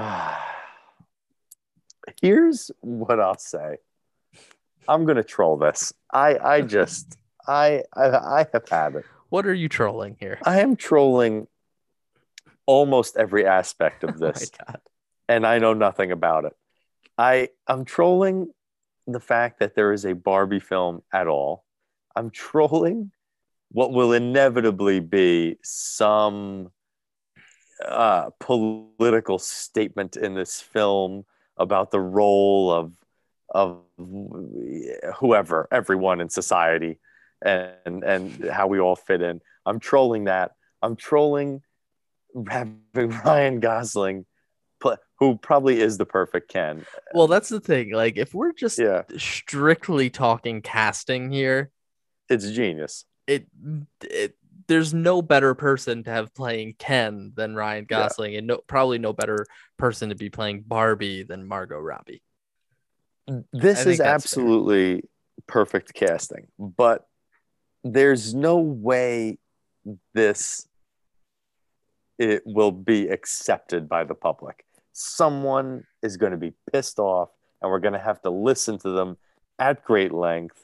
Here's 2.21 2.71
what 2.81 3.19
I'll 3.19 3.37
say. 3.37 3.77
I'm 4.87 5.05
gonna 5.05 5.23
troll 5.23 5.57
this. 5.57 5.93
I 6.11 6.37
I 6.37 6.61
just 6.61 7.17
I 7.47 7.83
I, 7.95 8.09
I 8.09 8.45
have 8.51 8.67
had 8.69 8.95
it. 8.95 9.05
What 9.29 9.45
are 9.45 9.53
you 9.53 9.69
trolling 9.69 10.17
here? 10.19 10.39
I 10.43 10.61
am 10.61 10.75
trolling 10.75 11.47
almost 12.65 13.17
every 13.17 13.45
aspect 13.45 14.03
of 14.03 14.09
Oh 14.15 14.19
my 14.25 14.31
this, 14.31 14.49
God. 14.49 14.81
and 15.27 15.45
I 15.45 15.59
know 15.59 15.73
nothing 15.73 16.11
about 16.11 16.45
it. 16.45 16.53
I 17.17 17.49
I'm 17.67 17.85
trolling 17.85 18.51
the 19.05 19.19
fact 19.19 19.59
that 19.59 19.75
there 19.75 19.91
is 19.91 20.05
a 20.05 20.13
Barbie 20.13 20.59
film 20.59 21.01
at 21.13 21.27
all. 21.27 21.65
I'm 22.15 22.29
trolling 22.31 23.11
what 23.71 23.91
will 23.91 24.13
inevitably 24.13 24.99
be 24.99 25.57
some 25.63 26.71
uh, 27.85 28.29
political 28.39 29.39
statement 29.39 30.17
in 30.17 30.33
this 30.33 30.61
film 30.61 31.25
about 31.57 31.91
the 31.91 31.99
role 31.99 32.71
of 32.71 32.93
of 33.51 33.81
whoever, 35.17 35.67
everyone 35.71 36.21
in 36.21 36.29
society, 36.29 36.99
and 37.41 38.03
and 38.03 38.45
how 38.51 38.67
we 38.67 38.79
all 38.79 38.95
fit 38.95 39.21
in. 39.21 39.41
I'm 39.65 39.79
trolling 39.79 40.25
that. 40.25 40.51
I'm 40.81 40.95
trolling 40.95 41.61
having 42.47 42.79
Ryan 42.93 43.59
Gosling, 43.59 44.25
who 45.19 45.37
probably 45.37 45.81
is 45.81 45.97
the 45.97 46.05
perfect 46.05 46.49
Ken. 46.49 46.85
Well, 47.13 47.27
that's 47.27 47.49
the 47.49 47.59
thing. 47.59 47.91
Like, 47.91 48.17
if 48.17 48.33
we're 48.33 48.53
just 48.53 48.79
Yeah, 48.79 49.03
strictly 49.17 50.09
talking 50.09 50.61
casting 50.61 51.31
here, 51.31 51.71
it's 52.29 52.49
genius. 52.51 53.05
it, 53.27 53.47
it 54.01 54.35
there's 54.69 54.93
no 54.93 55.21
better 55.21 55.53
person 55.53 56.03
to 56.03 56.09
have 56.09 56.33
playing 56.33 56.75
Ken 56.79 57.33
than 57.35 57.55
Ryan 57.55 57.85
Yeah. 57.89 58.07
Gosling, 58.07 58.37
and 58.37 58.47
no 58.47 58.59
probably 58.59 58.99
no 58.99 59.11
better 59.11 59.45
person 59.77 60.09
to 60.09 60.15
be 60.15 60.29
playing 60.29 60.63
Barbie 60.65 61.23
than 61.23 61.45
Margot 61.45 61.79
Robbie. 61.79 62.21
This 63.51 63.85
I 63.85 63.89
is 63.91 63.97
that's 63.97 63.97
fair. 63.97 64.07
absolutely 64.07 65.03
perfect 65.47 65.93
casting, 65.93 66.47
but 66.57 67.05
there's 67.83 68.33
no 68.33 68.57
way 68.59 69.37
this 70.13 70.67
it 72.17 72.43
will 72.45 72.71
be 72.71 73.07
accepted 73.07 73.87
by 73.87 74.03
the 74.03 74.15
public. 74.15 74.65
Someone 74.91 75.85
is 76.03 76.17
going 76.17 76.33
to 76.33 76.37
be 76.37 76.53
pissed 76.71 76.99
off, 76.99 77.29
and 77.61 77.71
we're 77.71 77.79
going 77.79 77.93
to 77.93 77.99
have 77.99 78.21
to 78.23 78.29
listen 78.29 78.77
to 78.79 78.89
them 78.89 79.17
at 79.57 79.83
great 79.83 80.11
length. 80.11 80.61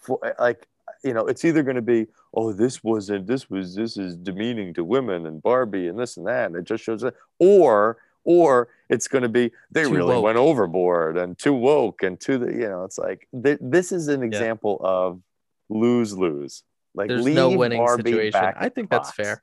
For, 0.00 0.18
like, 0.38 0.66
you 1.04 1.14
know, 1.14 1.26
it's 1.26 1.44
either 1.44 1.62
going 1.62 1.76
to 1.76 1.82
be, 1.82 2.06
oh, 2.34 2.52
this 2.52 2.82
wasn't, 2.82 3.26
this 3.26 3.50
was, 3.50 3.74
this 3.74 3.96
is 3.96 4.16
demeaning 4.16 4.72
to 4.74 4.84
women 4.84 5.26
and 5.26 5.42
Barbie 5.42 5.88
and 5.88 5.98
this 5.98 6.16
and 6.16 6.26
that, 6.26 6.46
and 6.46 6.56
it 6.56 6.64
just 6.64 6.82
shows 6.84 7.02
that, 7.02 7.14
or, 7.38 7.98
or 8.24 8.68
it's 8.88 9.08
going 9.08 9.22
to 9.22 9.28
be 9.28 9.50
they 9.70 9.82
Too 9.84 9.94
really 9.94 10.14
woke. 10.14 10.24
went 10.24 10.38
overboard 10.38 11.16
and 11.18 11.38
too 11.38 11.52
woke 11.52 12.02
and 12.02 12.18
too 12.20 12.38
the, 12.38 12.52
you 12.52 12.68
know, 12.68 12.84
it's 12.84 12.96
like 12.98 13.26
th- 13.44 13.58
this 13.60 13.92
is 13.92 14.08
an 14.08 14.22
example 14.22 14.80
of 14.82 15.20
lose 15.68 16.16
lose. 16.16 16.62
Like, 16.94 17.08
There's 17.08 17.24
no 17.26 17.48
leave 17.48 17.58
winning 17.58 17.78
Barbie 17.78 18.10
situation. 18.12 18.52
I 18.56 18.68
think 18.68 18.90
that's 18.90 19.08
box. 19.08 19.16
fair. 19.16 19.42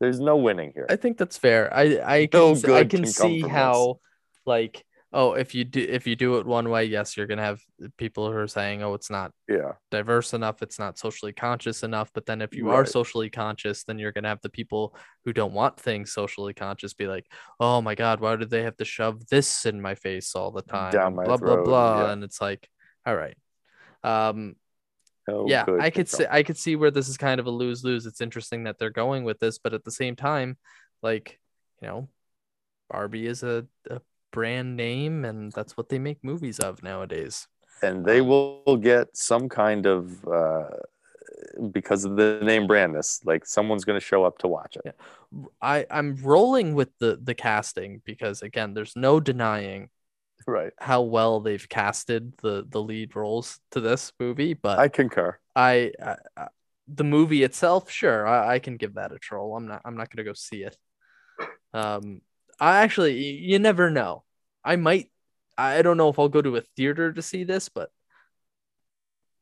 There's 0.00 0.18
no 0.18 0.36
winning 0.36 0.72
here. 0.74 0.86
I 0.88 0.96
think 0.96 1.18
that's 1.18 1.36
fair. 1.36 1.72
I 1.74 2.00
I 2.02 2.26
can 2.26 2.40
No 2.40 2.50
s- 2.52 2.64
I 2.64 2.84
can 2.84 3.02
can 3.02 3.06
see 3.06 3.40
how 3.40 3.98
like 4.46 4.84
oh 5.12 5.32
if 5.32 5.54
you 5.54 5.64
do 5.64 5.80
if 5.80 6.06
you 6.06 6.16
do 6.16 6.38
it 6.38 6.46
one 6.46 6.68
way, 6.68 6.84
yes, 6.84 7.16
you're 7.16 7.26
gonna 7.26 7.42
have 7.42 7.60
people 7.96 8.30
who 8.30 8.36
are 8.36 8.46
saying 8.46 8.82
oh 8.82 8.94
it's 8.94 9.10
not 9.10 9.32
yeah, 9.48 9.72
diverse 9.90 10.34
enough, 10.34 10.62
it's 10.62 10.78
not 10.78 10.98
socially 10.98 11.32
conscious 11.32 11.82
enough. 11.82 12.10
But 12.14 12.26
then 12.26 12.40
if 12.40 12.54
you 12.54 12.70
are 12.70 12.86
socially 12.86 13.30
conscious, 13.30 13.84
then 13.84 13.98
you're 13.98 14.12
gonna 14.12 14.28
have 14.28 14.40
the 14.42 14.48
people 14.48 14.94
who 15.24 15.32
don't 15.32 15.52
want 15.52 15.78
things 15.78 16.12
socially 16.12 16.54
conscious 16.54 16.94
be 16.94 17.06
like, 17.06 17.26
oh 17.58 17.80
my 17.80 17.94
god, 17.94 18.20
why 18.20 18.36
did 18.36 18.50
they 18.50 18.62
have 18.62 18.76
to 18.76 18.84
shove 18.84 19.26
this 19.28 19.66
in 19.66 19.80
my 19.80 19.94
face 19.94 20.34
all 20.34 20.50
the 20.50 20.62
time? 20.62 20.92
Down 20.92 21.16
my 21.16 21.24
blah 21.24 21.36
blah 21.36 21.54
throat, 21.54 21.64
blah. 21.64 22.04
yeah. 22.06 22.12
And 22.12 22.24
it's 22.24 22.40
like, 22.40 22.68
all 23.04 23.16
right. 23.16 23.36
Um 24.02 24.54
no 25.28 25.46
yeah, 25.46 25.64
good 25.64 25.80
I 25.80 25.90
could 25.90 26.08
see 26.08 26.26
I 26.30 26.42
could 26.42 26.56
see 26.56 26.76
where 26.76 26.90
this 26.90 27.08
is 27.08 27.16
kind 27.16 27.40
of 27.40 27.46
a 27.46 27.50
lose 27.50 27.84
lose. 27.84 28.06
It's 28.06 28.20
interesting 28.20 28.64
that 28.64 28.78
they're 28.78 28.90
going 28.90 29.24
with 29.24 29.38
this, 29.38 29.58
but 29.58 29.74
at 29.74 29.84
the 29.84 29.90
same 29.90 30.16
time, 30.16 30.56
like 31.02 31.38
you 31.82 31.88
know, 31.88 32.08
Barbie 32.90 33.26
is 33.26 33.42
a, 33.42 33.66
a 33.88 34.00
brand 34.30 34.76
name, 34.76 35.24
and 35.24 35.52
that's 35.52 35.76
what 35.76 35.88
they 35.88 35.98
make 35.98 36.22
movies 36.24 36.58
of 36.60 36.82
nowadays. 36.82 37.48
and 37.82 38.04
they 38.04 38.20
will 38.20 38.76
get 38.80 39.16
some 39.16 39.48
kind 39.48 39.86
of 39.86 40.26
uh, 40.28 40.68
because 41.70 42.04
of 42.04 42.16
the 42.16 42.40
name 42.42 42.66
brandness. 42.68 43.24
Like 43.24 43.46
someone's 43.46 43.84
going 43.84 43.98
to 43.98 44.04
show 44.04 44.24
up 44.24 44.38
to 44.38 44.48
watch 44.48 44.76
it. 44.84 44.96
I 45.60 45.86
I'm 45.90 46.16
rolling 46.16 46.74
with 46.74 46.90
the 46.98 47.18
the 47.22 47.34
casting 47.34 48.02
because 48.04 48.42
again, 48.42 48.74
there's 48.74 48.96
no 48.96 49.20
denying 49.20 49.90
Right. 50.46 50.72
how 50.78 51.02
well 51.02 51.40
they've 51.40 51.68
casted 51.68 52.34
the 52.42 52.66
the 52.68 52.82
lead 52.82 53.16
roles 53.16 53.60
to 53.72 53.80
this 53.80 54.12
movie, 54.20 54.54
but 54.54 54.78
I 54.78 54.88
concur. 54.88 55.38
I, 55.56 55.92
I, 56.02 56.16
I 56.36 56.48
the 56.88 57.04
movie 57.04 57.44
itself, 57.44 57.90
sure, 57.90 58.26
I, 58.26 58.54
I 58.56 58.58
can 58.58 58.76
give 58.76 58.94
that 58.94 59.12
a 59.12 59.18
troll. 59.18 59.56
I'm 59.56 59.66
not 59.68 59.82
I'm 59.84 59.96
not 59.96 60.10
gonna 60.10 60.24
go 60.24 60.34
see 60.34 60.64
it. 60.64 60.76
Um, 61.72 62.20
I 62.60 62.82
actually 62.82 63.18
you 63.20 63.58
never 63.58 63.90
know. 63.90 64.24
I 64.64 64.76
might. 64.76 65.10
I 65.58 65.82
don't 65.82 65.96
know 65.96 66.08
if 66.08 66.18
I'll 66.18 66.28
go 66.28 66.42
to 66.42 66.56
a 66.56 66.62
theater 66.76 67.12
to 67.12 67.22
see 67.22 67.44
this, 67.44 67.68
but 67.68 67.90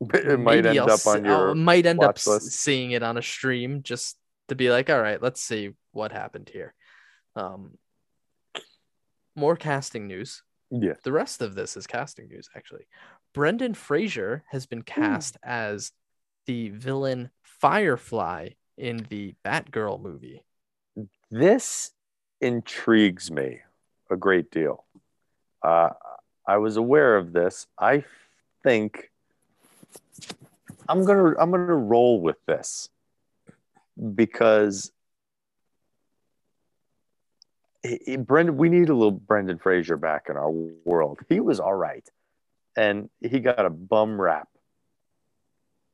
It 0.13 0.39
might 0.39 0.65
end 0.65 0.79
I'll 0.79 0.91
up 0.91 1.05
on 1.07 1.25
your 1.25 1.49
I'll- 1.49 1.55
might 1.55 1.85
end 1.85 2.03
up 2.03 2.15
list. 2.25 2.51
seeing 2.51 2.91
it 2.91 3.03
on 3.03 3.17
a 3.17 3.21
stream 3.21 3.83
just 3.83 4.17
to 4.47 4.55
be 4.55 4.69
like, 4.71 4.89
all 4.89 5.01
right, 5.01 5.21
let's 5.21 5.41
see 5.41 5.71
what 5.91 6.11
happened 6.11 6.49
here. 6.51 6.73
Um, 7.35 7.77
more 9.35 9.55
casting 9.55 10.07
news. 10.07 10.41
yeah. 10.71 10.93
The 11.03 11.11
rest 11.11 11.41
of 11.41 11.55
this 11.55 11.77
is 11.77 11.87
casting 11.87 12.27
news, 12.29 12.49
actually. 12.55 12.87
Brendan 13.33 13.73
Fraser 13.73 14.43
has 14.49 14.65
been 14.65 14.81
cast 14.81 15.37
as 15.43 15.91
the 16.47 16.69
villain 16.69 17.29
Firefly 17.43 18.49
in 18.77 19.05
the 19.09 19.35
Batgirl 19.45 20.01
movie. 20.01 20.43
This 21.29 21.91
intrigues 22.41 23.31
me 23.31 23.59
a 24.09 24.15
great 24.15 24.51
deal. 24.51 24.85
Uh, 25.61 25.89
I 26.47 26.57
was 26.57 26.77
aware 26.77 27.15
of 27.17 27.33
this. 27.33 27.67
I 27.77 28.03
think 28.63 29.11
I'm 30.87 31.05
gonna 31.05 31.35
I'm 31.39 31.51
gonna 31.51 31.75
roll 31.75 32.21
with 32.21 32.37
this 32.47 32.89
because 34.15 34.91
Brendan, 38.19 38.57
we 38.57 38.69
need 38.69 38.89
a 38.89 38.93
little 38.93 39.11
Brendan 39.11 39.57
Fraser 39.59 39.97
back 39.97 40.25
in 40.29 40.35
our 40.35 40.49
world. 40.49 41.19
He 41.29 41.39
was 41.39 41.59
all 41.59 41.75
right, 41.75 42.07
and 42.75 43.09
he 43.21 43.39
got 43.39 43.65
a 43.65 43.69
bum 43.69 44.19
rap. 44.19 44.47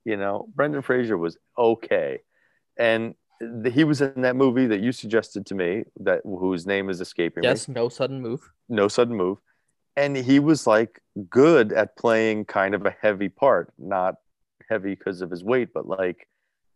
You 0.03 0.17
know, 0.17 0.47
Brendan 0.55 0.81
Fraser 0.81 1.17
was 1.17 1.37
okay, 1.57 2.21
and 2.77 3.15
he 3.71 3.83
was 3.83 4.01
in 4.01 4.21
that 4.21 4.35
movie 4.35 4.67
that 4.67 4.81
you 4.81 4.91
suggested 4.91 5.45
to 5.47 5.55
me 5.55 5.83
that 5.99 6.21
whose 6.23 6.65
name 6.65 6.89
is 6.89 7.01
escaping 7.01 7.41
me. 7.41 7.47
Yes, 7.47 7.67
no 7.67 7.89
sudden 7.89 8.21
move. 8.21 8.51
No 8.69 8.87
sudden 8.87 9.15
move, 9.15 9.37
and 9.95 10.15
he 10.15 10.39
was 10.39 10.67
like 10.67 11.01
good 11.29 11.71
at 11.71 11.95
playing 11.97 12.45
kind 12.45 12.75
of 12.75 12.85
a 12.85 12.95
heavy 13.01 13.29
part, 13.29 13.71
not 13.77 14.15
heavy 14.69 14.95
because 14.95 15.21
of 15.21 15.29
his 15.29 15.43
weight, 15.43 15.69
but 15.73 15.87
like 15.87 16.27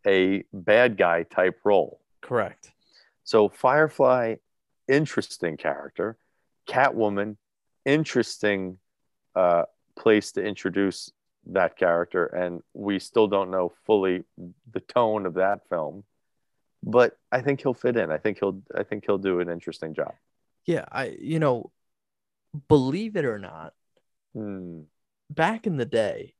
a 0.05 0.43
bad 0.53 0.97
guy 0.97 1.23
type 1.23 1.59
role. 1.63 1.99
Correct. 2.21 2.71
So 3.23 3.49
Firefly, 3.49 4.35
interesting 4.87 5.57
character. 5.57 6.17
Catwoman, 6.67 7.37
interesting 7.85 8.77
uh, 9.35 9.63
place 9.97 10.31
to 10.33 10.43
introduce 10.43 11.11
that 11.47 11.77
character, 11.77 12.25
and 12.25 12.61
we 12.73 12.99
still 12.99 13.27
don't 13.27 13.51
know 13.51 13.73
fully 13.85 14.23
the 14.71 14.79
tone 14.81 15.25
of 15.25 15.35
that 15.35 15.67
film. 15.69 16.03
But 16.83 17.17
I 17.31 17.41
think 17.41 17.61
he'll 17.61 17.73
fit 17.73 17.97
in. 17.97 18.11
I 18.11 18.17
think 18.17 18.39
he'll. 18.39 18.61
I 18.75 18.83
think 18.83 19.03
he'll 19.05 19.17
do 19.17 19.39
an 19.41 19.49
interesting 19.49 19.93
job. 19.93 20.13
Yeah, 20.65 20.85
I 20.91 21.17
you 21.19 21.39
know, 21.39 21.71
believe 22.67 23.15
it 23.15 23.25
or 23.25 23.37
not, 23.39 23.73
Hmm. 24.33 24.81
back 25.29 25.67
in 25.67 25.77
the 25.77 25.85
day, 25.85 26.35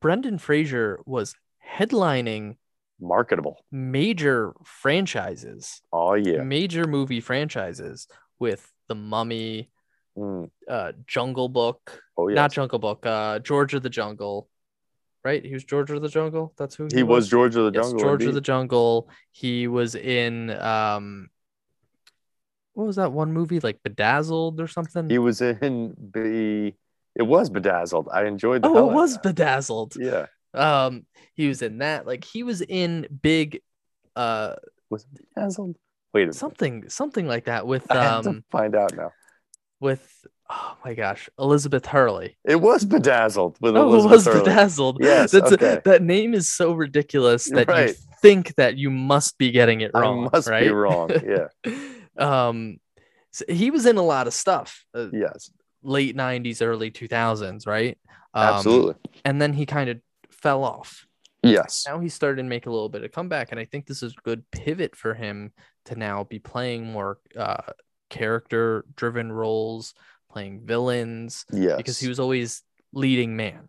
Brendan 0.00 0.38
Fraser 0.38 1.00
was 1.06 1.34
headlining 1.66 2.56
Marketable. 3.00 3.64
major 3.70 4.54
franchises, 4.64 5.80
Oh 5.92 6.14
yeah. 6.14 6.42
major 6.42 6.86
movie 6.86 7.20
franchises 7.20 8.06
with 8.38 8.70
The 8.88 8.94
Mummy, 8.96 9.70
Hmm. 10.16 10.44
uh, 10.68 10.92
Jungle 11.06 11.48
Book, 11.48 12.02
Oh 12.16 12.28
yeah. 12.28 12.34
not 12.34 12.52
Jungle 12.52 12.78
Book, 12.80 13.06
uh, 13.06 13.38
George 13.38 13.74
of 13.74 13.82
the 13.82 13.90
Jungle, 13.90 14.48
right? 15.24 15.44
He 15.44 15.52
was 15.54 15.64
George 15.64 15.90
of 15.90 16.02
the 16.02 16.08
Jungle. 16.08 16.52
That's 16.56 16.74
who 16.74 16.88
he 16.92 17.02
was 17.02 17.28
George 17.28 17.56
of 17.56 17.72
the 17.72 17.78
Yes, 17.78 17.86
Jungle. 17.90 18.00
George 18.00 18.24
of 18.24 18.34
the. 18.34 18.40
Jungle. 18.40 19.08
He 19.30 19.68
was 19.68 19.94
in 19.94 20.50
um, 20.50 21.28
what 22.74 22.86
was 22.86 22.96
that 22.96 23.12
one 23.12 23.32
movie 23.32 23.60
like 23.60 23.82
Bedazzled 23.82 24.60
or 24.60 24.68
something? 24.68 25.08
He 25.10 25.18
was 25.18 25.40
in 25.40 25.94
the. 26.12 26.72
It 27.14 27.22
was 27.22 27.50
bedazzled. 27.50 28.08
I 28.12 28.26
enjoyed 28.26 28.62
the. 28.62 28.68
oh, 28.68 28.90
it 28.90 28.94
was. 28.94 29.18
Bedazzled. 29.18 29.96
Yeah. 29.98 30.26
Um, 30.54 31.04
he 31.34 31.48
was 31.48 31.62
in 31.62 31.78
that. 31.78 32.06
Like 32.06 32.24
he 32.24 32.42
was 32.44 32.60
in 32.62 33.06
big, 33.22 33.60
uh, 34.14 34.54
Was 34.90 35.04
bedazzled? 35.04 35.76
Wait 36.14 36.22
a 36.22 36.24
minute. 36.26 36.34
something 36.36 36.88
something 36.88 37.26
like 37.26 37.44
that 37.46 37.66
with 37.66 37.90
I 37.90 38.02
have 38.02 38.22
to 38.22 38.30
um 38.30 38.44
find 38.50 38.74
out 38.74 38.96
now. 38.96 39.10
with 39.78 40.26
oh 40.50 40.76
my 40.84 40.94
gosh 40.94 41.28
Elizabeth 41.38 41.86
Hurley. 41.86 42.36
It 42.44 42.56
was 42.60 42.84
bedazzled 42.84 43.58
with 43.60 43.76
Oh, 43.76 43.82
Elizabeth 43.88 44.12
it 44.12 44.14
was 44.14 44.24
Hurley. 44.26 44.38
bedazzled. 44.40 44.98
Yes, 45.00 45.30
That's 45.32 45.52
okay. 45.52 45.80
that 45.84 46.02
name 46.02 46.34
is 46.34 46.48
so 46.48 46.72
ridiculous 46.72 47.46
that 47.50 47.68
you 47.68 47.94
think 48.22 48.54
that 48.56 48.76
you 48.78 48.90
must 48.90 49.38
be 49.38 49.50
getting 49.50 49.80
it 49.82 49.90
wrong. 49.94 50.26
I 50.26 50.30
must 50.36 50.48
right? 50.48 50.64
be 50.64 50.70
wrong. 50.70 51.10
Yeah. 51.24 51.48
um, 52.18 52.78
so 53.32 53.44
he 53.48 53.70
was 53.70 53.86
in 53.86 53.96
a 53.98 54.02
lot 54.02 54.26
of 54.26 54.34
stuff. 54.34 54.84
Uh, 54.94 55.08
yes. 55.12 55.50
late 55.82 56.16
90s 56.16 56.60
early 56.62 56.90
2000s 56.90 57.66
right 57.66 57.96
um, 58.34 58.54
Absolutely. 58.54 58.94
and 59.24 59.40
then 59.40 59.52
he 59.52 59.64
kind 59.66 59.88
of 59.90 60.00
fell 60.30 60.64
off 60.64 61.06
Yes. 61.42 61.84
now 61.86 62.00
he 62.00 62.08
started 62.08 62.42
to 62.42 62.48
make 62.48 62.66
a 62.66 62.70
little 62.70 62.88
bit 62.88 63.04
of 63.04 63.12
comeback 63.12 63.52
and 63.52 63.60
i 63.60 63.64
think 63.64 63.86
this 63.86 64.02
is 64.02 64.12
a 64.12 64.22
good 64.22 64.42
pivot 64.50 64.96
for 64.96 65.14
him 65.14 65.52
to 65.84 65.94
now 65.94 66.24
be 66.24 66.38
playing 66.40 66.90
more 66.90 67.18
uh, 67.36 67.62
character 68.10 68.84
driven 68.96 69.30
roles 69.30 69.94
playing 70.38 70.60
villains 70.64 71.44
Yes. 71.52 71.76
because 71.76 71.98
he 71.98 72.08
was 72.08 72.20
always 72.20 72.62
leading 72.92 73.36
man 73.36 73.68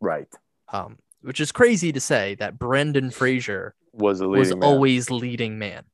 right. 0.00 0.26
um, 0.72 0.98
which 1.22 1.40
is 1.40 1.52
crazy 1.52 1.92
to 1.92 2.00
say 2.00 2.34
that 2.36 2.58
brendan 2.58 3.10
fraser 3.10 3.74
Was 3.92 4.20
a 4.20 4.28
was 4.28 4.50
man. 4.50 4.62
always 4.62 5.08
leading 5.10 5.58
man 5.58 5.84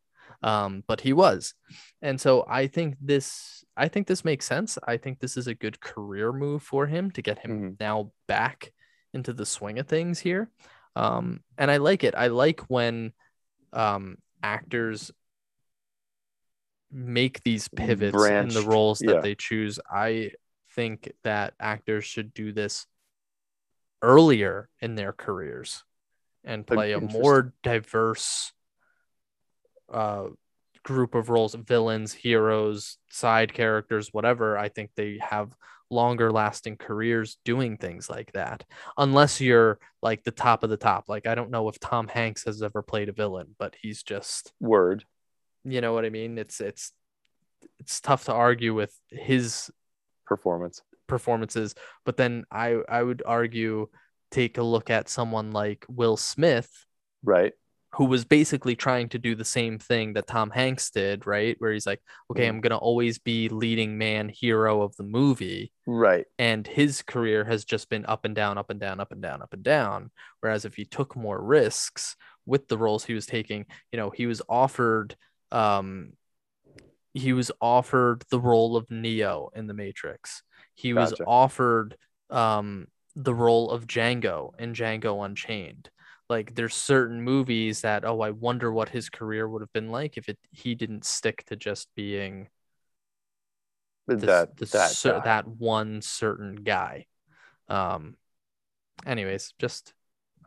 um 0.43 0.83
but 0.87 1.01
he 1.03 1.13
was 1.13 1.55
and 2.01 2.19
so 2.21 2.45
i 2.49 2.67
think 2.67 2.97
this 3.01 3.63
i 3.77 3.89
think 3.89 4.07
this 4.07 4.25
makes 4.25 4.47
sense 4.47 4.79
i 4.87 4.97
think 4.97 5.19
this 5.19 5.37
is 5.37 5.47
a 5.49 5.55
good 5.55 5.81
career 5.81 6.33
move 6.33 6.63
for 6.63 6.87
him 6.87 7.11
to 7.11 7.21
get 7.23 7.39
him 7.39 7.51
Mhm. 7.51 7.81
now 7.81 8.13
back 8.27 8.73
into 9.13 9.33
the 9.35 9.47
swing 9.47 9.79
of 9.79 9.87
things 9.87 10.19
here 10.21 10.49
um 10.95 11.41
and 11.59 11.71
i 11.71 11.77
like 11.79 12.05
it 12.05 12.15
i 12.15 12.27
like 12.29 12.61
when 12.69 13.13
um 13.73 14.17
actors 14.43 15.11
make 16.91 17.43
these 17.43 17.69
pivots 17.69 18.25
in 18.25 18.49
the 18.49 18.63
roles 18.63 19.01
that 19.01 19.17
yeah. 19.17 19.21
they 19.21 19.35
choose 19.35 19.79
i 19.91 20.31
think 20.73 21.13
that 21.25 21.55
actors 21.59 22.05
should 22.05 22.33
do 22.35 22.53
this 22.53 22.87
earlier 24.03 24.69
in 24.81 24.95
their 24.95 25.13
careers 25.13 25.83
and 26.45 26.67
play 26.67 26.93
a 26.93 27.01
more 27.01 27.53
diverse 27.63 28.53
uh 29.93 30.27
group 30.83 31.15
of 31.15 31.29
roles 31.29 31.55
villains 31.55 32.13
heroes 32.13 32.99
side 33.11 33.53
characters 33.53 34.11
whatever 34.13 34.57
i 34.57 34.69
think 34.69 34.91
they 34.95 35.19
have 35.21 35.57
longer 35.91 36.31
lasting 36.33 36.77
careers 36.77 37.39
doing 37.45 37.77
things 37.77 38.11
like 38.11 38.33
that 38.33 38.65
unless 38.99 39.41
you're 39.41 39.79
like 40.03 40.23
the 40.25 40.31
top 40.31 40.63
of 40.63 40.71
the 40.71 40.77
top 40.77 41.09
like 41.09 41.27
i 41.27 41.35
don't 41.35 41.51
know 41.51 41.69
if 41.69 41.79
tom 41.81 42.07
hanks 42.09 42.45
has 42.45 42.63
ever 42.63 42.83
played 42.83 43.09
a 43.09 43.13
villain 43.13 43.55
but 43.59 43.75
he's 43.81 44.03
just 44.03 44.53
Word. 44.61 45.05
You 45.67 45.81
know 45.81 45.93
what 45.93 46.05
i 46.05 46.11
mean 46.11 46.39
it's 46.39 46.61
it's 46.61 46.93
it's 47.79 48.01
tough 48.01 48.25
to 48.25 48.33
argue 48.33 48.73
with 48.75 48.95
his 49.11 49.71
Performance. 50.25 50.83
performances 51.07 51.75
but 52.05 52.17
then 52.17 52.45
i 52.51 52.79
i 52.89 53.03
would 53.03 53.23
argue 53.27 53.89
take 54.31 54.59
a 54.59 54.63
look 54.63 54.91
at 54.91 55.09
someone 55.09 55.51
like 55.53 55.85
will 55.89 56.17
smith 56.17 56.71
Right. 57.23 57.53
who 57.95 58.05
was 58.05 58.25
basically 58.25 58.77
trying 58.77 59.09
to 59.11 59.19
do 59.19 59.35
the 59.35 59.45
same 59.45 59.79
thing 59.79 60.13
that 60.15 60.27
Tom 60.29 60.51
Hanks 60.51 60.91
did, 60.91 61.27
right? 61.27 61.57
Where 61.59 61.73
he's 61.73 61.87
like, 61.87 62.01
okay, 62.31 62.45
Mhm. 62.45 62.49
I'm 62.51 62.61
going 62.61 62.71
to 62.71 62.77
always 62.77 63.19
be 63.19 63.49
leading 63.49 63.97
man 63.99 64.29
hero 64.29 64.83
of 64.83 64.95
the 64.97 65.03
movie. 65.03 65.73
Right. 65.87 66.27
And 66.39 66.67
his 66.67 67.01
career 67.03 67.43
has 67.45 67.65
just 67.65 67.89
been 67.89 68.05
up 68.07 68.25
and 68.27 68.35
down, 68.35 68.59
up 68.59 68.69
and 68.71 68.79
down, 68.79 69.01
up 69.01 69.11
and 69.13 69.23
down, 69.23 69.41
up 69.43 69.55
and 69.55 69.63
down. 69.65 70.11
Whereas 70.41 70.65
if 70.67 70.75
he 70.77 70.85
took 70.85 71.17
more 71.17 71.43
risks 71.43 72.17
with 72.45 72.69
the 72.69 72.77
roles 72.79 73.05
he 73.07 73.15
was 73.15 73.27
taking, 73.27 73.65
you 73.91 73.97
know, 73.97 74.11
he 74.11 74.27
was 74.27 74.43
offered, 74.49 75.17
um, 75.53 76.13
he 77.15 77.33
was 77.33 77.51
offered 77.61 78.25
the 78.31 78.41
role 78.41 78.77
of 78.77 78.91
Neo 78.91 79.51
in 79.55 79.67
the 79.67 79.75
Matrix. 79.75 80.43
He 80.75 80.93
was 80.93 81.13
offered, 81.27 81.97
um, 82.31 82.89
the 83.15 83.35
role 83.35 83.71
of 83.71 83.87
Django 83.87 84.51
in 84.59 84.75
Django 84.75 85.25
Unchained. 85.25 85.89
Like 86.29 86.55
there's 86.55 86.75
certain 86.75 87.23
movies 87.23 87.83
that 87.83 88.05
oh 88.05 88.21
i 88.21 88.31
wonder 88.31 88.73
what 88.73 88.89
his 88.89 89.09
career 89.09 89.49
would 89.49 89.63
have 89.63 89.73
been 89.73 89.91
like 89.91 90.17
if 90.19 90.29
it 90.29 90.37
he 90.51 90.75
didn't 90.75 91.05
stick 91.05 91.45
to 91.47 91.55
just 91.57 91.89
being 91.95 92.49
this, 94.09 94.23
that 94.27 94.57
this 94.57 94.71
that 94.73 94.91
cer- 94.91 95.21
that 95.25 95.47
one 95.47 96.03
certain 96.03 96.57
guy. 96.57 97.07
Um 97.69 98.17
anyways 99.07 99.55
just 99.61 99.95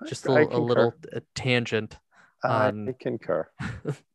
just 0.05 0.25
a, 0.25 0.31
little- 0.33 0.57
a 0.57 0.59
little 0.59 0.93
tangent 1.33 1.97
I 2.43 2.67
on- 2.67 2.93
concur. 2.99 3.49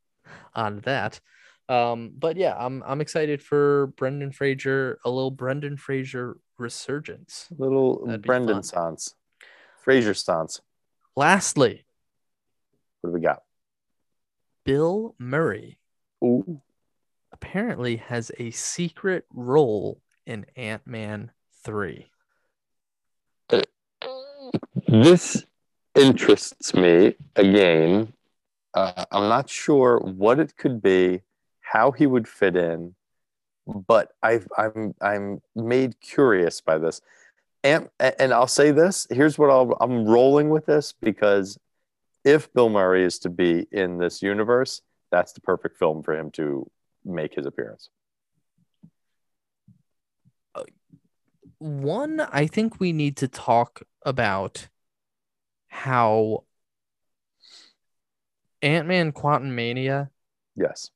on 0.55 0.81
that 0.81 1.21
um 1.69 2.13
but 2.19 2.37
yeah 2.37 2.55
i'm 2.59 2.83
i'm 2.87 3.01
excited 3.01 3.43
for 3.43 3.89
brendan 3.97 4.31
fraser 4.33 4.99
a 5.05 5.11
little 5.11 5.31
brendan 5.31 5.77
fraser 5.77 6.37
resurgence 6.59 7.49
Little 7.59 8.05
That'd 8.07 8.23
Brendan 8.23 8.63
stance. 8.63 9.15
Fraser 9.83 10.15
stance. 10.15 10.61
lastly 11.17 11.85
What 13.01 13.11
do 13.11 13.15
we 13.15 13.21
got? 13.21 13.43
bill 14.65 15.15
murray 15.19 15.79
Ooh. 16.23 16.61
apparently 17.33 17.97
has 17.97 18.31
a 18.39 18.51
secret 18.51 19.25
role 19.33 20.01
in 20.27 20.47
Ant 20.57 20.87
Man 20.87 21.31
3. 21.65 22.07
this 24.89 25.45
interests 25.95 26.75
me 26.75 27.15
again. 27.37 28.13
Uh, 28.75 29.05
I'm 29.11 29.29
not 29.29 29.49
sure 29.49 29.99
what 30.01 30.41
it 30.41 30.57
could 30.57 30.83
be, 30.83 31.21
how 31.61 31.93
he 31.93 32.07
would 32.07 32.27
fit 32.27 32.57
in, 32.57 32.95
but 33.67 34.13
I've, 34.23 34.47
I'm 34.59 34.95
I'm 35.01 35.41
made 35.55 36.01
curious 36.01 36.61
by 36.61 36.79
this. 36.79 37.01
And, 37.63 37.89
and 37.99 38.35
I'll 38.35 38.47
say 38.47 38.73
this. 38.73 39.07
Here's 39.11 39.39
what 39.39 39.49
I'll, 39.49 39.77
I'm 39.81 40.05
rolling 40.05 40.51
with 40.51 40.67
this 40.67 40.93
because 40.93 41.59
if 42.25 42.53
Bill 42.53 42.69
Murray 42.69 43.05
is 43.05 43.19
to 43.21 43.31
be 43.31 43.67
in 43.73 43.97
this 43.97 44.21
universe, 44.21 44.83
that's 45.11 45.33
the 45.33 45.41
perfect 45.41 45.79
film 45.79 46.03
for 46.03 46.15
him 46.15 46.31
to 46.33 46.71
make 47.05 47.35
his 47.35 47.47
appearance. 47.47 47.89
One, 51.59 52.21
I 52.21 52.47
think 52.47 52.81
we 52.81 52.93
need 52.93 53.17
to 53.19 53.29
talk 53.29 53.83
about 54.05 54.69
how 55.69 56.45
Ant 58.65 58.89
Man 58.89 59.13
Quantumania. 59.13 60.09
Yes. 60.57 60.91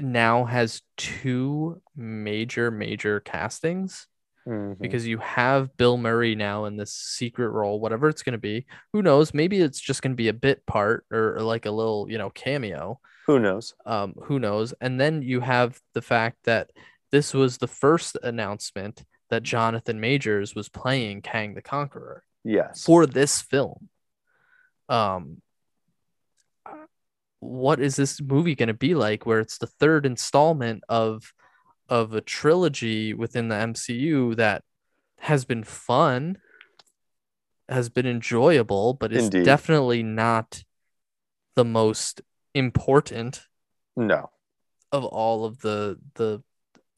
now 0.00 0.44
has 0.46 0.80
two 0.96 1.82
major, 1.94 2.70
major 2.70 3.20
castings 3.20 4.06
Mhm. 4.48 4.78
because 4.80 5.06
you 5.06 5.18
have 5.18 5.76
Bill 5.76 5.98
Murray 5.98 6.34
now 6.34 6.64
in 6.64 6.76
this 6.78 6.94
secret 6.94 7.50
role, 7.50 7.78
whatever 7.80 8.08
it's 8.08 8.22
going 8.22 8.32
to 8.32 8.38
be. 8.38 8.64
Who 8.94 9.02
knows? 9.02 9.34
Maybe 9.34 9.60
it's 9.60 9.78
just 9.78 10.00
going 10.00 10.12
to 10.12 10.16
be 10.16 10.28
a 10.28 10.32
bit 10.32 10.64
part 10.64 11.04
or, 11.10 11.36
or 11.36 11.42
like 11.42 11.66
a 11.66 11.70
little, 11.70 12.06
you 12.10 12.16
know, 12.16 12.30
cameo. 12.30 12.98
Who 13.26 13.38
knows? 13.40 13.74
Um, 13.84 14.14
who 14.22 14.38
knows? 14.38 14.72
And 14.80 14.98
then 14.98 15.20
you 15.20 15.40
have 15.40 15.78
the 15.92 16.00
fact 16.02 16.38
that 16.44 16.70
this 17.10 17.34
was 17.34 17.58
the 17.58 17.68
first 17.68 18.16
announcement 18.22 19.04
that 19.28 19.42
Jonathan 19.42 20.00
Majors 20.00 20.54
was 20.54 20.70
playing 20.70 21.20
Kang 21.20 21.52
the 21.54 21.62
Conqueror 21.62 22.24
Yes. 22.42 22.84
for 22.84 23.04
this 23.04 23.42
film. 23.42 23.90
Um, 24.88 25.42
what 27.40 27.80
is 27.80 27.96
this 27.96 28.20
movie 28.20 28.54
going 28.54 28.68
to 28.68 28.74
be 28.74 28.94
like? 28.94 29.26
Where 29.26 29.40
it's 29.40 29.58
the 29.58 29.66
third 29.66 30.06
installment 30.06 30.84
of 30.88 31.32
of 31.88 32.14
a 32.14 32.20
trilogy 32.20 33.12
within 33.14 33.48
the 33.48 33.56
MCU 33.56 34.36
that 34.36 34.62
has 35.18 35.44
been 35.44 35.64
fun, 35.64 36.38
has 37.68 37.88
been 37.88 38.06
enjoyable, 38.06 38.94
but 38.94 39.12
is 39.12 39.24
Indeed. 39.24 39.44
definitely 39.44 40.02
not 40.02 40.62
the 41.56 41.64
most 41.64 42.22
important 42.54 43.42
no. 43.96 44.30
of 44.92 45.04
all 45.04 45.44
of 45.44 45.60
the 45.60 45.98
the 46.14 46.42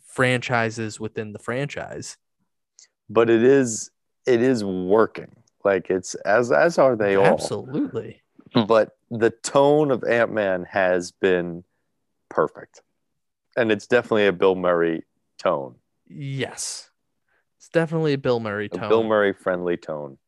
franchises 0.05 1.01
within 1.01 1.33
the 1.33 1.39
franchise. 1.39 2.17
But 3.09 3.31
it 3.31 3.43
is 3.43 3.91
it 4.27 4.43
is 4.43 4.65
working. 4.65 5.35
Like 5.65 5.91
it's 5.91 6.15
as 6.15 6.53
as 6.53 6.79
are 6.79 6.97
they 6.97 7.17
all. 7.17 7.27
Absolutely. 7.27 8.22
Hmm. 8.55 8.65
But 8.65 8.97
the 9.11 9.31
tone 9.31 9.91
of 9.91 10.05
Ant 10.05 10.33
Man 10.33 10.65
has 10.71 11.13
been 11.13 11.65
perfect. 12.29 12.83
And 13.57 13.71
it's 13.71 13.87
definitely 13.87 14.27
a 14.27 14.33
Bill 14.33 14.55
Murray 14.55 15.05
tone. 15.39 15.77
Yes. 16.09 16.91
It's 17.59 17.69
definitely 17.69 18.13
a 18.15 18.19
Bill 18.19 18.41
Murray 18.41 18.67
A 18.73 18.77
tone. 18.79 18.89
Bill 18.89 19.05
Murray 19.05 19.33
friendly 19.33 19.77
tone. 19.77 20.19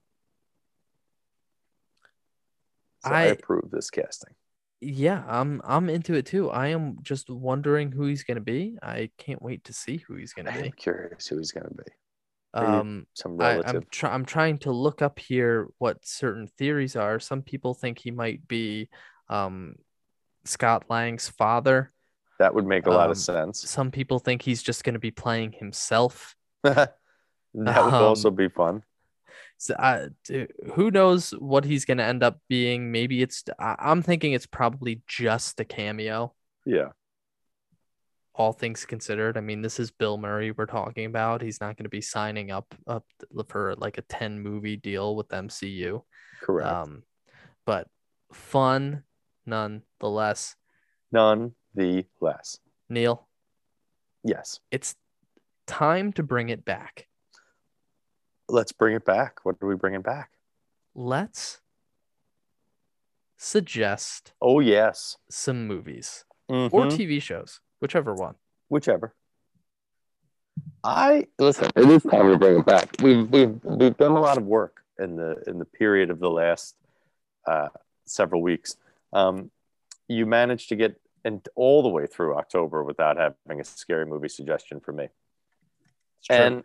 So 3.05 3.11
I, 3.11 3.23
I- 3.23 3.25
approve 3.27 3.71
this 3.71 3.91
casting. 3.91 4.35
yeah, 4.81 5.25
I'm 5.29 5.61
I'm 5.65 5.89
into 5.91 6.15
it 6.15 6.27
too. 6.27 6.51
I 6.51 6.69
am 6.69 6.99
just 7.03 7.29
wondering 7.31 7.93
who 7.93 8.07
he's 8.07 8.23
gonna 8.25 8.41
be. 8.41 8.77
I 8.83 9.11
can't 9.19 9.43
wait 9.43 9.65
to 9.65 9.73
see 9.73 9.99
who 9.99 10.15
he's 10.17 10.33
gonna 10.33 10.51
I 10.51 10.63
be. 10.63 10.71
curious 10.71 11.27
who 11.27 11.39
he's 11.39 11.53
going 11.53 11.67
to 11.69 11.75
be. 11.75 11.91
Um, 12.55 13.07
Some 13.15 13.41
I, 13.41 13.57
relative. 13.57 13.75
I'm 13.75 13.87
try- 13.91 14.15
I'm 14.15 14.25
trying 14.25 14.59
to 14.59 14.71
look 14.71 15.03
up 15.03 15.19
here 15.19 15.69
what 15.79 16.05
certain 16.07 16.47
theories 16.47 16.97
are. 16.97 17.19
Some 17.19 17.43
people 17.43 17.75
think 17.75 17.99
he 17.99 18.11
might 18.11 18.47
be 18.47 18.89
um 19.29 19.77
Scott 20.45 20.85
Lang's 20.89 21.29
father. 21.29 21.93
that 22.39 22.55
would 22.55 22.67
make 22.67 22.87
a 22.87 22.91
lot 22.91 23.07
um, 23.07 23.11
of 23.13 23.19
sense. 23.19 23.69
Some 23.69 23.91
people 23.91 24.19
think 24.19 24.43
he's 24.43 24.63
just 24.63 24.85
gonna 24.85 24.99
be 24.99 25.11
playing 25.11 25.53
himself. 25.53 26.37
that 26.63 26.97
would 27.55 27.69
um, 27.69 27.95
also 27.95 28.31
be 28.31 28.49
fun. 28.49 28.83
So 29.59 29.75
I, 29.79 30.09
who 30.75 30.91
knows 30.91 31.31
what 31.31 31.65
he's 31.65 31.85
gonna 31.85 32.03
end 32.03 32.23
up 32.23 32.39
being? 32.49 32.93
Maybe 32.93 33.23
it's. 33.23 33.45
I, 33.59 33.77
I'm 33.79 34.03
thinking 34.03 34.33
it's 34.33 34.47
probably 34.47 35.03
just 35.07 35.59
a 35.61 35.65
cameo. 35.65 36.35
Yeah. 36.65 36.89
All 38.35 38.53
things 38.53 38.85
considered. 38.85 39.37
I 39.37 39.41
mean, 39.41 39.63
this 39.63 39.79
is 39.79 39.91
Bill 39.91 40.17
Murray 40.19 40.51
we're 40.51 40.67
talking 40.67 41.07
about. 41.07 41.41
He's 41.43 41.61
not 41.61 41.77
going 41.77 41.85
to 41.85 41.89
be 41.91 42.01
signing 42.01 42.51
up 42.51 42.75
up 42.87 43.05
for 43.47 43.75
like 43.77 43.99
a 43.99 44.03
10 44.03 44.41
movie 44.41 44.77
deal 44.77 45.15
with 45.17 45.29
MCU. 45.29 46.03
Correct. 46.43 46.69
Um, 46.71 47.03
but 47.65 47.89
fun 48.33 49.05
nonetheless. 49.47 50.57
None 51.13 51.53
the 51.75 52.07
less. 52.21 52.59
Neil, 52.89 53.29
Yes. 54.25 54.61
it's 54.71 54.97
time 55.67 56.13
to 56.15 56.23
bring 56.23 56.49
it 56.49 56.65
back. 56.65 57.07
Let's 58.49 58.73
bring 58.73 58.95
it 58.97 59.05
back. 59.05 59.45
What 59.45 59.57
are 59.63 59.69
we 59.69 59.75
bringing 59.77 60.03
back? 60.03 60.31
Let's 60.95 61.61
suggest 63.37 64.33
Oh, 64.41 64.61
yes. 64.61 65.17
some 65.31 65.67
movies 65.67 66.25
or 66.49 66.69
Mhm. 66.69 66.91
TV 66.97 67.21
shows, 67.21 67.61
whichever 67.85 68.15
one. 68.15 68.35
whichever. 68.71 69.15
I 70.83 71.27
listen. 71.39 71.69
It 71.77 71.91
is 71.91 72.03
time 72.03 72.31
to 72.33 72.39
bring 72.39 72.61
it 72.61 72.65
back. 72.65 72.97
We've 73.03 73.29
we've 73.29 73.63
we've 73.63 73.97
done 73.99 74.13
a 74.13 74.21
lot 74.21 74.39
of 74.39 74.45
work 74.45 74.81
in 74.99 75.17
the 75.17 75.43
in 75.47 75.59
the 75.59 75.67
period 75.67 76.09
of 76.09 76.19
the 76.19 76.31
last 76.31 76.77
uh, 77.47 77.69
several 78.07 78.41
weeks. 78.41 78.77
Um, 79.13 79.51
you 80.09 80.25
managed 80.25 80.71
to 80.71 80.77
get 80.77 80.99
and 81.27 81.47
all 81.57 81.83
the 81.83 81.91
way 81.91 82.07
through 82.07 82.37
October 82.37 82.83
without 82.83 83.19
having 83.19 83.61
a 83.61 83.65
scary 83.65 84.07
movie 84.07 84.31
suggestion 84.31 84.81
for 84.81 84.93
me, 84.93 85.09
and 86.31 86.65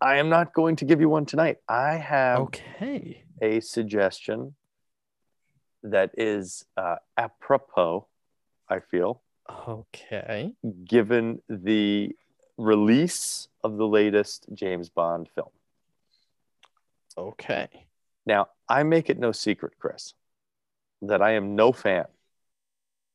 I 0.00 0.18
am 0.18 0.28
not 0.28 0.54
going 0.54 0.76
to 0.76 0.84
give 0.84 1.00
you 1.00 1.08
one 1.08 1.26
tonight. 1.26 1.56
I 1.68 1.94
have 1.94 2.38
okay. 2.38 3.24
a 3.40 3.58
suggestion 3.58 4.54
that 5.82 6.12
is 6.16 6.64
uh, 6.76 6.96
apropos. 7.16 8.06
I 8.68 8.78
feel 8.78 9.22
Okay. 9.68 10.52
given 10.84 11.42
the 11.48 12.14
release 12.56 13.48
of 13.64 13.76
the 13.76 13.86
latest 13.86 14.46
James 14.54 14.88
Bond 14.88 15.28
film. 15.34 15.50
Okay. 17.16 17.68
Now, 18.24 18.48
I 18.68 18.82
make 18.84 19.10
it 19.10 19.18
no 19.18 19.32
secret, 19.32 19.72
Chris, 19.78 20.14
that 21.02 21.20
I 21.20 21.32
am 21.32 21.56
no 21.56 21.72
fan 21.72 22.06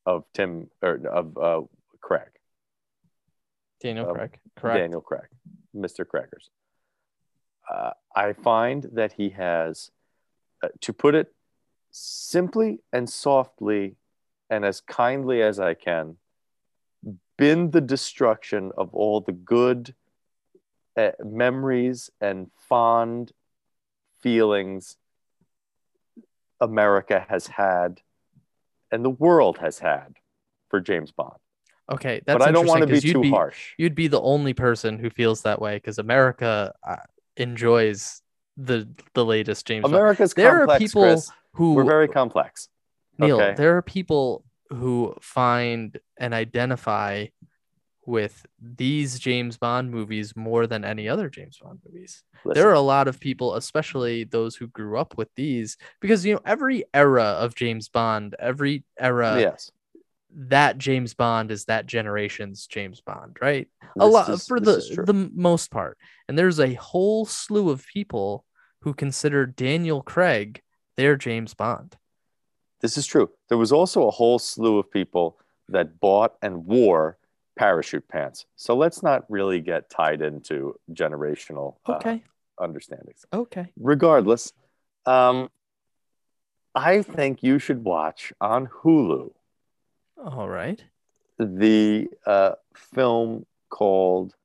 of 0.06 0.26
Tim 0.34 0.70
or 0.82 1.00
of 1.08 1.38
uh, 1.38 1.62
Craig, 2.02 2.30
Daniel 3.82 4.10
Um, 4.10 4.16
Craig. 4.16 4.40
Correct. 4.56 4.78
Daniel 4.80 5.02
Craig, 5.02 5.28
Mr. 5.76 6.06
Craigers. 6.06 6.50
Uh, 7.70 7.92
I 8.16 8.34
find 8.34 8.84
that 8.94 9.14
he 9.14 9.30
has, 9.32 9.92
uh, 10.64 10.70
to 10.82 10.94
put 10.94 11.16
it 11.16 11.34
simply 11.92 12.80
and 12.94 13.10
softly 13.10 13.96
and 14.50 14.66
as 14.66 14.82
kindly 14.82 15.42
as 15.42 15.60
I 15.60 15.74
can, 15.74 16.18
been 17.38 17.72
the 17.72 17.82
destruction 17.82 18.72
of 18.78 18.94
all 18.94 19.22
the 19.22 19.32
good 19.32 19.94
uh, 20.98 21.12
memories 21.24 22.10
and 22.20 22.50
fond 22.68 23.32
feelings 24.20 24.98
America 26.60 27.26
has 27.30 27.48
had 27.48 28.02
and 28.92 29.06
the 29.06 29.10
world 29.10 29.60
has 29.60 29.80
had 29.80 30.16
for 30.70 30.80
James 30.80 31.12
Bond. 31.12 31.38
Okay, 31.90 32.22
that's 32.26 32.40
but 32.40 32.48
I 32.48 32.52
don't 32.52 32.68
want 32.68 32.82
to 32.82 32.88
be 32.88 33.00
too 33.00 33.22
you'd 33.24 33.30
harsh. 33.30 33.74
You'd 33.78 33.96
be 33.96 34.08
the 34.08 34.20
only 34.20 34.54
person 34.54 35.00
who 35.00 35.10
feels 35.10 35.44
that 35.44 35.62
way 35.62 35.78
because 35.78 36.00
America 36.00 36.74
uh, 36.86 36.96
enjoys 37.38 38.22
the 38.58 38.88
the 39.14 39.24
latest 39.24 39.66
James 39.66 39.84
Bond. 39.84 39.94
America's 39.94 40.34
There 40.34 40.68
are 40.68 40.78
people 40.78 41.04
Chris. 41.04 41.32
Who 41.54 41.74
We're 41.74 41.86
very 41.86 42.08
complex. 42.08 42.70
Neil, 43.20 43.42
okay. 43.42 43.54
there 43.56 43.78
are 43.78 43.82
people 43.82 44.44
who 44.70 45.16
find 45.22 46.00
and 46.18 46.34
identify 46.34 47.28
with 48.06 48.46
these 48.62 49.20
James 49.20 49.58
Bond 49.58 49.92
movies 49.92 50.34
more 50.36 50.66
than 50.66 50.86
any 50.86 51.10
other 51.10 51.30
James 51.30 51.60
Bond 51.62 51.80
movies. 51.86 52.24
Listen, 52.46 52.60
There 52.60 52.70
are 52.70 52.74
a 52.74 52.80
lot 52.80 53.10
of 53.10 53.20
people, 53.20 53.56
especially 53.56 54.24
those 54.24 54.56
who 54.56 54.68
grew 54.68 54.98
up 54.98 55.18
with 55.18 55.28
these, 55.36 55.78
because 56.00 56.26
you 56.26 56.34
know 56.34 56.42
every 56.46 56.86
era 56.94 57.24
of 57.24 57.54
James 57.54 57.90
Bond, 57.90 58.34
every 58.40 58.86
era 58.98 59.38
yes. 59.40 59.72
that 60.34 60.78
James 60.78 61.14
Bond 61.14 61.52
is 61.52 61.66
that 61.66 61.86
generation's 61.86 62.66
James 62.66 63.02
Bond, 63.02 63.38
right? 63.42 63.68
a 64.00 64.08
lot 64.08 64.30
is- 64.30 64.48
for 64.48 64.62
the 64.62 65.04
the 65.06 65.30
most 65.36 65.70
part. 65.70 65.98
And 66.30 66.40
there's 66.40 66.62
a 66.62 66.76
whole 66.76 67.26
slew 67.26 67.70
of 67.70 67.86
people 67.94 68.46
who 68.82 68.94
consider 68.94 69.46
Daniel 69.46 70.02
Craig 70.02 70.62
their 70.96 71.16
James 71.16 71.54
Bond. 71.54 71.96
This 72.82 72.98
is 72.98 73.06
true. 73.08 73.30
There 73.50 73.58
was 73.58 73.72
also 73.72 74.08
a 74.08 74.12
whole 74.12 74.40
slew 74.40 74.78
of 74.78 74.92
people 74.92 75.38
that 75.70 76.00
bought 76.00 76.36
and 76.42 76.66
wore 76.66 77.18
parachute 77.58 78.08
pants. 78.08 78.46
So 78.56 78.76
let's 78.76 79.02
not 79.02 79.26
really 79.30 79.62
get 79.62 79.90
tied 79.90 80.22
into 80.22 80.80
generational 80.94 81.78
uh, 81.86 81.94
Okay. 81.94 82.24
understandings. 82.60 83.26
Okay. 83.34 83.72
Regardless, 83.80 84.54
Um, 85.06 85.50
I 86.76 87.02
think 87.02 87.42
you 87.42 87.58
should 87.60 87.84
watch 87.84 88.32
on 88.40 88.68
Hulu 88.68 89.32
All 90.24 90.48
right. 90.48 90.84
the 91.40 92.08
uh, 92.26 92.54
film 92.76 93.46
called 93.70 94.36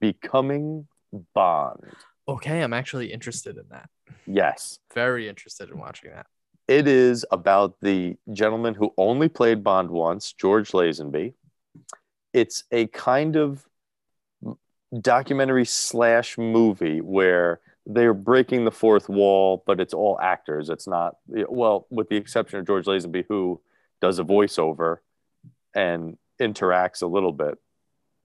Becoming 0.00 0.86
Bond. 1.34 1.94
Okay, 2.28 2.60
I'm 2.62 2.72
actually 2.74 3.12
interested 3.12 3.56
in 3.56 3.64
that. 3.70 3.88
Yes, 4.26 4.78
Very 4.94 5.28
interested 5.28 5.70
in 5.70 5.78
watching 5.78 6.10
that. 6.10 6.26
It 6.70 6.86
is 6.86 7.26
about 7.32 7.80
the 7.80 8.16
gentleman 8.32 8.74
who 8.74 8.94
only 8.96 9.28
played 9.28 9.64
Bond 9.64 9.90
once, 9.90 10.32
George 10.32 10.70
Lazenby. 10.70 11.34
It's 12.32 12.62
a 12.70 12.86
kind 12.86 13.34
of 13.34 13.66
documentary 15.00 15.64
slash 15.64 16.38
movie 16.38 17.00
where 17.00 17.58
they're 17.86 18.14
breaking 18.14 18.66
the 18.66 18.70
fourth 18.70 19.08
wall, 19.08 19.64
but 19.66 19.80
it's 19.80 19.92
all 19.92 20.16
actors. 20.22 20.70
It's 20.70 20.86
not, 20.86 21.16
well, 21.26 21.88
with 21.90 22.08
the 22.08 22.14
exception 22.14 22.60
of 22.60 22.68
George 22.68 22.84
Lazenby, 22.84 23.24
who 23.28 23.60
does 24.00 24.20
a 24.20 24.24
voiceover 24.24 24.98
and 25.74 26.18
interacts 26.40 27.02
a 27.02 27.06
little 27.06 27.32
bit. 27.32 27.58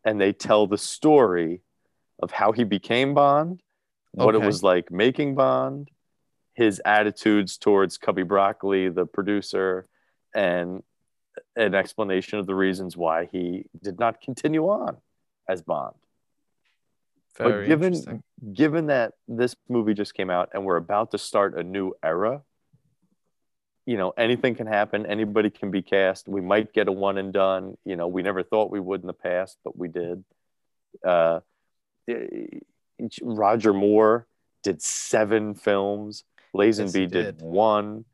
And 0.04 0.22
they 0.22 0.34
tell 0.34 0.68
the 0.68 0.78
story 0.78 1.62
of 2.22 2.30
how 2.30 2.52
he 2.52 2.64
became 2.64 3.16
Bond, 3.16 3.64
what 4.12 4.36
it 4.36 4.42
was 4.42 4.62
like 4.62 4.92
making 4.92 5.34
Bond, 5.34 5.90
his 6.56 6.82
attitudes 6.86 7.58
towards 7.58 7.98
Cubby 7.98 8.24
Broccoli, 8.24 8.90
the 8.90 9.06
producer, 9.06 9.86
and 10.34 10.82
an 11.56 11.76
explanation 11.76 12.40
of 12.40 12.48
the 12.48 12.56
reasons 12.56 12.96
why 12.96 13.28
he 13.32 13.66
did 13.84 14.00
not 14.00 14.22
continue 14.22 14.64
on 14.68 14.98
as 15.48 15.62
Bond. 15.62 15.96
But 17.38 17.48
Very 17.48 17.68
given- 17.68 17.94
interesting. 17.94 18.24
Given 18.54 18.88
that 18.88 19.14
this 19.28 19.56
movie 19.68 19.94
just 19.94 20.14
came 20.14 20.30
out 20.30 20.50
and 20.54 20.64
we're 20.64 20.78
about 20.78 21.12
to 21.12 21.18
start 21.18 21.58
a 21.58 21.64
new 21.64 21.94
era, 22.04 22.42
you 23.86 23.98
know, 23.98 24.12
anything 24.18 24.56
can 24.56 24.68
happen. 24.68 25.06
Anybody 25.06 25.50
can 25.50 25.72
be 25.72 25.82
cast. 25.82 26.28
We 26.28 26.42
might 26.42 26.74
get 26.74 26.88
a 26.88 26.92
one 26.92 27.18
and 27.18 27.34
done. 27.34 27.78
You 27.86 27.96
know, 27.96 28.08
we 28.08 28.24
never 28.24 28.44
thought 28.44 28.72
we 28.72 28.80
would 28.80 29.02
in 29.02 29.08
the 29.08 29.14
past, 29.14 29.58
but 29.64 29.78
we 29.78 29.88
did. 29.88 30.24
Uh, 31.04 31.42
eh, 32.08 32.60
Roger 33.22 33.74
Moore 33.74 34.28
did 34.64 34.82
seven 34.82 35.54
films. 35.54 36.24
Lazenby 36.56 36.96
he 36.96 37.06
did. 37.08 37.38
did. 37.38 37.42
one. 37.42 38.06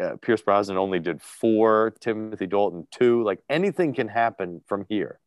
Uh, 0.00 0.16
Pierce 0.20 0.42
Brosnan 0.42 0.76
only 0.76 0.98
did 0.98 1.22
four. 1.22 1.94
Timothy 2.00 2.46
Dalton 2.46 2.86
two. 2.90 3.22
Like 3.22 3.40
anything 3.48 3.94
can 3.94 4.08
happen 4.08 4.62
from 4.66 4.86
here. 4.88 5.18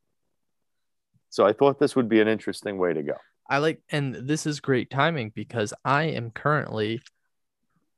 So 1.29 1.45
I 1.45 1.53
thought 1.53 1.79
this 1.79 1.95
would 1.95 2.09
be 2.09 2.21
an 2.21 2.27
interesting 2.27 2.77
way 2.77 2.93
to 2.93 3.01
go. 3.01 3.15
I 3.49 3.57
like, 3.57 3.81
and 3.89 4.13
this 4.15 4.45
is 4.45 4.59
great 4.59 4.89
timing 4.89 5.31
because 5.33 5.73
I 5.83 6.03
am 6.03 6.31
currently 6.31 7.01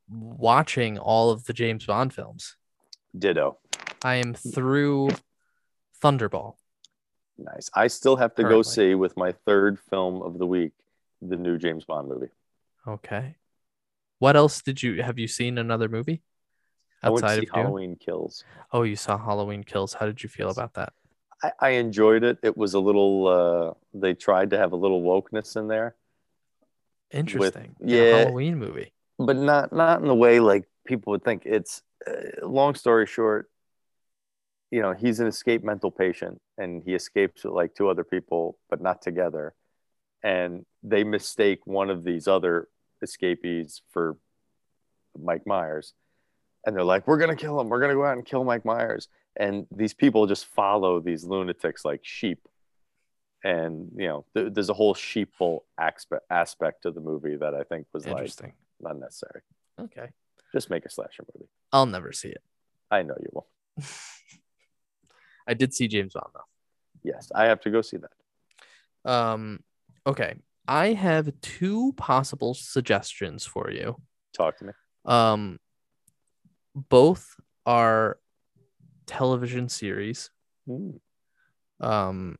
watching 0.09 0.97
all 0.97 1.31
of 1.31 1.45
the 1.45 1.53
James 1.53 1.85
Bond 1.85 2.13
films. 2.13 2.55
Ditto. 3.17 3.57
I 4.03 4.15
am 4.15 4.33
through 4.33 5.09
Thunderball. 6.01 6.55
Nice. 7.37 7.69
I 7.73 7.87
still 7.87 8.15
have 8.15 8.35
to 8.35 8.43
go 8.43 8.61
see 8.61 8.95
with 8.95 9.17
my 9.17 9.33
third 9.45 9.79
film 9.79 10.21
of 10.21 10.37
the 10.37 10.45
week 10.45 10.71
the 11.21 11.35
new 11.35 11.57
James 11.57 11.83
Bond 11.83 12.07
movie. 12.07 12.29
Okay. 12.87 13.35
What 14.19 14.35
else 14.35 14.61
did 14.61 14.81
you 14.83 15.03
have 15.03 15.19
you 15.19 15.27
seen 15.27 15.57
another 15.57 15.89
movie 15.89 16.21
I 17.03 17.09
went 17.09 17.27
to 17.27 17.31
outside 17.31 17.39
of 17.39 17.45
Dune? 17.51 17.65
Halloween 17.65 17.95
Kills. 17.97 18.45
Oh, 18.71 18.83
you 18.83 18.95
saw 18.95 19.17
Halloween 19.17 19.63
Kills. 19.63 19.93
How 19.93 20.05
did 20.05 20.23
you 20.23 20.29
feel 20.29 20.49
about 20.49 20.73
that? 20.75 20.93
I, 21.43 21.51
I 21.59 21.69
enjoyed 21.71 22.23
it. 22.23 22.39
It 22.43 22.57
was 22.57 22.73
a 22.73 22.79
little. 22.79 23.27
Uh, 23.27 23.73
they 23.93 24.13
tried 24.13 24.51
to 24.51 24.57
have 24.57 24.71
a 24.71 24.75
little 24.77 25.01
wokeness 25.01 25.55
in 25.57 25.67
there, 25.67 25.95
Interesting. 27.11 27.75
In 27.79 27.89
a 27.89 27.91
yeah. 27.91 28.17
Halloween 28.19 28.57
movie. 28.57 28.93
but 29.19 29.35
not 29.37 29.71
not 29.73 30.01
in 30.01 30.07
the 30.07 30.15
way 30.15 30.39
like 30.39 30.65
people 30.85 31.11
would 31.11 31.23
think. 31.23 31.43
It's 31.45 31.81
uh, 32.07 32.45
long 32.47 32.75
story 32.75 33.05
short. 33.05 33.49
You 34.71 34.81
know, 34.81 34.93
he's 34.93 35.19
an 35.19 35.27
escape 35.27 35.63
mental 35.63 35.91
patient, 35.91 36.41
and 36.57 36.81
he 36.83 36.95
escapes 36.95 37.43
with 37.43 37.53
like 37.53 37.75
two 37.75 37.89
other 37.89 38.03
people, 38.03 38.57
but 38.69 38.81
not 38.81 39.01
together. 39.01 39.53
And 40.23 40.65
they 40.83 41.03
mistake 41.03 41.59
one 41.65 41.89
of 41.89 42.03
these 42.03 42.27
other 42.27 42.67
escapees 43.01 43.81
for 43.91 44.17
Mike 45.17 45.45
Myers. 45.45 45.93
And 46.65 46.75
they're 46.75 46.83
like, 46.83 47.07
we're 47.07 47.17
going 47.17 47.35
to 47.35 47.41
kill 47.41 47.59
him. 47.59 47.69
We're 47.69 47.79
going 47.79 47.89
to 47.89 47.95
go 47.95 48.05
out 48.05 48.17
and 48.17 48.25
kill 48.25 48.43
Mike 48.43 48.65
Myers. 48.65 49.07
And 49.37 49.67
these 49.69 49.93
people 49.93 50.25
just 50.25 50.45
follow 50.45 50.99
these 50.99 51.23
lunatics 51.23 51.85
like 51.85 52.01
sheep. 52.03 52.47
And, 53.43 53.91
you 53.95 54.07
know, 54.07 54.25
th- 54.35 54.53
there's 54.53 54.69
a 54.69 54.73
whole 54.73 54.95
sheeple 54.95 55.59
aspect, 55.77 56.23
aspect 56.31 56.83
to 56.83 56.91
the 56.91 57.01
movie 57.01 57.35
that 57.35 57.53
I 57.53 57.63
think 57.63 57.85
was 57.93 58.05
like 58.05 58.13
Interesting. 58.13 58.53
not 58.79 58.97
necessary. 58.97 59.41
Okay. 59.79 60.07
Just 60.51 60.69
make 60.71 60.85
a 60.85 60.89
slasher 60.89 61.23
movie. 61.35 61.49
I'll 61.71 61.85
never 61.85 62.11
see 62.11 62.29
it. 62.29 62.41
I 62.89 63.03
know 63.03 63.15
you 63.19 63.29
will. 63.33 63.47
I 65.47 65.53
did 65.53 65.73
see 65.73 65.87
James 65.87 66.13
Bond 66.13 66.31
though. 66.33 66.41
Yes, 67.03 67.31
I 67.35 67.45
have 67.45 67.61
to 67.61 67.69
go 67.69 67.81
see 67.81 67.97
that. 67.97 69.09
Um, 69.11 69.59
okay. 70.07 70.35
I 70.67 70.93
have 70.93 71.31
two 71.41 71.93
possible 71.93 72.53
suggestions 72.53 73.45
for 73.45 73.69
you. 73.71 73.95
Talk 74.35 74.57
to 74.57 74.65
me. 74.65 74.73
Um, 75.05 75.59
both 76.73 77.35
are 77.65 78.17
television 79.05 79.69
series. 79.69 80.29
Hmm. 80.67 80.91
Um, 81.79 82.37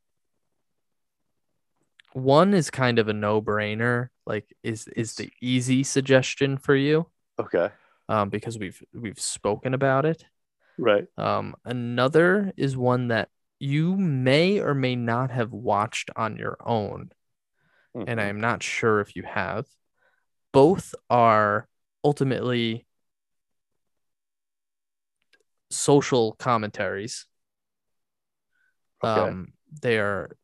one 2.14 2.54
is 2.54 2.72
kind 2.72 2.98
of 3.00 3.08
a 3.10 3.14
no-brainer, 3.14 4.10
like 4.26 4.54
is 4.64 4.88
is 4.88 5.16
the 5.16 5.30
easy 5.42 5.84
suggestion 5.84 6.58
for 6.58 6.76
you, 6.76 7.08
Okay. 7.38 7.70
um, 8.08 8.30
because 8.30 8.58
we've 8.58 8.82
we've 8.94 9.20
spoken 9.20 9.74
about 9.74 10.06
it. 10.06 10.26
Right. 10.78 11.06
Um, 11.18 11.56
another 11.66 12.54
is 12.58 12.76
one 12.78 13.10
that 13.10 13.30
you 13.60 13.96
may 13.98 14.60
or 14.60 14.74
may 14.74 14.96
not 14.96 15.32
have 15.32 15.52
watched 15.52 16.10
on 16.16 16.38
your 16.38 16.58
own, 16.66 17.12
and 18.06 18.20
Mhm. 18.20 18.24
I'm 18.24 18.42
not 18.42 18.64
sure 18.64 19.00
if 19.02 19.16
you 19.16 19.24
have. 19.24 19.68
Both 20.52 20.96
are 21.10 21.68
ultimately 22.04 22.86
social 25.70 26.34
commentaries. 26.34 27.28
Okay. 29.04 29.22
Um, 29.22 29.54
they 29.82 30.00
are 30.00 30.38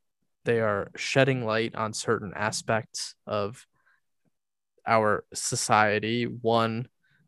they 0.44 0.60
are 0.60 0.92
shedding 0.96 1.46
light 1.46 1.76
on 1.76 1.94
certain 1.94 2.34
aspects 2.36 3.16
of 3.28 3.66
our 4.86 5.24
society. 5.34 6.26
One 6.26 6.88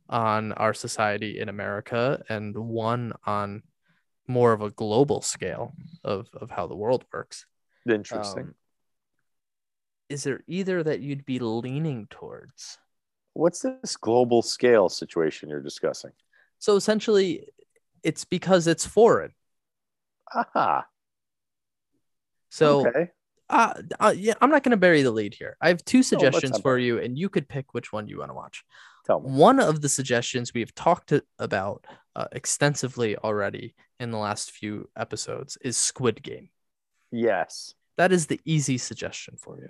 on 0.09 0.51
our 0.53 0.73
society 0.73 1.39
in 1.39 1.49
America, 1.49 2.23
and 2.29 2.55
one 2.55 3.13
on 3.25 3.63
more 4.27 4.53
of 4.53 4.61
a 4.61 4.71
global 4.71 5.21
scale 5.21 5.73
of 6.03 6.27
of 6.33 6.51
how 6.51 6.67
the 6.67 6.75
world 6.75 7.05
works. 7.13 7.45
Interesting. 7.87 8.43
Um, 8.45 8.55
is 10.09 10.23
there 10.23 10.43
either 10.47 10.83
that 10.83 11.01
you'd 11.01 11.25
be 11.25 11.39
leaning 11.39 12.07
towards? 12.09 12.77
What's 13.33 13.61
this 13.61 13.97
global 13.97 14.41
scale 14.41 14.89
situation 14.89 15.49
you're 15.49 15.61
discussing? 15.61 16.11
So 16.59 16.75
essentially, 16.75 17.47
it's 18.03 18.25
because 18.25 18.67
it's 18.67 18.85
foreign. 18.85 19.31
Aha. 20.33 20.85
So, 22.49 22.87
okay. 22.87 23.09
uh, 23.49 23.73
uh, 23.99 24.13
yeah, 24.15 24.35
I'm 24.39 24.51
not 24.51 24.63
going 24.63 24.71
to 24.71 24.77
bury 24.77 25.01
the 25.01 25.11
lead 25.11 25.33
here. 25.33 25.57
I 25.59 25.69
have 25.69 25.83
two 25.83 26.03
suggestions 26.03 26.53
not 26.53 26.61
for 26.61 26.77
you, 26.77 26.99
and 26.99 27.17
you 27.17 27.29
could 27.29 27.49
pick 27.49 27.73
which 27.73 27.91
one 27.91 28.07
you 28.07 28.19
want 28.19 28.29
to 28.29 28.35
watch. 28.35 28.63
Tell 29.05 29.19
me. 29.19 29.31
One 29.31 29.59
of 29.59 29.81
the 29.81 29.89
suggestions 29.89 30.53
we've 30.53 30.73
talked 30.75 31.09
to, 31.09 31.23
about 31.39 31.85
uh, 32.15 32.27
extensively 32.31 33.17
already 33.17 33.73
in 33.99 34.11
the 34.11 34.17
last 34.17 34.51
few 34.51 34.89
episodes 34.95 35.57
is 35.61 35.77
Squid 35.77 36.21
Game. 36.21 36.49
Yes. 37.11 37.73
That 37.97 38.11
is 38.11 38.27
the 38.27 38.39
easy 38.45 38.77
suggestion 38.77 39.35
for 39.37 39.57
you. 39.57 39.69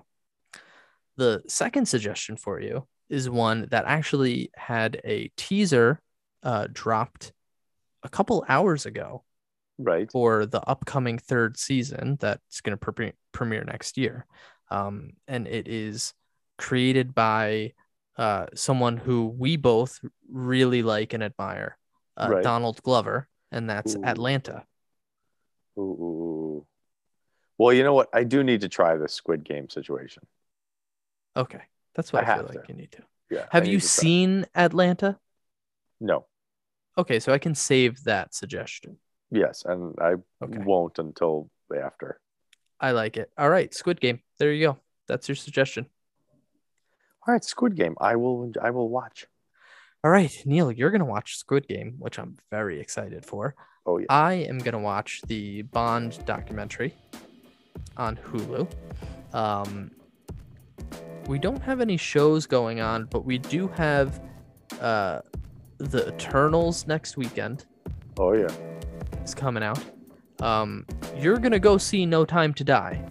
The 1.17 1.43
second 1.47 1.87
suggestion 1.87 2.37
for 2.37 2.59
you 2.59 2.87
is 3.09 3.29
one 3.29 3.67
that 3.71 3.85
actually 3.85 4.49
had 4.55 4.99
a 5.03 5.31
teaser 5.37 5.99
uh, 6.41 6.67
dropped 6.71 7.31
a 8.03 8.09
couple 8.09 8.43
hours 8.47 8.85
ago 8.85 9.23
Right. 9.77 10.11
for 10.11 10.45
the 10.45 10.61
upcoming 10.61 11.17
third 11.17 11.57
season 11.57 12.17
that's 12.19 12.61
going 12.61 12.71
to 12.71 12.77
premiere, 12.77 13.13
premiere 13.31 13.63
next 13.63 13.97
year. 13.97 14.25
Um, 14.69 15.13
and 15.27 15.47
it 15.47 15.67
is 15.67 16.13
created 16.57 17.13
by 17.15 17.73
uh, 18.17 18.47
someone 18.55 18.97
who 18.97 19.25
we 19.27 19.57
both 19.57 19.99
really 20.29 20.83
like 20.83 21.13
and 21.13 21.23
admire, 21.23 21.77
uh, 22.17 22.29
Right. 22.31 22.43
Donald 22.43 22.81
Glover, 22.83 23.27
and 23.51 23.69
that's 23.69 23.95
Ooh. 23.95 24.03
Atlanta. 24.03 24.63
Ooh. 25.77 26.65
Well, 27.57 27.73
you 27.73 27.83
know 27.83 27.93
what? 27.93 28.09
I 28.13 28.23
do 28.23 28.43
need 28.43 28.61
to 28.61 28.69
try 28.69 28.95
the 28.97 29.07
Squid 29.09 29.43
Game 29.43 29.69
situation. 29.69 30.23
Okay. 31.35 31.61
That's 31.95 32.11
what 32.13 32.23
I 32.27 32.31
I, 32.31 32.35
feel 32.37 32.45
have 32.47 32.55
like 32.55 32.65
to. 32.67 32.73
you 32.73 32.79
need 32.79 32.91
to. 32.93 33.03
Yeah. 33.29 33.45
Have 33.51 33.67
you 33.67 33.79
to 33.79 33.85
try. 33.85 33.87
seen 33.87 34.45
Atlanta? 34.55 35.17
No. 35.99 36.25
Okay, 36.97 37.19
so 37.19 37.33
I 37.33 37.37
can 37.39 37.55
save 37.55 38.03
that 38.03 38.33
suggestion. 38.35 38.97
Yes, 39.31 39.63
and 39.65 39.95
I 39.99 40.13
Okay. 40.43 40.59
won't 40.59 40.99
until 40.99 41.49
after. 41.75 42.19
I 42.79 42.91
like 42.91 43.17
it. 43.17 43.31
All 43.37 43.49
right, 43.49 43.73
Squid 43.73 43.99
Game. 43.99 44.19
There 44.37 44.51
you 44.51 44.67
go. 44.67 44.77
That's 45.07 45.27
your 45.27 45.35
suggestion. 45.35 45.87
All 47.25 47.33
right, 47.33 47.43
Squid 47.43 47.75
Game. 47.75 47.95
I 47.99 48.15
will. 48.17 48.51
I 48.61 48.69
will 48.71 48.89
watch. 48.89 49.25
All 50.03 50.11
right, 50.11 50.31
Neil, 50.45 50.71
you're 50.71 50.91
gonna 50.91 51.05
watch 51.05 51.37
Squid 51.37 51.67
Game, 51.67 51.95
which 51.97 52.19
I'm 52.19 52.37
very 52.51 52.79
excited 52.79 53.25
for. 53.25 53.55
Oh 53.85 53.97
yeah. 53.97 54.05
I 54.09 54.33
am 54.33 54.59
gonna 54.59 54.79
watch 54.79 55.21
the 55.27 55.61
Bond 55.63 56.23
documentary 56.25 56.93
on 57.97 58.17
Hulu. 58.17 58.67
Um, 59.33 59.91
we 61.27 61.39
don't 61.39 61.61
have 61.61 61.81
any 61.81 61.97
shows 61.97 62.45
going 62.45 62.79
on, 62.81 63.05
but 63.05 63.25
we 63.25 63.37
do 63.37 63.67
have 63.69 64.21
uh, 64.81 65.19
the 65.77 66.07
Eternals 66.09 66.87
next 66.87 67.17
weekend 67.17 67.65
Oh 68.19 68.33
yeah. 68.33 68.47
it's 69.21 69.33
coming 69.33 69.63
out. 69.63 69.79
Um, 70.41 70.85
you're 71.17 71.37
gonna 71.39 71.59
go 71.59 71.77
see 71.77 72.05
No 72.05 72.25
Time 72.25 72.53
to 72.55 72.63
Die. 72.63 73.03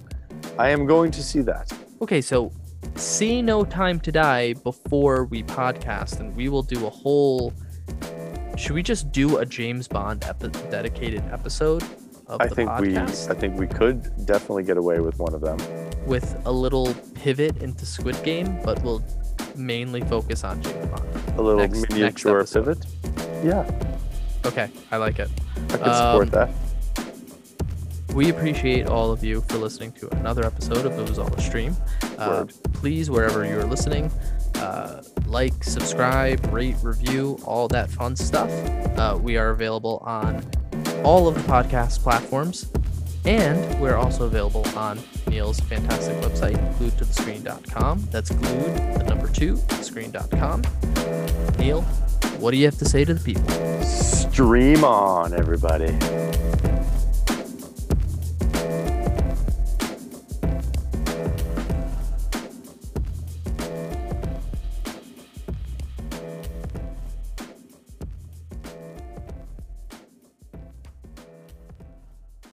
I 0.58 0.68
am 0.70 0.86
going 0.86 1.10
to 1.12 1.22
see 1.22 1.40
that. 1.42 1.72
Okay, 2.02 2.20
so 2.20 2.52
see 2.96 3.40
No 3.42 3.64
Time 3.64 3.98
to 4.00 4.12
Die 4.12 4.52
before 4.54 5.24
we 5.24 5.42
podcast, 5.42 6.20
and 6.20 6.34
we 6.36 6.48
will 6.48 6.62
do 6.62 6.86
a 6.86 6.90
whole. 6.90 7.52
Should 8.56 8.72
we 8.72 8.82
just 8.82 9.10
do 9.12 9.38
a 9.38 9.46
James 9.46 9.88
Bond 9.88 10.24
epi- 10.24 10.48
dedicated 10.70 11.22
episode 11.32 11.82
of 12.26 12.40
I 12.40 12.46
the 12.48 12.54
think 12.54 12.70
podcast 12.70 13.28
we 13.28 13.34
I 13.34 13.38
think 13.38 13.58
we 13.58 13.66
could 13.66 14.26
definitely 14.26 14.62
get 14.64 14.76
away 14.76 15.00
with 15.00 15.18
one 15.18 15.34
of 15.34 15.40
them. 15.40 15.58
With 16.06 16.40
a 16.44 16.52
little 16.52 16.94
pivot 17.14 17.62
into 17.62 17.86
Squid 17.86 18.20
Game, 18.24 18.58
but 18.64 18.82
we'll 18.82 19.02
mainly 19.56 20.00
focus 20.02 20.44
on 20.44 20.60
Bond. 20.62 21.04
A 21.36 21.42
little 21.42 21.56
Next- 21.60 21.80
next 21.80 21.92
miniature 21.94 22.38
episode. 22.40 22.64
pivot. 22.64 22.86
Yeah, 23.44 23.70
Okay, 24.44 24.68
I 24.90 24.96
like 24.96 25.20
it. 25.20 25.28
I 25.70 25.74
support 25.76 26.24
Um, 26.24 26.30
that. 26.30 26.50
We 28.14 28.28
appreciate 28.28 28.88
all 28.88 29.10
of 29.12 29.22
you 29.24 29.40
for 29.48 29.56
listening 29.56 29.92
to 29.92 30.08
another 30.16 30.44
episode 30.44 30.84
of 30.84 30.98
It 30.98 31.08
Was 31.08 31.18
All 31.18 31.32
a 31.32 31.40
Stream. 31.40 31.76
Uh, 32.18 32.44
please, 32.74 33.08
wherever 33.08 33.44
you're 33.44 33.64
listening, 33.64 34.10
uh, 34.56 35.00
like, 35.26 35.64
subscribe, 35.64 36.44
rate, 36.52 36.76
review, 36.82 37.38
all 37.44 37.68
that 37.68 37.88
fun 37.88 38.14
stuff. 38.16 38.50
Uh, 38.98 39.16
we 39.20 39.36
are 39.38 39.50
available 39.50 40.02
on 40.04 40.44
all 41.04 41.26
of 41.28 41.34
the 41.36 41.40
podcast 41.42 42.00
platforms, 42.00 42.66
and 43.24 43.80
we're 43.80 43.96
also 43.96 44.26
available 44.26 44.66
on 44.76 44.98
Neil's 45.28 45.60
fantastic 45.60 46.16
website, 46.18 46.56
gluedtothescreen.com. 46.78 48.08
That's 48.10 48.30
glued, 48.30 48.76
the 48.98 49.04
number 49.08 49.28
two, 49.28 49.56
screen.com. 49.80 50.62
Neil, 51.58 51.82
what 52.38 52.50
do 52.50 52.56
you 52.56 52.64
have 52.64 52.78
to 52.78 52.84
say 52.84 53.04
to 53.04 53.14
the 53.14 53.20
people? 53.22 53.48
Stream 53.82 54.84
on, 54.84 55.32
everybody. 55.32 55.92